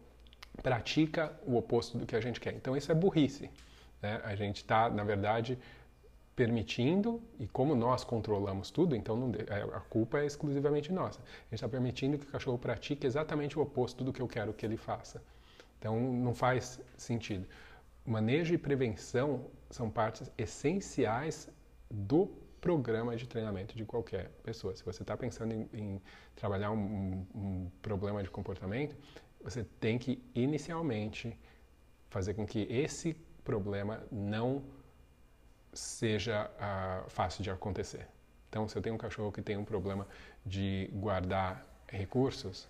pratica 0.61 1.33
o 1.45 1.57
oposto 1.57 1.97
do 1.97 2.05
que 2.05 2.15
a 2.15 2.21
gente 2.21 2.39
quer. 2.39 2.53
Então 2.53 2.75
isso 2.75 2.91
é 2.91 2.95
burrice. 2.95 3.49
Né? 4.01 4.21
A 4.23 4.35
gente 4.35 4.57
está, 4.57 4.89
na 4.89 5.03
verdade, 5.03 5.57
permitindo, 6.35 7.21
e 7.39 7.47
como 7.47 7.75
nós 7.75 8.03
controlamos 8.03 8.71
tudo, 8.71 8.95
então 8.95 9.15
não, 9.15 9.31
é, 9.35 9.61
a 9.75 9.79
culpa 9.79 10.19
é 10.19 10.25
exclusivamente 10.25 10.91
nossa. 10.91 11.19
A 11.19 11.43
gente 11.43 11.55
está 11.55 11.69
permitindo 11.69 12.17
que 12.17 12.25
o 12.25 12.27
cachorro 12.27 12.57
pratique 12.57 13.05
exatamente 13.05 13.57
o 13.57 13.61
oposto 13.61 14.03
do 14.03 14.11
que 14.11 14.21
eu 14.21 14.27
quero 14.27 14.53
que 14.53 14.65
ele 14.65 14.77
faça. 14.77 15.23
Então 15.79 15.99
não 15.99 16.33
faz 16.33 16.79
sentido. 16.97 17.47
Manejo 18.05 18.53
e 18.53 18.57
prevenção 18.57 19.45
são 19.69 19.89
partes 19.89 20.31
essenciais 20.37 21.49
do 21.89 22.27
programa 22.59 23.15
de 23.15 23.27
treinamento 23.27 23.75
de 23.75 23.85
qualquer 23.85 24.29
pessoa. 24.41 24.75
Se 24.75 24.83
você 24.83 25.03
está 25.03 25.15
pensando 25.17 25.53
em, 25.53 25.69
em, 25.73 26.01
trabalhar 26.35 26.71
um, 26.71 27.25
um 27.35 27.69
problema 27.81 28.23
de 28.23 28.29
comportamento, 28.29 28.95
você 29.43 29.63
tem 29.79 29.97
que 29.97 30.23
inicialmente 30.33 31.37
fazer 32.09 32.33
com 32.33 32.45
que 32.45 32.61
esse 32.69 33.13
problema 33.43 34.03
não 34.11 34.63
seja 35.73 36.49
uh, 36.55 37.09
fácil 37.09 37.43
de 37.43 37.49
acontecer. 37.49 38.07
Então, 38.49 38.67
se 38.67 38.77
eu 38.77 38.81
tenho 38.81 38.95
um 38.95 38.97
cachorro 38.97 39.31
que 39.31 39.41
tem 39.41 39.57
um 39.57 39.65
problema 39.65 40.07
de 40.45 40.89
guardar 40.93 41.65
recursos, 41.87 42.69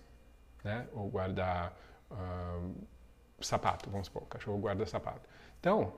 né, 0.64 0.88
ou 0.92 1.08
guardar 1.08 1.78
uh, 2.10 2.74
sapato, 3.40 3.90
vamos 3.90 4.06
supor, 4.06 4.22
o 4.22 4.26
cachorro 4.26 4.58
guarda 4.58 4.86
sapato. 4.86 5.28
Então, 5.60 5.92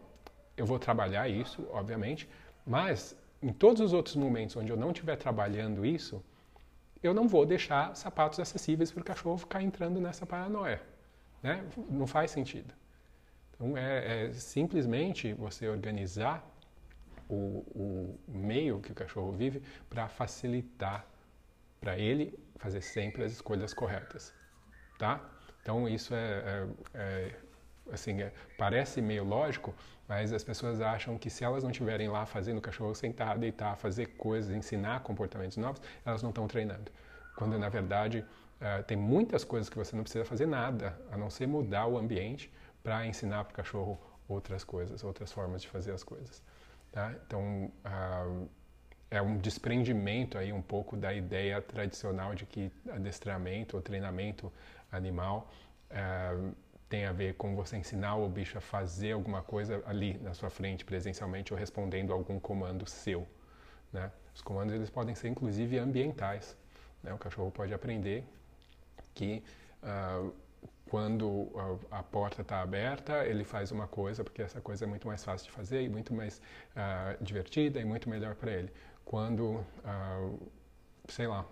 eu 0.57 0.66
vou 0.66 0.79
trabalhar 0.79 1.29
isso, 1.29 1.66
obviamente, 1.70 2.29
mas 2.66 3.16
em 3.41 3.53
todos 3.53 3.81
os 3.81 3.93
outros 3.93 4.16
momentos 4.16 4.57
onde 4.57 4.70
eu 4.70 4.77
não 4.77 4.91
estiver 4.91 5.16
trabalhando 5.16 5.87
isso, 5.87 6.22
eu 7.03 7.15
não 7.15 7.29
vou 7.29 7.47
deixar 7.47 7.95
sapatos 7.95 8.41
acessíveis 8.41 8.91
para 8.91 9.01
o 9.01 9.05
cachorro 9.05 9.39
ficar 9.39 9.63
entrando 9.63 10.01
nessa 10.01 10.27
paranoia. 10.27 10.83
Né? 11.43 11.65
Não 11.89 12.07
faz 12.07 12.31
sentido. 12.31 12.73
Então, 13.55 13.77
é, 13.77 14.27
é 14.27 14.33
simplesmente 14.33 15.33
você 15.33 15.69
organizar 15.69 16.45
o, 17.29 17.65
o 17.75 18.19
meio 18.29 18.81
que 18.81 18.93
o 18.93 18.95
cachorro 18.95 19.33
vive 19.33 19.63
para 19.89 20.09
facilitar 20.09 21.07
para 21.81 21.99
ele 21.99 22.39
fazer 22.57 22.81
sempre 22.81 23.23
as 23.25 23.33
escolhas 23.33 23.75
corretas, 23.75 24.35
tá? 24.99 25.21
Então 25.63 25.89
isso 25.89 26.15
é, 26.15 26.43
é, 26.45 26.69
é 26.95 27.37
assim 27.93 28.20
é, 28.22 28.32
parece 28.59 29.01
meio 29.01 29.24
lógico, 29.24 29.74
mas 30.09 30.32
as 30.32 30.45
pessoas 30.45 30.80
acham 30.80 31.18
que 31.18 31.28
se 31.28 31.45
elas 31.45 31.62
não 31.62 31.70
estiverem 31.70 32.09
lá 32.09 32.26
fazendo 32.26 32.59
o 32.59 32.61
cachorro 32.61 32.95
sentar, 32.95 33.39
deitar, 33.39 33.76
fazer 33.76 34.07
coisas, 34.16 34.55
ensinar 34.55 35.01
comportamentos 35.01 35.57
novos, 35.57 35.82
elas 36.05 36.22
não 36.22 36.30
estão 36.30 36.47
treinando. 36.47 36.91
Quando 37.37 37.59
na 37.59 37.68
verdade 37.68 38.24
uh, 38.61 38.82
tem 38.84 38.97
muitas 38.97 39.45
coisas 39.45 39.68
que 39.68 39.76
você 39.76 39.97
não 39.97 40.03
precisa 40.03 40.24
fazer 40.24 40.47
nada, 40.47 40.99
a 41.11 41.16
não 41.16 41.28
ser 41.28 41.47
mudar 41.47 41.87
o 41.87 41.99
ambiente 41.99 42.53
para 42.82 43.07
ensinar 43.07 43.45
para 43.45 43.53
o 43.53 43.57
cachorro 43.57 43.99
outras 44.28 44.64
coisas, 44.64 45.03
outras 45.03 45.32
formas 45.32 45.62
de 45.62 45.68
fazer 45.68 45.93
as 45.93 46.05
coisas. 46.05 46.43
Tá? 46.93 47.12
Então, 47.26 47.70
uh, 47.84 48.49
é 49.11 49.20
um 49.22 49.37
desprendimento 49.39 50.37
aí 50.39 50.53
um 50.53 50.62
pouco 50.62 50.97
da 50.97 51.12
ideia 51.12 51.61
tradicional 51.61 52.34
de 52.34 52.45
que 52.47 52.70
adestramento 52.91 53.76
ou 53.76 53.82
treinamento 53.82 54.53
animal 54.91 55.51
uh, 55.91 56.55
tem 56.89 57.05
a 57.05 57.12
ver 57.12 57.34
com 57.34 57.55
você 57.57 57.76
ensinar 57.76 58.16
o 58.16 58.28
bicho 58.28 58.57
a 58.57 58.61
fazer 58.61 59.12
alguma 59.12 59.43
coisa 59.43 59.82
ali 59.87 60.18
na 60.18 60.34
sua 60.34 60.51
frente, 60.51 60.84
presencialmente, 60.84 61.53
ou 61.53 61.59
respondendo 61.59 62.12
algum 62.12 62.39
comando 62.39 62.89
seu. 62.89 63.26
Né? 63.93 64.11
Os 64.34 64.43
comandos 64.43 64.74
eles 64.74 64.91
podem 64.91 65.14
ser 65.14 65.28
inclusive 65.28 65.78
ambientais. 65.78 66.57
Né? 67.03 67.12
O 67.12 67.18
cachorro 67.18 67.51
pode 67.51 67.74
aprender 67.74 68.24
que 69.14 69.43
uh, 69.82 70.32
quando 70.89 71.51
a, 71.91 71.99
a 71.99 72.03
porta 72.03 72.43
está 72.43 72.62
aberta, 72.62 73.24
ele 73.26 73.43
faz 73.45 73.72
uma 73.72 73.89
coisa, 73.89 74.22
porque 74.22 74.43
essa 74.43 74.61
coisa 74.61 74.84
é 74.84 74.87
muito 74.87 75.09
mais 75.09 75.24
fácil 75.24 75.47
de 75.47 75.53
fazer 75.53 75.82
e 75.82 75.89
muito 75.89 76.14
mais 76.14 76.41
uh, 76.76 77.22
divertida 77.22 77.80
e 77.80 77.84
muito 77.84 78.09
melhor 78.09 78.37
para 78.37 78.53
ele. 78.53 78.72
Quando, 79.05 79.64
uh, 79.84 80.51
sei 81.09 81.26
lá, 81.26 81.45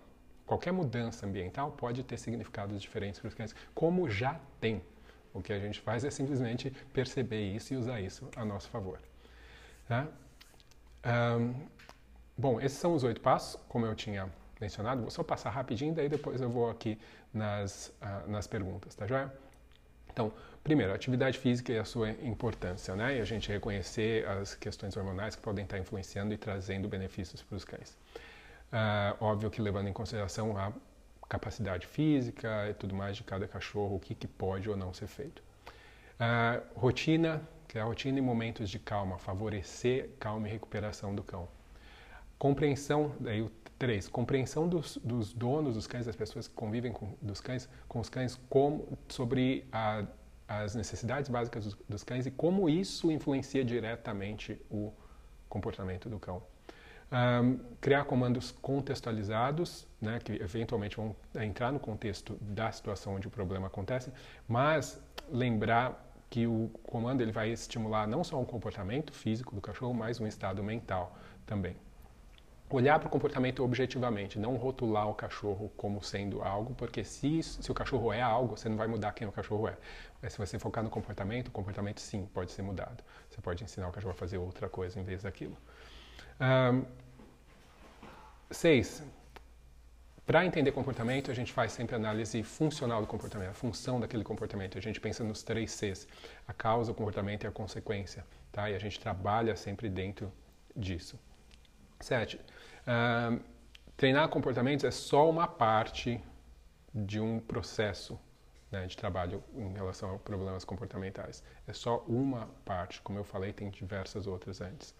qualquer 0.46 0.72
mudança 0.72 1.26
ambiental 1.26 1.72
pode 1.72 2.04
ter 2.04 2.18
significados 2.18 2.80
diferentes 2.80 3.18
para 3.18 3.28
os 3.28 3.34
cães, 3.34 3.54
como 3.74 4.08
já 4.08 4.40
tem. 4.60 4.80
O 5.34 5.42
que 5.42 5.52
a 5.52 5.58
gente 5.58 5.80
faz 5.80 6.04
é 6.04 6.10
simplesmente 6.10 6.70
perceber 6.92 7.42
isso 7.42 7.74
e 7.74 7.76
usar 7.76 8.00
isso 8.00 8.30
a 8.36 8.44
nosso 8.44 8.70
favor. 8.70 9.00
Tá? 9.88 10.06
Um, 11.04 11.54
bom, 12.38 12.60
esses 12.60 12.78
são 12.78 12.94
os 12.94 13.02
oito 13.02 13.20
passos, 13.20 13.60
como 13.68 13.84
eu 13.84 13.94
tinha 13.96 14.30
mencionado. 14.60 15.02
Vou 15.02 15.10
só 15.10 15.24
passar 15.24 15.50
rapidinho, 15.50 15.92
daí 15.92 16.08
depois 16.08 16.40
eu 16.40 16.48
vou 16.48 16.70
aqui 16.70 16.98
nas, 17.32 17.92
uh, 18.00 18.30
nas 18.30 18.46
perguntas, 18.46 18.94
tá 18.94 19.06
joia? 19.08 19.30
Então, 20.10 20.32
primeiro, 20.62 20.94
atividade 20.94 21.36
física 21.36 21.72
e 21.72 21.78
a 21.78 21.84
sua 21.84 22.10
importância, 22.10 22.94
né? 22.94 23.16
E 23.16 23.20
a 23.20 23.24
gente 23.24 23.50
reconhecer 23.50 24.26
as 24.28 24.54
questões 24.54 24.96
hormonais 24.96 25.34
que 25.34 25.42
podem 25.42 25.64
estar 25.64 25.78
influenciando 25.78 26.32
e 26.32 26.38
trazendo 26.38 26.88
benefícios 26.88 27.42
para 27.42 27.56
os 27.56 27.64
cães. 27.64 27.98
Uh, 28.72 29.16
óbvio 29.20 29.50
que 29.50 29.60
levando 29.60 29.88
em 29.88 29.92
consideração 29.92 30.56
a 30.56 30.72
capacidade 31.34 31.86
física 31.86 32.68
e 32.70 32.74
tudo 32.74 32.94
mais 32.94 33.16
de 33.16 33.24
cada 33.24 33.46
cachorro, 33.46 33.96
o 33.96 34.00
que, 34.00 34.14
que 34.14 34.28
pode 34.28 34.70
ou 34.70 34.76
não 34.76 34.92
ser 34.92 35.06
feito. 35.06 35.42
Uh, 36.14 36.78
rotina, 36.78 37.42
que 37.68 37.76
é 37.78 37.80
a 37.80 37.84
rotina 37.84 38.18
em 38.18 38.22
momentos 38.22 38.70
de 38.70 38.78
calma, 38.78 39.18
favorecer 39.18 40.10
calma 40.18 40.48
e 40.48 40.52
recuperação 40.52 41.14
do 41.14 41.22
cão. 41.22 41.48
Compreensão, 42.38 43.12
daí 43.20 43.42
o 43.42 43.50
Três, 43.76 44.06
compreensão 44.08 44.68
dos, 44.68 44.98
dos, 45.02 45.32
donos 45.32 45.74
dos 45.74 45.86
cães, 45.86 46.06
das 46.06 46.14
pessoas 46.14 46.46
que 46.46 46.54
convivem 46.54 46.92
com, 46.92 47.12
dos 47.20 47.40
cães, 47.40 47.68
com 47.88 47.98
os 47.98 48.08
cães, 48.08 48.38
como, 48.48 48.96
sobre 49.08 49.66
a, 49.72 50.06
as 50.46 50.76
necessidades 50.76 51.28
básicas 51.28 51.64
dos, 51.64 51.76
dos, 51.88 52.04
cães 52.04 52.24
e 52.24 52.30
como 52.30 52.68
isso 52.68 53.10
influencia 53.10 53.64
diretamente 53.64 54.60
o 54.70 54.92
comportamento 55.48 56.08
do 56.08 56.20
cão. 56.20 56.40
Um, 57.14 57.60
criar 57.80 58.04
comandos 58.06 58.50
contextualizados, 58.50 59.86
né, 60.00 60.18
que 60.18 60.32
eventualmente 60.32 60.96
vão 60.96 61.14
entrar 61.36 61.70
no 61.70 61.78
contexto 61.78 62.36
da 62.40 62.72
situação 62.72 63.14
onde 63.14 63.28
o 63.28 63.30
problema 63.30 63.68
acontece, 63.68 64.12
mas 64.48 65.00
lembrar 65.30 66.12
que 66.28 66.44
o 66.44 66.68
comando 66.82 67.20
ele 67.20 67.30
vai 67.30 67.50
estimular 67.50 68.08
não 68.08 68.24
só 68.24 68.40
o 68.40 68.44
comportamento 68.44 69.12
físico 69.12 69.54
do 69.54 69.60
cachorro, 69.60 69.94
mas 69.94 70.18
um 70.18 70.26
estado 70.26 70.60
mental 70.64 71.16
também 71.46 71.76
olhar 72.70 72.98
para 72.98 73.06
o 73.06 73.10
comportamento 73.10 73.62
objetivamente, 73.62 74.38
não 74.38 74.56
rotular 74.56 75.08
o 75.08 75.14
cachorro 75.14 75.70
como 75.76 76.02
sendo 76.02 76.42
algo, 76.42 76.74
porque 76.74 77.04
se, 77.04 77.42
se 77.42 77.70
o 77.70 77.74
cachorro 77.74 78.12
é 78.12 78.20
algo, 78.20 78.56
você 78.56 78.68
não 78.68 78.76
vai 78.76 78.86
mudar 78.86 79.12
quem 79.12 79.26
o 79.26 79.32
cachorro 79.32 79.68
é. 79.68 79.76
Mas 80.20 80.32
se 80.32 80.38
você 80.38 80.58
focar 80.58 80.82
no 80.82 80.90
comportamento, 80.90 81.48
o 81.48 81.50
comportamento 81.50 82.00
sim 82.00 82.26
pode 82.32 82.50
ser 82.50 82.62
mudado. 82.62 83.04
Você 83.30 83.40
pode 83.40 83.62
ensinar 83.62 83.88
o 83.88 83.92
cachorro 83.92 84.12
a 84.12 84.16
fazer 84.16 84.38
outra 84.38 84.68
coisa 84.68 84.98
em 84.98 85.04
vez 85.04 85.22
daquilo. 85.22 85.56
Um, 86.40 86.84
seis, 88.50 89.02
para 90.26 90.44
entender 90.46 90.72
comportamento, 90.72 91.30
a 91.30 91.34
gente 91.34 91.52
faz 91.52 91.72
sempre 91.72 91.94
análise 91.94 92.42
funcional 92.42 93.02
do 93.02 93.06
comportamento, 93.06 93.50
a 93.50 93.54
função 93.54 94.00
daquele 94.00 94.24
comportamento. 94.24 94.78
A 94.78 94.80
gente 94.80 94.98
pensa 94.98 95.22
nos 95.22 95.42
três 95.42 95.70
Cs: 95.72 96.08
a 96.48 96.52
causa, 96.52 96.92
o 96.92 96.94
comportamento 96.94 97.44
e 97.44 97.46
a 97.46 97.50
consequência. 97.50 98.24
Tá? 98.50 98.70
E 98.70 98.74
a 98.74 98.78
gente 98.78 98.98
trabalha 98.98 99.54
sempre 99.54 99.88
dentro 99.88 100.32
disso. 100.74 101.20
Sete, 102.00 102.36
uh, 102.36 103.38
treinar 103.96 104.28
comportamentos 104.28 104.84
é 104.84 104.90
só 104.90 105.28
uma 105.28 105.46
parte 105.46 106.20
de 106.94 107.20
um 107.20 107.38
processo 107.38 108.18
né, 108.70 108.86
de 108.86 108.96
trabalho 108.96 109.42
em 109.54 109.72
relação 109.74 110.14
a 110.14 110.18
problemas 110.18 110.64
comportamentais. 110.64 111.42
É 111.66 111.72
só 111.72 111.98
uma 112.08 112.48
parte, 112.64 113.00
como 113.02 113.18
eu 113.18 113.24
falei, 113.24 113.52
tem 113.52 113.70
diversas 113.70 114.26
outras 114.26 114.60
antes. 114.60 114.94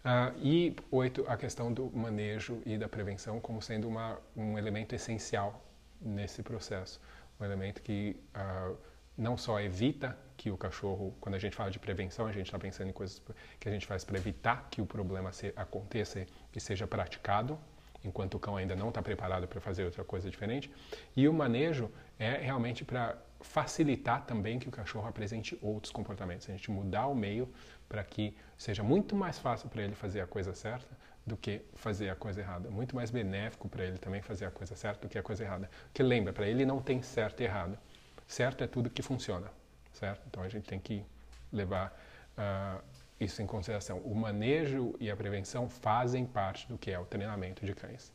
Uh, 0.00 0.38
e 0.42 0.76
oito, 0.90 1.24
a 1.28 1.36
questão 1.36 1.70
do 1.70 1.90
manejo 1.90 2.62
e 2.64 2.78
da 2.78 2.88
prevenção 2.88 3.38
como 3.38 3.60
sendo 3.60 3.86
uma, 3.86 4.18
um 4.34 4.56
elemento 4.56 4.94
essencial 4.94 5.62
nesse 6.00 6.42
processo. 6.42 7.00
Um 7.38 7.44
elemento 7.44 7.82
que 7.82 8.16
uh, 8.34 8.76
não 9.16 9.36
só 9.36 9.60
evita 9.60 10.16
que 10.38 10.50
o 10.50 10.56
cachorro, 10.56 11.14
quando 11.20 11.34
a 11.34 11.38
gente 11.38 11.54
fala 11.54 11.70
de 11.70 11.78
prevenção, 11.78 12.26
a 12.26 12.32
gente 12.32 12.46
está 12.46 12.58
pensando 12.58 12.88
em 12.88 12.92
coisas 12.92 13.22
que 13.58 13.68
a 13.68 13.72
gente 13.72 13.86
faz 13.86 14.02
para 14.02 14.16
evitar 14.16 14.68
que 14.70 14.80
o 14.80 14.86
problema 14.86 15.32
se, 15.32 15.52
aconteça 15.54 16.24
e 16.56 16.60
seja 16.60 16.86
praticado, 16.86 17.58
enquanto 18.02 18.36
o 18.36 18.40
cão 18.40 18.56
ainda 18.56 18.74
não 18.74 18.88
está 18.88 19.02
preparado 19.02 19.46
para 19.46 19.60
fazer 19.60 19.84
outra 19.84 20.02
coisa 20.02 20.30
diferente. 20.30 20.72
E 21.14 21.28
o 21.28 21.32
manejo 21.34 21.90
é 22.18 22.38
realmente 22.38 22.86
para 22.86 23.18
facilitar 23.40 24.24
também 24.24 24.58
que 24.58 24.68
o 24.68 24.70
cachorro 24.70 25.08
apresente 25.08 25.58
outros 25.62 25.92
comportamentos, 25.92 26.48
a 26.48 26.52
gente 26.52 26.70
mudar 26.70 27.06
o 27.06 27.14
meio 27.14 27.48
para 27.88 28.04
que 28.04 28.36
seja 28.56 28.82
muito 28.82 29.16
mais 29.16 29.38
fácil 29.38 29.68
para 29.68 29.82
ele 29.82 29.94
fazer 29.94 30.20
a 30.20 30.26
coisa 30.26 30.54
certa 30.54 30.96
do 31.26 31.36
que 31.36 31.62
fazer 31.74 32.10
a 32.10 32.16
coisa 32.16 32.40
errada. 32.40 32.70
Muito 32.70 32.94
mais 32.94 33.10
benéfico 33.10 33.68
para 33.68 33.84
ele 33.84 33.98
também 33.98 34.22
fazer 34.22 34.46
a 34.46 34.50
coisa 34.50 34.74
certa 34.74 35.06
do 35.06 35.10
que 35.10 35.18
a 35.18 35.22
coisa 35.22 35.44
errada. 35.44 35.70
Porque 35.84 36.02
lembra, 36.02 36.32
para 36.32 36.46
ele 36.46 36.64
não 36.64 36.80
tem 36.80 37.02
certo 37.02 37.40
e 37.40 37.44
errado. 37.44 37.78
Certo 38.26 38.62
é 38.62 38.66
tudo 38.66 38.88
que 38.88 39.02
funciona 39.02 39.50
certo? 39.92 40.22
Então 40.26 40.42
a 40.42 40.48
gente 40.48 40.66
tem 40.66 40.78
que 40.78 41.04
levar 41.52 41.96
uh, 42.36 42.82
isso 43.18 43.42
em 43.42 43.46
consideração. 43.46 43.98
O 43.98 44.14
manejo 44.14 44.94
e 44.98 45.10
a 45.10 45.16
prevenção 45.16 45.68
fazem 45.68 46.24
parte 46.26 46.66
do 46.68 46.78
que 46.78 46.90
é 46.90 46.98
o 46.98 47.04
treinamento 47.04 47.64
de 47.64 47.74
cães, 47.74 48.12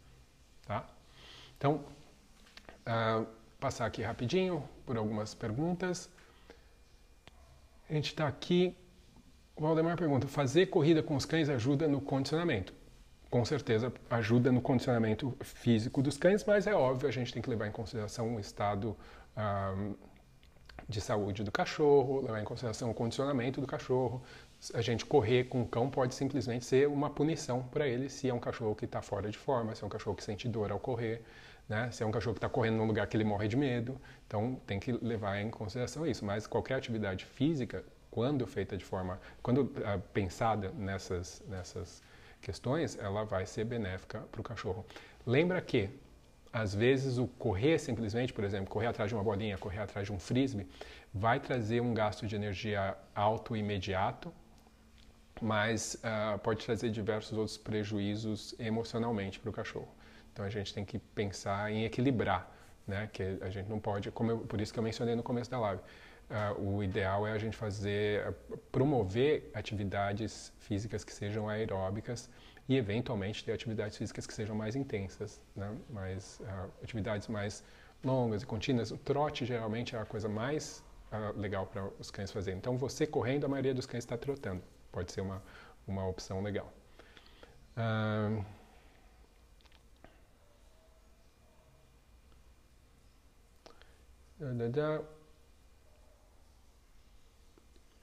tá? 0.65 0.85
Então, 1.57 1.85
uh, 2.87 3.27
passar 3.65 3.87
aqui 3.87 4.03
rapidinho 4.03 4.63
por 4.85 4.95
algumas 4.95 5.33
perguntas. 5.33 6.07
A 7.89 7.93
gente 7.93 8.09
está 8.09 8.27
aqui 8.27 8.77
O 9.55 9.61
Valdemar 9.61 9.97
pergunta: 9.97 10.27
fazer 10.27 10.67
corrida 10.67 11.01
com 11.01 11.15
os 11.15 11.25
cães 11.25 11.49
ajuda 11.49 11.87
no 11.87 11.99
condicionamento? 11.99 12.73
Com 13.29 13.43
certeza 13.43 13.91
ajuda 14.09 14.51
no 14.51 14.61
condicionamento 14.61 15.35
físico 15.41 16.01
dos 16.01 16.15
cães, 16.15 16.43
mas 16.45 16.67
é 16.67 16.75
óbvio 16.75 17.09
a 17.09 17.11
gente 17.11 17.33
tem 17.33 17.41
que 17.41 17.49
levar 17.49 17.67
em 17.67 17.71
consideração 17.71 18.35
o 18.35 18.39
estado 18.39 18.95
de 20.87 21.01
saúde 21.01 21.43
do 21.43 21.51
cachorro, 21.51 22.21
levar 22.21 22.39
em 22.41 22.45
consideração 22.45 22.91
o 22.91 22.93
condicionamento 22.93 23.59
do 23.59 23.67
cachorro. 23.67 24.21
A 24.73 24.81
gente 24.81 25.05
correr 25.05 25.45
com 25.45 25.61
o 25.63 25.67
cão 25.67 25.89
pode 25.89 26.13
simplesmente 26.13 26.65
ser 26.65 26.87
uma 26.87 27.09
punição 27.09 27.63
para 27.63 27.87
ele 27.87 28.09
se 28.09 28.29
é 28.29 28.33
um 28.33 28.39
cachorro 28.39 28.75
que 28.75 28.85
está 28.85 29.01
fora 29.01 29.29
de 29.29 29.37
forma, 29.37 29.73
se 29.75 29.83
é 29.83 29.85
um 29.87 29.89
cachorro 29.89 30.15
que 30.15 30.23
sente 30.23 30.47
dor 30.47 30.71
ao 30.71 30.79
correr, 30.79 31.23
né? 31.67 31.89
se 31.91 32.03
é 32.03 32.05
um 32.05 32.11
cachorro 32.11 32.33
que 32.33 32.39
está 32.39 32.49
correndo 32.49 32.77
num 32.77 32.85
lugar 32.85 33.07
que 33.07 33.17
ele 33.17 33.23
morre 33.23 33.47
de 33.47 33.57
medo. 33.57 33.99
Então 34.27 34.59
tem 34.65 34.79
que 34.79 34.91
levar 34.91 35.39
em 35.39 35.49
consideração 35.49 36.05
isso. 36.05 36.23
Mas 36.23 36.47
qualquer 36.47 36.75
atividade 36.75 37.25
física, 37.25 37.83
quando 38.11 38.45
feita 38.45 38.77
de 38.77 38.85
forma, 38.85 39.19
quando 39.41 39.63
uh, 39.63 40.01
pensada 40.13 40.71
nessas, 40.71 41.43
nessas 41.47 42.01
questões, 42.41 42.97
ela 42.97 43.23
vai 43.25 43.45
ser 43.45 43.65
benéfica 43.65 44.19
para 44.31 44.41
o 44.41 44.43
cachorro. 44.43 44.85
Lembra 45.25 45.59
que 45.61 45.89
às 46.53 46.73
vezes 46.73 47.17
o 47.17 47.27
correr 47.27 47.77
simplesmente, 47.79 48.31
por 48.31 48.43
exemplo, 48.43 48.69
correr 48.69 48.87
atrás 48.87 49.09
de 49.09 49.15
uma 49.15 49.23
bolinha, 49.23 49.57
correr 49.57 49.79
atrás 49.79 50.07
de 50.07 50.13
um 50.13 50.19
frisbee, 50.19 50.65
vai 51.13 51.39
trazer 51.39 51.81
um 51.81 51.93
gasto 51.93 52.25
de 52.25 52.35
energia 52.35 52.95
alto 53.13 53.57
e 53.57 53.59
imediato, 53.59 54.31
mas 55.41 55.95
uh, 55.95 56.39
pode 56.39 56.63
trazer 56.65 56.89
diversos 56.91 57.37
outros 57.37 57.57
prejuízos 57.57 58.55
emocionalmente 58.57 59.37
para 59.37 59.49
o 59.49 59.53
cachorro. 59.53 59.94
Então 60.35 60.43
a 60.43 60.49
gente 60.49 60.73
tem 60.73 60.83
que 60.83 60.99
pensar 60.99 61.71
em 61.71 61.85
equilibrar, 61.85 62.51
né? 62.85 63.09
Que 63.13 63.37
a 63.39 63.49
gente 63.49 63.69
não 63.69 63.79
pode, 63.79 64.09
eu, 64.09 64.11
por 64.11 64.59
isso 64.59 64.73
que 64.73 64.77
eu 64.77 64.83
mencionei 64.83 65.15
no 65.15 65.23
começo 65.23 65.49
da 65.49 65.57
live, 65.57 65.81
uh, 66.29 66.61
o 66.61 66.83
ideal 66.83 67.25
é 67.25 67.31
a 67.31 67.37
gente 67.37 67.55
fazer, 67.55 68.27
uh, 68.27 68.57
promover 68.69 69.49
atividades 69.53 70.51
físicas 70.59 71.05
que 71.05 71.13
sejam 71.13 71.47
aeróbicas 71.47 72.29
e 72.67 72.75
eventualmente 72.75 73.45
ter 73.45 73.53
atividades 73.53 73.95
físicas 73.95 74.27
que 74.27 74.33
sejam 74.33 74.53
mais 74.53 74.75
intensas, 74.75 75.41
né? 75.55 75.73
mais, 75.89 76.41
uh, 76.41 76.69
atividades 76.83 77.29
mais 77.29 77.63
longas 78.03 78.43
e 78.43 78.45
contínuas. 78.45 78.91
O 78.91 78.97
trote 78.97 79.45
geralmente 79.45 79.95
é 79.95 79.99
a 79.99 80.05
coisa 80.05 80.27
mais 80.27 80.83
legal 81.37 81.65
para 81.65 81.87
os 81.97 82.11
cães 82.11 82.29
fazerem. 82.29 82.57
Então 82.57 82.77
você 82.77 83.07
correndo, 83.07 83.45
a 83.45 83.47
maioria 83.47 83.73
dos 83.73 83.85
cães 83.85 84.03
está 84.03 84.17
trotando. 84.17 84.61
Pode 84.91 85.13
ser 85.13 85.21
uma, 85.21 85.41
uma 85.87 86.05
opção 86.05 86.41
legal. 86.41 86.73
Uh, 87.77 88.43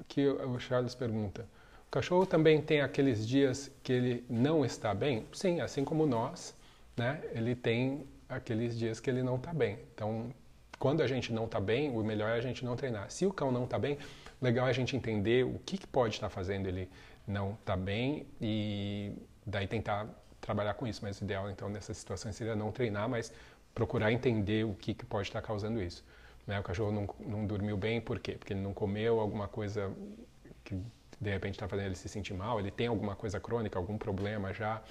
Aqui 0.01 0.27
o 0.27 0.59
Charles 0.59 0.95
pergunta: 0.95 1.47
o 1.87 1.91
cachorro 1.91 2.25
também 2.25 2.61
tem 2.61 2.81
aqueles 2.81 3.27
dias 3.27 3.71
que 3.83 3.93
ele 3.93 4.25
não 4.29 4.65
está 4.65 4.95
bem? 4.95 5.27
Sim, 5.33 5.61
assim 5.61 5.85
como 5.85 6.07
nós, 6.07 6.57
né? 6.97 7.23
Ele 7.33 7.55
tem 7.55 8.07
aqueles 8.29 8.79
dias 8.79 8.99
que 8.99 9.11
ele 9.11 9.23
não 9.23 9.37
está 9.37 9.53
bem. 9.53 9.79
Então, 9.95 10.33
quando 10.79 11.03
a 11.03 11.07
gente 11.07 11.33
não 11.33 11.45
está 11.45 11.61
bem, 11.61 11.91
o 11.91 12.03
melhor 12.03 12.31
é 12.31 12.39
a 12.39 12.41
gente 12.41 12.65
não 12.65 12.77
treinar. 12.77 13.11
Se 13.11 13.27
o 13.27 13.33
cão 13.33 13.53
não 13.53 13.65
está 13.65 13.79
bem, 13.79 13.99
legal 14.41 14.67
é 14.67 14.71
a 14.71 14.73
gente 14.73 14.97
entender 14.97 15.45
o 15.45 15.59
que, 15.67 15.77
que 15.77 15.87
pode 15.87 16.15
estar 16.15 16.31
fazendo 16.31 16.67
ele 16.67 16.89
não 17.27 17.53
estar 17.53 17.77
tá 17.77 17.77
bem 17.77 18.27
e 18.41 19.13
daí 19.47 19.67
tentar 19.67 20.09
trabalhar 20.41 20.75
com 20.75 20.87
isso. 20.87 21.01
Mas 21.03 21.21
o 21.21 21.25
ideal, 21.25 21.51
então, 21.51 21.69
nessa 21.69 21.93
situação 21.95 22.33
seria 22.33 22.57
não 22.57 22.73
treinar, 22.73 23.09
mas 23.09 23.33
procurar 23.75 24.13
entender 24.13 24.65
o 24.65 24.75
que, 24.75 24.95
que 24.95 25.05
pode 25.05 25.29
estar 25.29 25.43
causando 25.43 25.81
isso. 25.83 26.03
Né? 26.47 26.59
O 26.59 26.63
cachorro 26.63 26.93
não, 26.93 27.09
não 27.21 27.47
dormiu 27.47 27.77
bem, 27.77 28.01
por 28.01 28.19
quê? 28.19 28.33
Porque 28.33 28.53
ele 28.53 28.61
não 28.61 28.73
comeu 28.75 29.21
alguma 29.21 29.49
coisa 29.49 29.93
que 30.65 30.81
de 31.21 31.31
repente 31.31 31.55
está 31.55 31.69
fazendo 31.69 31.87
ele 31.87 31.95
se 31.95 32.09
sentir 32.09 32.35
mal, 32.35 32.59
ele 32.59 32.71
tem 32.71 32.89
alguma 32.89 33.15
coisa 33.15 33.39
crônica, 33.39 33.79
algum 33.79 33.97
problema 33.97 34.53
já, 34.53 34.83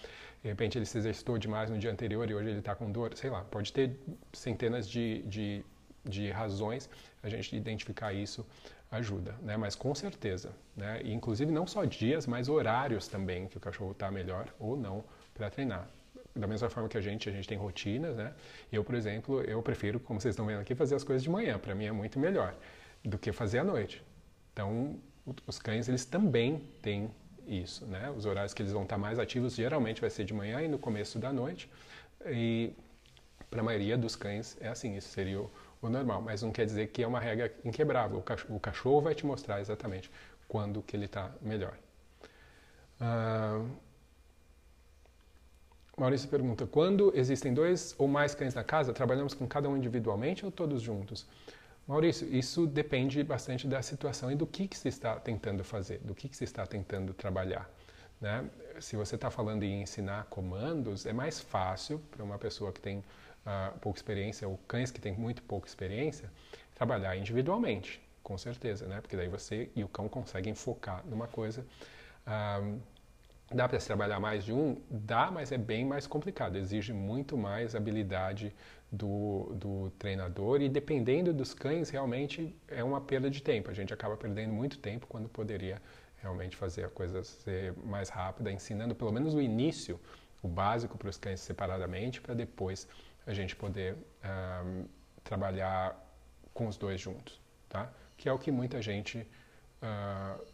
de 0.41 0.47
repente 0.47 0.77
ele 0.77 0.85
se 0.85 0.97
exercitou 0.97 1.37
demais 1.37 1.69
no 1.69 1.77
dia 1.77 1.91
anterior 1.91 2.29
e 2.29 2.33
hoje 2.33 2.49
ele 2.49 2.59
está 2.59 2.73
com 2.73 2.89
dor, 2.89 3.15
sei 3.15 3.29
lá, 3.29 3.43
pode 3.43 3.73
ter 3.73 3.99
centenas 4.31 4.89
de, 4.89 5.21
de, 5.23 5.65
de 6.05 6.31
razões, 6.31 6.89
a 7.21 7.27
gente 7.27 7.55
identificar 7.55 8.13
isso 8.13 8.45
ajuda, 8.89 9.35
né? 9.41 9.55
Mas 9.57 9.75
com 9.75 9.93
certeza, 9.93 10.53
né? 10.75 11.01
E, 11.03 11.13
inclusive 11.13 11.51
não 11.51 11.67
só 11.67 11.85
dias, 11.85 12.27
mas 12.27 12.49
horários 12.49 13.07
também 13.07 13.47
que 13.47 13.57
o 13.57 13.59
cachorro 13.59 13.91
está 13.91 14.09
melhor 14.09 14.47
ou 14.59 14.75
não 14.75 15.03
para 15.33 15.49
treinar. 15.49 15.87
Da 16.35 16.47
mesma 16.47 16.69
forma 16.69 16.87
que 16.87 16.97
a 16.97 17.01
gente, 17.01 17.27
a 17.27 17.31
gente 17.31 17.47
tem 17.47 17.57
rotinas, 17.57 18.15
né? 18.15 18.33
Eu, 18.71 18.83
por 18.83 18.95
exemplo, 18.95 19.41
eu 19.41 19.61
prefiro, 19.61 19.99
como 19.99 20.19
vocês 20.19 20.33
estão 20.33 20.45
vendo 20.45 20.61
aqui, 20.61 20.73
fazer 20.73 20.95
as 20.95 21.03
coisas 21.03 21.21
de 21.21 21.29
manhã. 21.29 21.59
Para 21.59 21.75
mim 21.75 21.85
é 21.85 21.91
muito 21.91 22.17
melhor 22.19 22.55
do 23.03 23.17
que 23.17 23.31
fazer 23.31 23.59
à 23.59 23.63
noite. 23.63 24.01
Então, 24.53 24.97
os 25.45 25.59
cães 25.59 25.89
eles 25.89 26.05
também 26.05 26.61
têm 26.81 27.11
isso, 27.45 27.85
né? 27.85 28.09
Os 28.11 28.25
horários 28.25 28.53
que 28.53 28.61
eles 28.61 28.71
vão 28.71 28.83
estar 28.83 28.97
mais 28.97 29.19
ativos 29.19 29.55
geralmente 29.55 29.99
vai 29.99 30.09
ser 30.09 30.23
de 30.23 30.33
manhã 30.33 30.61
e 30.61 30.67
no 30.67 30.79
começo 30.79 31.19
da 31.19 31.33
noite. 31.33 31.69
E 32.25 32.73
para 33.49 33.61
a 33.61 33.63
maioria 33.63 33.97
dos 33.97 34.15
cães 34.15 34.57
é 34.61 34.69
assim, 34.69 34.95
isso 34.95 35.09
seria 35.09 35.41
o, 35.41 35.51
o, 35.81 35.89
normal, 35.89 36.21
mas 36.21 36.41
não 36.41 36.51
quer 36.51 36.65
dizer 36.65 36.87
que 36.87 37.03
é 37.03 37.07
uma 37.07 37.19
regra 37.19 37.53
inquebrável. 37.65 38.19
O 38.19 38.21
cachorro, 38.21 38.55
o 38.55 38.59
cachorro 38.59 39.01
vai 39.01 39.15
te 39.15 39.25
mostrar 39.25 39.59
exatamente 39.59 40.09
quando 40.47 40.81
que 40.81 40.95
ele 40.95 41.05
está 41.05 41.31
melhor. 41.41 41.77
Uh, 43.01 43.67
Maurício 46.01 46.27
pergunta: 46.27 46.65
quando 46.65 47.13
existem 47.15 47.53
dois 47.53 47.93
ou 47.95 48.07
mais 48.07 48.33
cães 48.33 48.55
na 48.55 48.63
casa, 48.63 48.91
trabalhamos 48.91 49.35
com 49.35 49.47
cada 49.47 49.69
um 49.69 49.77
individualmente 49.77 50.43
ou 50.43 50.51
todos 50.51 50.81
juntos? 50.81 51.27
Maurício, 51.87 52.27
isso 52.35 52.65
depende 52.65 53.23
bastante 53.23 53.67
da 53.67 53.83
situação 53.83 54.31
e 54.31 54.35
do 54.35 54.47
que, 54.47 54.67
que 54.67 54.75
se 54.75 54.87
está 54.87 55.19
tentando 55.19 55.63
fazer, 55.63 55.99
do 55.99 56.15
que, 56.15 56.27
que 56.27 56.35
se 56.35 56.43
está 56.43 56.65
tentando 56.65 57.13
trabalhar. 57.13 57.69
Né? 58.19 58.49
Se 58.79 58.95
você 58.95 59.13
está 59.13 59.29
falando 59.29 59.61
em 59.61 59.83
ensinar 59.83 60.25
comandos, 60.25 61.05
é 61.05 61.13
mais 61.13 61.39
fácil 61.39 61.99
para 62.09 62.23
uma 62.23 62.39
pessoa 62.39 62.71
que 62.71 62.81
tem 62.81 62.97
uh, 62.97 63.77
pouca 63.79 63.99
experiência 63.99 64.47
ou 64.47 64.57
cães 64.67 64.89
que 64.89 64.99
têm 64.99 65.13
muito 65.13 65.43
pouca 65.43 65.67
experiência 65.67 66.31
trabalhar 66.73 67.15
individualmente, 67.15 68.01
com 68.23 68.39
certeza, 68.39 68.87
né? 68.87 69.01
porque 69.01 69.15
daí 69.15 69.27
você 69.27 69.69
e 69.75 69.83
o 69.83 69.87
cão 69.87 70.09
conseguem 70.09 70.55
focar 70.55 71.03
numa 71.05 71.27
coisa. 71.27 71.63
Uh, 72.25 72.79
dá 73.53 73.67
para 73.67 73.79
se 73.79 73.87
trabalhar 73.87 74.19
mais 74.19 74.43
de 74.43 74.53
um? 74.53 74.81
Dá, 74.89 75.29
mas 75.31 75.51
é 75.51 75.57
bem 75.57 75.85
mais 75.85 76.07
complicado, 76.07 76.55
exige 76.57 76.93
muito 76.93 77.37
mais 77.37 77.75
habilidade 77.75 78.53
do, 78.91 79.53
do 79.55 79.89
treinador 79.97 80.61
e 80.61 80.69
dependendo 80.69 81.33
dos 81.33 81.53
cães 81.53 81.89
realmente 81.89 82.55
é 82.67 82.83
uma 82.83 82.99
perda 82.99 83.29
de 83.29 83.41
tempo. 83.41 83.69
A 83.69 83.73
gente 83.73 83.93
acaba 83.93 84.17
perdendo 84.17 84.53
muito 84.53 84.77
tempo 84.79 85.07
quando 85.07 85.29
poderia 85.29 85.81
realmente 86.21 86.55
fazer 86.55 86.85
a 86.85 86.89
coisa 86.89 87.23
ser 87.23 87.73
mais 87.83 88.09
rápida, 88.09 88.51
ensinando 88.51 88.93
pelo 88.93 89.11
menos 89.11 89.33
o 89.33 89.41
início, 89.41 89.99
o 90.41 90.47
básico 90.47 90.97
para 90.97 91.09
os 91.09 91.17
cães 91.17 91.39
separadamente, 91.39 92.21
para 92.21 92.33
depois 92.33 92.87
a 93.25 93.33
gente 93.33 93.55
poder 93.55 93.95
trabalhar 95.23 95.97
com 96.53 96.67
os 96.67 96.77
dois 96.77 96.99
juntos, 96.99 97.39
tá? 97.69 97.91
Que 98.17 98.27
é 98.27 98.33
o 98.33 98.37
que 98.37 98.51
muita 98.51 98.81
gente 98.81 99.25
uh, 99.81 100.45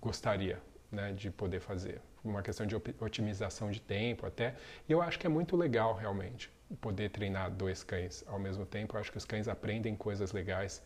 gostaria 0.00 0.60
né, 0.90 1.12
de 1.12 1.30
poder 1.30 1.60
fazer. 1.60 2.00
Uma 2.24 2.42
questão 2.42 2.66
de 2.66 2.74
otimização 2.74 3.70
de 3.70 3.80
tempo 3.80 4.26
até. 4.26 4.54
E 4.88 4.92
eu 4.92 5.02
acho 5.02 5.18
que 5.18 5.26
é 5.26 5.30
muito 5.30 5.56
legal 5.56 5.94
realmente 5.94 6.50
poder 6.80 7.10
treinar 7.10 7.50
dois 7.50 7.84
cães 7.84 8.24
ao 8.26 8.38
mesmo 8.38 8.64
tempo. 8.64 8.96
Eu 8.96 9.00
acho 9.00 9.12
que 9.12 9.18
os 9.18 9.24
cães 9.24 9.46
aprendem 9.46 9.94
coisas 9.94 10.32
legais 10.32 10.82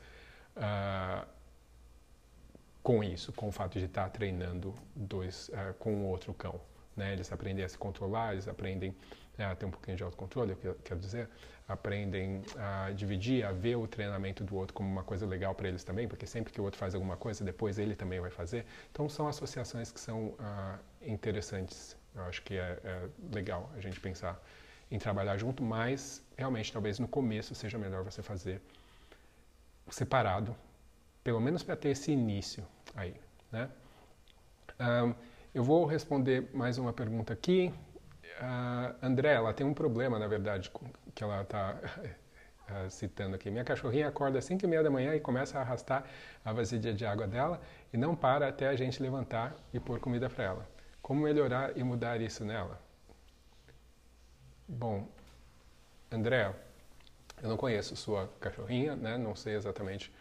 uh, 0.57 1.26
com 2.82 3.05
isso, 3.05 3.32
com 3.32 3.49
o 3.49 3.53
fato 3.53 3.78
de 3.78 3.84
estar 3.84 4.09
treinando 4.11 4.74
dois 4.95 5.49
uh, 5.51 5.74
com 5.78 5.95
o 5.95 6.07
outro 6.07 6.34
cão. 6.34 6.61
Né? 6.97 7.12
Eles 7.12 7.30
aprendem 7.32 7.64
a 7.64 7.68
se 7.68 7.78
controlar, 7.78 8.32
eles 8.32 8.49
aprendem 8.49 8.95
a 9.39 9.55
ter 9.55 9.66
um 9.66 9.70
pouquinho 9.70 9.97
de 9.97 10.03
autocontrole, 10.03 10.57
eu 10.64 10.74
quero 10.82 10.99
dizer, 10.99 11.28
aprendem 11.68 12.43
a 12.57 12.91
dividir, 12.91 13.45
a 13.45 13.53
ver 13.53 13.76
o 13.76 13.86
treinamento 13.86 14.43
do 14.43 14.57
outro 14.57 14.74
como 14.74 14.91
uma 14.91 15.05
coisa 15.05 15.24
legal 15.24 15.55
para 15.55 15.68
eles 15.68 15.84
também, 15.84 16.09
porque 16.09 16.26
sempre 16.26 16.53
que 16.53 16.61
o 16.61 16.64
outro 16.64 16.78
faz 16.78 16.95
alguma 16.95 17.16
coisa, 17.16 17.45
depois 17.45 17.78
ele 17.78 17.95
também 17.95 18.18
vai 18.18 18.30
fazer. 18.30 18.66
Então 18.91 19.09
são 19.09 19.28
associações 19.28 19.93
que 19.93 20.01
são 20.01 20.30
uh, 20.30 20.78
interessantes. 21.03 21.97
Eu 22.15 22.23
acho 22.23 22.43
que 22.43 22.57
é, 22.57 22.79
é 22.85 23.09
legal 23.33 23.71
a 23.77 23.81
gente 23.81 24.01
pensar 24.01 24.41
em 24.91 24.99
trabalhar 24.99 25.37
junto, 25.37 25.63
mas 25.63 26.25
realmente 26.37 26.73
talvez 26.73 26.99
no 26.99 27.07
começo 27.07 27.55
seja 27.55 27.79
melhor 27.79 28.03
você 28.03 28.23
fazer 28.23 28.61
separado, 29.91 30.57
pelo 31.23 31.41
menos 31.41 31.63
para 31.63 31.77
ter 31.77 31.91
esse 31.91 32.11
início 32.11 32.65
aí, 32.95 33.15
né? 33.53 33.71
Um, 34.81 35.15
eu 35.55 35.65
vou 35.65 35.85
responder 35.87 36.49
mais 36.55 36.79
uma 36.79 36.93
pergunta 36.93 37.33
aqui. 37.33 37.73
Uh, 38.41 38.95
André, 39.03 39.33
ela 39.33 39.53
tem 39.53 39.67
um 39.67 39.75
problema, 39.75 40.19
na 40.19 40.29
verdade, 40.29 40.71
que 41.15 41.25
ela 41.25 41.43
está 41.43 41.77
uh, 42.69 42.89
citando 42.91 43.35
aqui. 43.35 43.51
Minha 43.51 43.65
cachorrinha 43.65 44.09
acorda 44.09 44.39
às 44.39 44.45
5 44.45 44.65
e 44.65 44.69
meia 44.69 44.83
da 44.83 44.91
manhã 44.91 45.15
e 45.15 45.21
começa 45.21 45.59
a 45.59 45.63
arrastar 45.63 46.05
a 46.45 46.53
vasilha 46.53 46.95
de 46.95 47.05
água 47.05 47.27
dela 47.27 47.61
e 47.93 47.97
não 47.97 48.15
para 48.15 48.49
até 48.49 48.69
a 48.69 48.77
gente 48.77 49.03
levantar 49.03 49.55
e 49.73 49.81
pôr 49.81 49.99
comida 49.99 50.31
para 50.31 50.45
ela. 50.45 50.78
Como 51.09 51.23
melhorar 51.23 51.75
e 51.75 51.83
mudar 51.83 52.21
isso 52.21 52.45
nela? 52.45 52.79
Bom, 54.69 55.09
André, 56.13 56.55
eu 57.43 57.49
não 57.49 57.57
conheço 57.57 57.97
sua 57.97 58.29
cachorrinha, 58.39 58.95
né? 58.95 59.17
não 59.17 59.35
sei 59.35 59.55
exatamente 59.55 60.13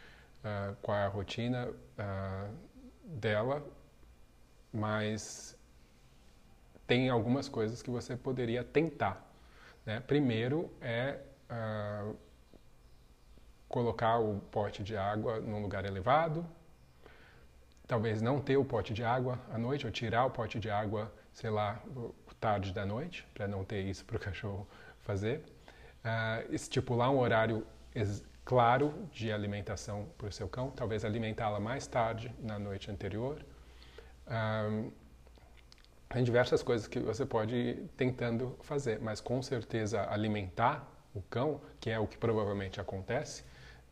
uh, 0.46 0.74
qual 0.82 0.98
é 0.98 1.04
a 1.04 1.10
rotina 1.10 1.68
uh, 1.68 2.56
dela, 3.04 3.68
mas 4.72 5.58
tem 6.88 7.10
algumas 7.10 7.50
coisas 7.50 7.82
que 7.82 7.90
você 7.90 8.16
poderia 8.16 8.64
tentar. 8.64 9.30
Né? 9.86 10.00
Primeiro 10.00 10.72
é 10.80 11.20
uh, 11.52 12.16
colocar 13.68 14.20
o 14.20 14.40
pote 14.40 14.84
de 14.84 14.96
água 14.96 15.42
num 15.42 15.62
lugar 15.62 15.84
elevado, 15.84 16.48
talvez 17.88 18.22
não 18.22 18.42
ter 18.42 18.58
o 18.58 18.66
pote 18.66 18.94
de 18.94 19.04
água 19.04 19.40
à 19.52 19.58
noite, 19.58 19.86
ou 19.86 19.92
tirar 19.92 20.26
o 20.26 20.32
pote 20.32 20.60
de 20.60 20.70
água, 20.70 21.12
sei 21.32 21.50
lá, 21.50 21.82
tarde 22.40 22.74
da 22.74 22.86
noite, 22.86 23.26
para 23.34 23.48
não 23.48 23.64
ter 23.64 23.82
isso 23.82 24.06
para 24.06 24.18
o 24.18 24.20
cachorro 24.22 24.68
fazer. 25.00 25.44
Uh, 26.04 26.54
estipular 26.54 27.10
um 27.10 27.20
horário 27.20 27.66
claro 28.46 28.94
de 29.12 29.32
alimentação 29.32 30.08
para 30.18 30.28
o 30.28 30.32
seu 30.32 30.48
cão, 30.48 30.70
talvez 30.72 31.04
alimentá-la 31.04 31.60
mais 31.60 31.88
tarde 31.88 32.34
na 32.40 32.60
noite 32.60 32.92
anterior. 32.92 33.44
Um, 34.28 34.92
tem 36.10 36.24
diversas 36.24 36.64
coisas 36.64 36.88
que 36.88 37.00
você 37.00 37.26
pode 37.26 37.56
ir 37.56 37.90
tentando 37.98 38.58
fazer, 38.62 39.00
mas 39.02 39.20
com 39.20 39.42
certeza 39.42 40.10
alimentar 40.10 40.88
o 41.14 41.22
cão, 41.24 41.60
que 41.80 41.90
é 41.90 42.00
o 42.00 42.08
que 42.08 42.18
provavelmente 42.18 42.80
acontece, 42.80 43.44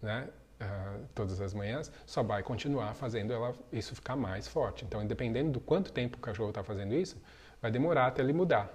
né, 0.01 0.29
uh, 0.65 1.05
todas 1.13 1.39
as 1.39 1.53
manhãs, 1.53 1.91
só 2.05 2.23
vai 2.23 2.43
continuar 2.43 2.93
fazendo 2.93 3.31
ela, 3.31 3.55
isso 3.71 3.95
ficar 3.95 4.15
mais 4.15 4.47
forte. 4.47 4.83
Então, 4.85 5.01
independente 5.03 5.49
do 5.51 5.59
quanto 5.59 5.91
tempo 5.91 6.17
o 6.17 6.19
cachorro 6.19 6.49
está 6.49 6.63
fazendo 6.63 6.93
isso, 6.93 7.21
vai 7.61 7.71
demorar 7.71 8.07
até 8.07 8.21
ele 8.21 8.33
mudar. 8.33 8.69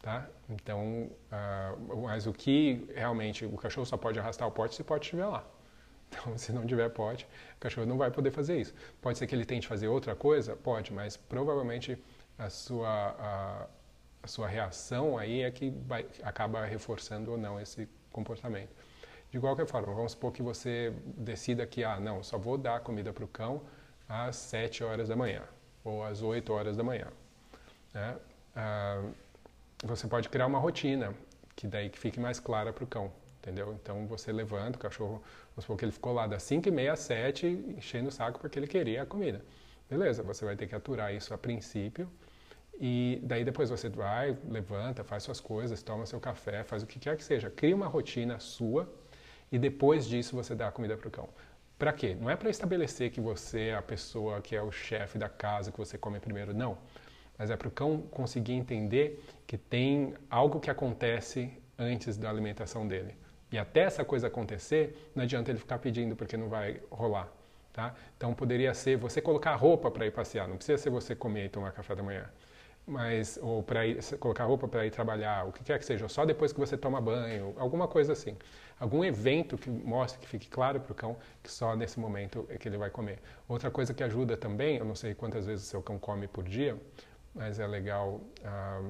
Tá? 0.00 0.26
Então, 0.48 1.10
uh, 1.30 1.96
mas 2.02 2.26
o 2.26 2.32
que 2.32 2.88
realmente 2.94 3.44
o 3.44 3.56
cachorro 3.56 3.84
só 3.84 3.96
pode 3.96 4.18
arrastar 4.18 4.48
o 4.48 4.50
pote 4.50 4.74
se 4.74 4.82
o 4.82 4.84
pote 4.84 5.06
estiver 5.06 5.26
lá. 5.26 5.44
Então, 6.12 6.36
se 6.36 6.52
não 6.52 6.66
tiver 6.66 6.88
pote, 6.88 7.24
o 7.56 7.60
cachorro 7.60 7.86
não 7.86 7.96
vai 7.96 8.10
poder 8.10 8.32
fazer 8.32 8.60
isso. 8.60 8.74
Pode 9.00 9.16
ser 9.16 9.28
que 9.28 9.34
ele 9.34 9.44
tente 9.44 9.68
fazer 9.68 9.86
outra 9.86 10.16
coisa? 10.16 10.56
Pode, 10.56 10.92
mas 10.92 11.16
provavelmente 11.16 12.02
a 12.36 12.50
sua, 12.50 12.88
a, 12.88 13.66
a 14.20 14.26
sua 14.26 14.48
reação 14.48 15.16
aí 15.16 15.42
é 15.42 15.50
que 15.52 15.70
vai, 15.86 16.04
acaba 16.24 16.64
reforçando 16.64 17.30
ou 17.30 17.38
não 17.38 17.60
esse 17.60 17.88
comportamento. 18.10 18.70
De 19.30 19.38
qualquer 19.38 19.66
forma, 19.66 19.94
vamos 19.94 20.12
supor 20.12 20.32
que 20.32 20.42
você 20.42 20.92
decida 21.16 21.64
que, 21.66 21.84
ah, 21.84 22.00
não, 22.00 22.22
só 22.22 22.36
vou 22.36 22.58
dar 22.58 22.80
comida 22.80 23.12
para 23.12 23.24
o 23.24 23.28
cão 23.28 23.62
às 24.08 24.34
7 24.36 24.82
horas 24.82 25.08
da 25.08 25.14
manhã 25.14 25.42
ou 25.84 26.02
às 26.02 26.20
8 26.20 26.52
horas 26.52 26.76
da 26.76 26.82
manhã. 26.82 27.06
Né? 27.94 28.16
Ah, 28.56 29.02
você 29.84 30.08
pode 30.08 30.28
criar 30.28 30.46
uma 30.46 30.58
rotina 30.58 31.14
que 31.54 31.66
daí 31.66 31.88
que 31.88 31.98
fique 31.98 32.18
mais 32.18 32.40
clara 32.40 32.72
para 32.72 32.82
o 32.82 32.86
cão, 32.86 33.12
entendeu? 33.38 33.72
Então 33.80 34.06
você 34.06 34.32
levanta 34.32 34.76
o 34.76 34.80
cachorro, 34.80 35.22
vamos 35.50 35.64
supor 35.64 35.76
que 35.76 35.84
ele 35.84 35.92
ficou 35.92 36.12
lá 36.12 36.26
das 36.26 36.42
5 36.42 36.68
e 36.68 36.72
meia 36.72 36.94
às 36.94 37.00
7 37.00 37.46
enchendo 37.76 38.08
o 38.08 38.12
saco 38.12 38.40
porque 38.40 38.58
ele 38.58 38.66
queria 38.66 39.02
a 39.02 39.06
comida. 39.06 39.44
Beleza, 39.88 40.22
você 40.22 40.44
vai 40.44 40.56
ter 40.56 40.66
que 40.66 40.74
aturar 40.74 41.14
isso 41.14 41.32
a 41.32 41.38
princípio 41.38 42.10
e 42.80 43.20
daí 43.22 43.44
depois 43.44 43.70
você 43.70 43.88
vai, 43.88 44.36
levanta, 44.48 45.04
faz 45.04 45.22
suas 45.22 45.38
coisas, 45.38 45.82
toma 45.82 46.06
seu 46.06 46.18
café, 46.18 46.64
faz 46.64 46.82
o 46.82 46.86
que 46.86 46.98
quer 46.98 47.16
que 47.16 47.22
seja. 47.22 47.50
Cria 47.50 47.76
uma 47.76 47.86
rotina 47.86 48.38
sua 48.40 48.88
e 49.50 49.58
depois 49.58 50.06
disso 50.06 50.36
você 50.36 50.54
dá 50.54 50.68
a 50.68 50.72
comida 50.72 50.96
para 50.96 51.08
o 51.08 51.10
cão. 51.10 51.28
Para 51.78 51.92
quê? 51.92 52.16
Não 52.20 52.28
é 52.28 52.36
para 52.36 52.50
estabelecer 52.50 53.10
que 53.10 53.20
você 53.20 53.68
é 53.68 53.74
a 53.74 53.82
pessoa 53.82 54.40
que 54.40 54.54
é 54.54 54.62
o 54.62 54.70
chefe 54.70 55.18
da 55.18 55.28
casa, 55.28 55.72
que 55.72 55.78
você 55.78 55.96
come 55.96 56.20
primeiro, 56.20 56.52
não. 56.52 56.76
Mas 57.38 57.50
é 57.50 57.56
para 57.56 57.68
o 57.68 57.70
cão 57.70 58.02
conseguir 58.10 58.52
entender 58.52 59.24
que 59.46 59.56
tem 59.56 60.14
algo 60.28 60.60
que 60.60 60.70
acontece 60.70 61.50
antes 61.78 62.18
da 62.18 62.28
alimentação 62.28 62.86
dele. 62.86 63.16
E 63.50 63.58
até 63.58 63.80
essa 63.80 64.04
coisa 64.04 64.26
acontecer, 64.26 65.10
não 65.14 65.22
adianta 65.22 65.50
ele 65.50 65.58
ficar 65.58 65.78
pedindo 65.78 66.14
porque 66.14 66.36
não 66.36 66.48
vai 66.48 66.80
rolar. 66.90 67.32
Tá? 67.72 67.94
Então 68.16 68.34
poderia 68.34 68.74
ser 68.74 68.96
você 68.96 69.20
colocar 69.20 69.54
roupa 69.54 69.90
para 69.90 70.04
ir 70.04 70.10
passear, 70.10 70.46
não 70.46 70.56
precisa 70.56 70.76
ser 70.76 70.90
você 70.90 71.14
comer 71.14 71.46
e 71.46 71.48
tomar 71.48 71.72
café 71.72 71.94
da 71.94 72.02
manhã 72.02 72.28
mas 72.86 73.38
ou 73.42 73.62
para 73.62 73.80
colocar 74.18 74.44
roupa 74.44 74.66
para 74.66 74.86
ir 74.86 74.90
trabalhar, 74.90 75.46
o 75.46 75.52
que 75.52 75.62
quer 75.62 75.78
que 75.78 75.84
seja, 75.84 76.08
só 76.08 76.24
depois 76.24 76.52
que 76.52 76.58
você 76.58 76.76
toma 76.76 77.00
banho, 77.00 77.54
alguma 77.56 77.86
coisa 77.86 78.12
assim. 78.12 78.36
Algum 78.78 79.04
evento 79.04 79.58
que 79.58 79.68
mostre, 79.68 80.18
que 80.18 80.26
fique 80.26 80.48
claro 80.48 80.80
para 80.80 80.92
o 80.92 80.94
cão 80.94 81.16
que 81.42 81.50
só 81.50 81.76
nesse 81.76 82.00
momento 82.00 82.46
é 82.48 82.56
que 82.56 82.66
ele 82.66 82.78
vai 82.78 82.88
comer. 82.88 83.18
Outra 83.46 83.70
coisa 83.70 83.92
que 83.92 84.02
ajuda 84.02 84.36
também, 84.36 84.78
eu 84.78 84.84
não 84.84 84.94
sei 84.94 85.14
quantas 85.14 85.46
vezes 85.46 85.66
o 85.66 85.68
seu 85.68 85.82
cão 85.82 85.98
come 85.98 86.26
por 86.26 86.44
dia, 86.44 86.76
mas 87.34 87.58
é 87.58 87.66
legal 87.66 88.20
ah, 88.42 88.82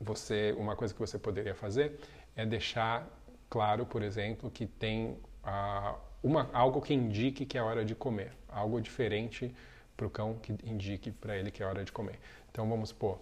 você, 0.00 0.54
uma 0.56 0.74
coisa 0.74 0.94
que 0.94 1.00
você 1.00 1.18
poderia 1.18 1.54
fazer 1.54 1.98
é 2.34 2.46
deixar 2.46 3.06
claro, 3.50 3.84
por 3.84 4.02
exemplo, 4.02 4.50
que 4.50 4.66
tem 4.66 5.18
ah, 5.44 5.94
uma, 6.22 6.48
algo 6.52 6.80
que 6.80 6.94
indique 6.94 7.44
que 7.44 7.58
é 7.58 7.62
hora 7.62 7.84
de 7.84 7.94
comer, 7.94 8.32
algo 8.48 8.80
diferente 8.80 9.54
para 9.96 10.06
o 10.06 10.10
cão 10.10 10.34
que 10.34 10.52
indique 10.64 11.10
para 11.10 11.36
ele 11.36 11.50
que 11.50 11.62
é 11.62 11.66
hora 11.66 11.84
de 11.84 11.90
comer. 11.90 12.18
Então 12.50 12.68
vamos 12.68 12.90
supor 12.90 13.20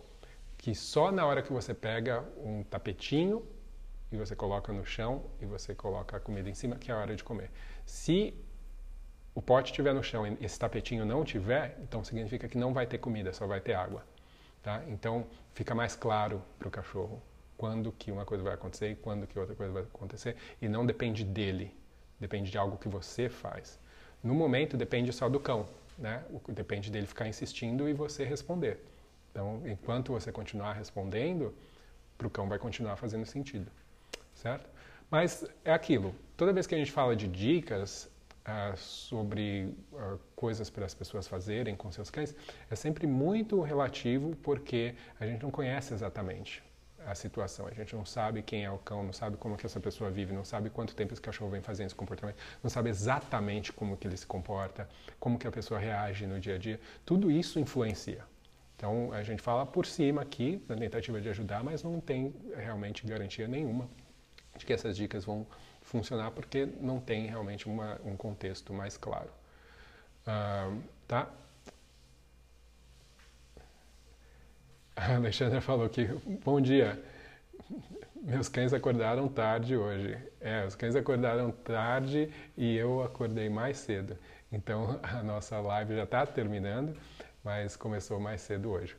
que 0.56 0.74
só 0.74 1.12
na 1.12 1.24
hora 1.24 1.42
que 1.42 1.52
você 1.52 1.74
pega 1.74 2.24
um 2.38 2.62
tapetinho 2.64 3.46
e 4.10 4.16
você 4.16 4.34
coloca 4.34 4.72
no 4.72 4.84
chão 4.84 5.24
e 5.40 5.46
você 5.46 5.74
coloca 5.74 6.16
a 6.16 6.20
comida 6.20 6.48
em 6.48 6.54
cima, 6.54 6.76
que 6.76 6.90
é 6.90 6.94
a 6.94 6.98
hora 6.98 7.14
de 7.14 7.22
comer. 7.22 7.50
Se 7.84 8.34
o 9.34 9.42
pote 9.42 9.70
estiver 9.70 9.92
no 9.92 10.02
chão 10.02 10.26
e 10.26 10.44
esse 10.44 10.58
tapetinho 10.58 11.04
não 11.04 11.24
tiver, 11.24 11.78
então 11.82 12.02
significa 12.02 12.48
que 12.48 12.56
não 12.56 12.72
vai 12.72 12.86
ter 12.86 12.98
comida, 12.98 13.32
só 13.32 13.46
vai 13.46 13.60
ter 13.60 13.74
água. 13.74 14.04
Tá? 14.62 14.82
Então 14.88 15.26
fica 15.54 15.74
mais 15.74 15.94
claro 15.94 16.42
para 16.58 16.68
o 16.68 16.70
cachorro 16.70 17.22
quando 17.56 17.92
que 17.92 18.10
uma 18.10 18.24
coisa 18.24 18.42
vai 18.42 18.54
acontecer 18.54 18.90
e 18.90 18.96
quando 18.96 19.26
que 19.26 19.38
outra 19.38 19.54
coisa 19.54 19.72
vai 19.72 19.82
acontecer 19.82 20.36
e 20.60 20.68
não 20.68 20.84
depende 20.84 21.24
dele, 21.24 21.74
depende 22.18 22.50
de 22.50 22.58
algo 22.58 22.76
que 22.76 22.88
você 22.88 23.28
faz. 23.28 23.78
No 24.22 24.34
momento 24.34 24.76
depende 24.76 25.12
só 25.12 25.28
do 25.28 25.38
cão, 25.38 25.68
né? 25.98 26.24
Depende 26.48 26.90
dele 26.90 27.06
ficar 27.06 27.28
insistindo 27.28 27.88
e 27.88 27.92
você 27.92 28.24
responder. 28.24 28.82
Então, 29.36 29.60
enquanto 29.66 30.14
você 30.14 30.32
continuar 30.32 30.72
respondendo, 30.72 31.54
para 32.16 32.26
o 32.26 32.30
cão 32.30 32.48
vai 32.48 32.58
continuar 32.58 32.96
fazendo 32.96 33.26
sentido, 33.26 33.70
certo? 34.34 34.66
Mas 35.10 35.44
é 35.62 35.74
aquilo. 35.74 36.14
Toda 36.38 36.54
vez 36.54 36.66
que 36.66 36.74
a 36.74 36.78
gente 36.78 36.90
fala 36.90 37.14
de 37.14 37.28
dicas 37.28 38.10
uh, 38.48 38.74
sobre 38.78 39.74
uh, 39.92 40.18
coisas 40.34 40.70
para 40.70 40.86
as 40.86 40.94
pessoas 40.94 41.28
fazerem 41.28 41.76
com 41.76 41.92
seus 41.92 42.08
cães, 42.08 42.34
é 42.70 42.74
sempre 42.74 43.06
muito 43.06 43.60
relativo 43.60 44.34
porque 44.36 44.94
a 45.20 45.26
gente 45.26 45.42
não 45.42 45.50
conhece 45.50 45.92
exatamente 45.92 46.64
a 47.06 47.14
situação. 47.14 47.66
A 47.66 47.74
gente 47.74 47.94
não 47.94 48.06
sabe 48.06 48.40
quem 48.40 48.64
é 48.64 48.70
o 48.70 48.78
cão, 48.78 49.02
não 49.02 49.12
sabe 49.12 49.36
como 49.36 49.54
que 49.58 49.66
essa 49.66 49.78
pessoa 49.78 50.10
vive, 50.10 50.32
não 50.32 50.46
sabe 50.46 50.70
quanto 50.70 50.96
tempo 50.96 51.12
esse 51.12 51.20
cachorro 51.20 51.50
vem 51.50 51.60
fazendo 51.60 51.88
esse 51.88 51.94
comportamento, 51.94 52.38
não 52.62 52.70
sabe 52.70 52.88
exatamente 52.88 53.70
como 53.70 53.98
que 53.98 54.08
ele 54.08 54.16
se 54.16 54.26
comporta, 54.26 54.88
como 55.20 55.38
que 55.38 55.46
a 55.46 55.52
pessoa 55.52 55.78
reage 55.78 56.26
no 56.26 56.40
dia 56.40 56.54
a 56.54 56.58
dia. 56.58 56.80
Tudo 57.04 57.30
isso 57.30 57.60
influencia. 57.60 58.24
Então, 58.76 59.10
a 59.12 59.22
gente 59.22 59.40
fala 59.40 59.64
por 59.64 59.86
cima 59.86 60.20
aqui, 60.20 60.62
na 60.68 60.76
tentativa 60.76 61.20
de 61.20 61.28
ajudar, 61.30 61.64
mas 61.64 61.82
não 61.82 61.98
tem 61.98 62.34
realmente 62.54 63.06
garantia 63.06 63.48
nenhuma 63.48 63.88
de 64.56 64.66
que 64.66 64.72
essas 64.72 64.96
dicas 64.96 65.24
vão 65.24 65.46
funcionar, 65.82 66.30
porque 66.30 66.66
não 66.80 67.00
tem 67.00 67.26
realmente 67.26 67.66
uma, 67.66 68.00
um 68.04 68.16
contexto 68.16 68.72
mais 68.72 68.96
claro. 68.96 69.30
Uh, 70.26 70.82
tá? 71.08 71.30
A 74.96 75.16
Alexandra 75.16 75.60
falou 75.60 75.88
que, 75.88 76.06
bom 76.44 76.60
dia, 76.60 77.00
meus 78.14 78.48
cães 78.48 78.72
acordaram 78.72 79.28
tarde 79.28 79.76
hoje. 79.76 80.16
É, 80.40 80.64
os 80.66 80.74
cães 80.74 80.96
acordaram 80.96 81.50
tarde 81.50 82.30
e 82.56 82.76
eu 82.76 83.02
acordei 83.02 83.48
mais 83.48 83.78
cedo. 83.78 84.16
Então, 84.50 84.98
a 85.02 85.22
nossa 85.22 85.60
live 85.60 85.94
já 85.94 86.04
está 86.04 86.26
terminando 86.26 86.96
mas 87.46 87.76
começou 87.76 88.18
mais 88.18 88.40
cedo 88.40 88.72
hoje. 88.72 88.96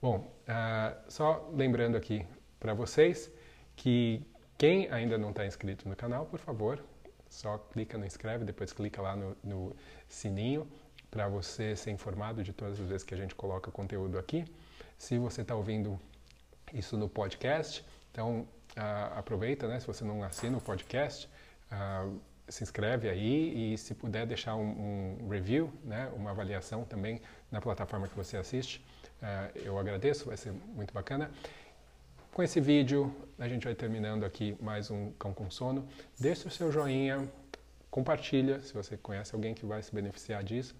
Bom, 0.00 0.32
uh, 0.48 1.10
só 1.10 1.50
lembrando 1.52 1.96
aqui 1.96 2.24
para 2.60 2.72
vocês 2.72 3.28
que 3.74 4.24
quem 4.56 4.88
ainda 4.92 5.18
não 5.18 5.30
está 5.30 5.44
inscrito 5.44 5.88
no 5.88 5.96
canal, 5.96 6.24
por 6.24 6.38
favor, 6.38 6.80
só 7.28 7.58
clica 7.58 7.98
no 7.98 8.06
inscreve, 8.06 8.44
depois 8.44 8.72
clica 8.72 9.02
lá 9.02 9.16
no, 9.16 9.36
no 9.42 9.76
sininho 10.08 10.64
para 11.10 11.26
você 11.26 11.74
ser 11.74 11.90
informado 11.90 12.44
de 12.44 12.52
todas 12.52 12.80
as 12.80 12.86
vezes 12.86 13.02
que 13.02 13.14
a 13.14 13.16
gente 13.16 13.34
coloca 13.34 13.68
conteúdo 13.68 14.16
aqui. 14.16 14.44
Se 14.96 15.18
você 15.18 15.42
está 15.42 15.56
ouvindo 15.56 15.98
isso 16.72 16.96
no 16.96 17.08
podcast, 17.08 17.84
então 18.12 18.42
uh, 18.76 19.18
aproveita, 19.18 19.66
né? 19.66 19.80
Se 19.80 19.88
você 19.88 20.04
não 20.04 20.22
assina 20.22 20.56
o 20.56 20.60
podcast, 20.60 21.28
uh, 21.72 22.16
se 22.48 22.62
inscreve 22.62 23.08
aí 23.08 23.74
e 23.74 23.78
se 23.78 23.94
puder 23.94 24.26
deixar 24.26 24.56
um, 24.56 25.18
um, 25.22 25.28
review, 25.28 25.72
né, 25.84 26.10
uma 26.14 26.30
avaliação 26.30 26.84
também 26.84 27.20
na 27.50 27.60
plataforma 27.60 28.08
que 28.08 28.16
você 28.16 28.36
assiste, 28.36 28.84
uh, 29.22 29.58
eu 29.58 29.78
agradeço, 29.78 30.26
vai 30.26 30.36
ser 30.36 30.52
muito 30.52 30.92
bacana. 30.92 31.30
Com 32.32 32.42
esse 32.42 32.60
vídeo, 32.60 33.14
a 33.38 33.48
gente 33.48 33.64
vai 33.64 33.74
terminando 33.74 34.24
aqui 34.24 34.56
mais 34.60 34.90
um 34.90 35.10
Cão 35.12 35.32
com 35.34 35.50
Sono. 35.50 35.88
Deixe 36.18 36.46
o 36.46 36.50
seu 36.50 36.70
joinha, 36.70 37.28
compartilha 37.90 38.62
se 38.62 38.72
você 38.72 38.96
conhece 38.96 39.34
alguém 39.34 39.54
que 39.54 39.66
vai 39.66 39.82
se 39.82 39.92
beneficiar 39.92 40.44
disso. 40.44 40.76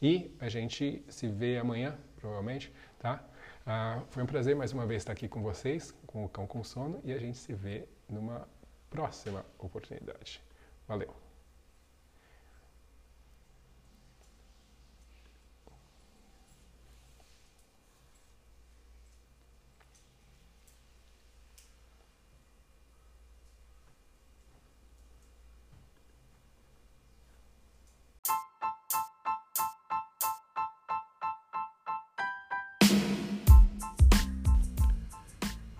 E 0.00 0.34
a 0.40 0.48
gente 0.48 1.04
se 1.08 1.28
vê 1.28 1.58
amanhã, 1.58 1.96
provavelmente, 2.16 2.72
tá? 2.98 3.22
Uh, 3.66 4.04
foi 4.10 4.22
um 4.22 4.26
prazer 4.26 4.56
mais 4.56 4.72
uma 4.72 4.86
vez 4.86 5.02
estar 5.02 5.12
aqui 5.12 5.28
com 5.28 5.42
vocês, 5.42 5.94
com 6.06 6.24
o 6.24 6.28
Cão 6.28 6.46
com 6.46 6.64
Sono, 6.64 7.00
e 7.04 7.12
a 7.12 7.18
gente 7.18 7.38
se 7.38 7.52
vê 7.52 7.84
numa 8.08 8.48
próxima 8.90 9.44
oportunidade. 9.58 10.42
Valeu. 10.88 11.22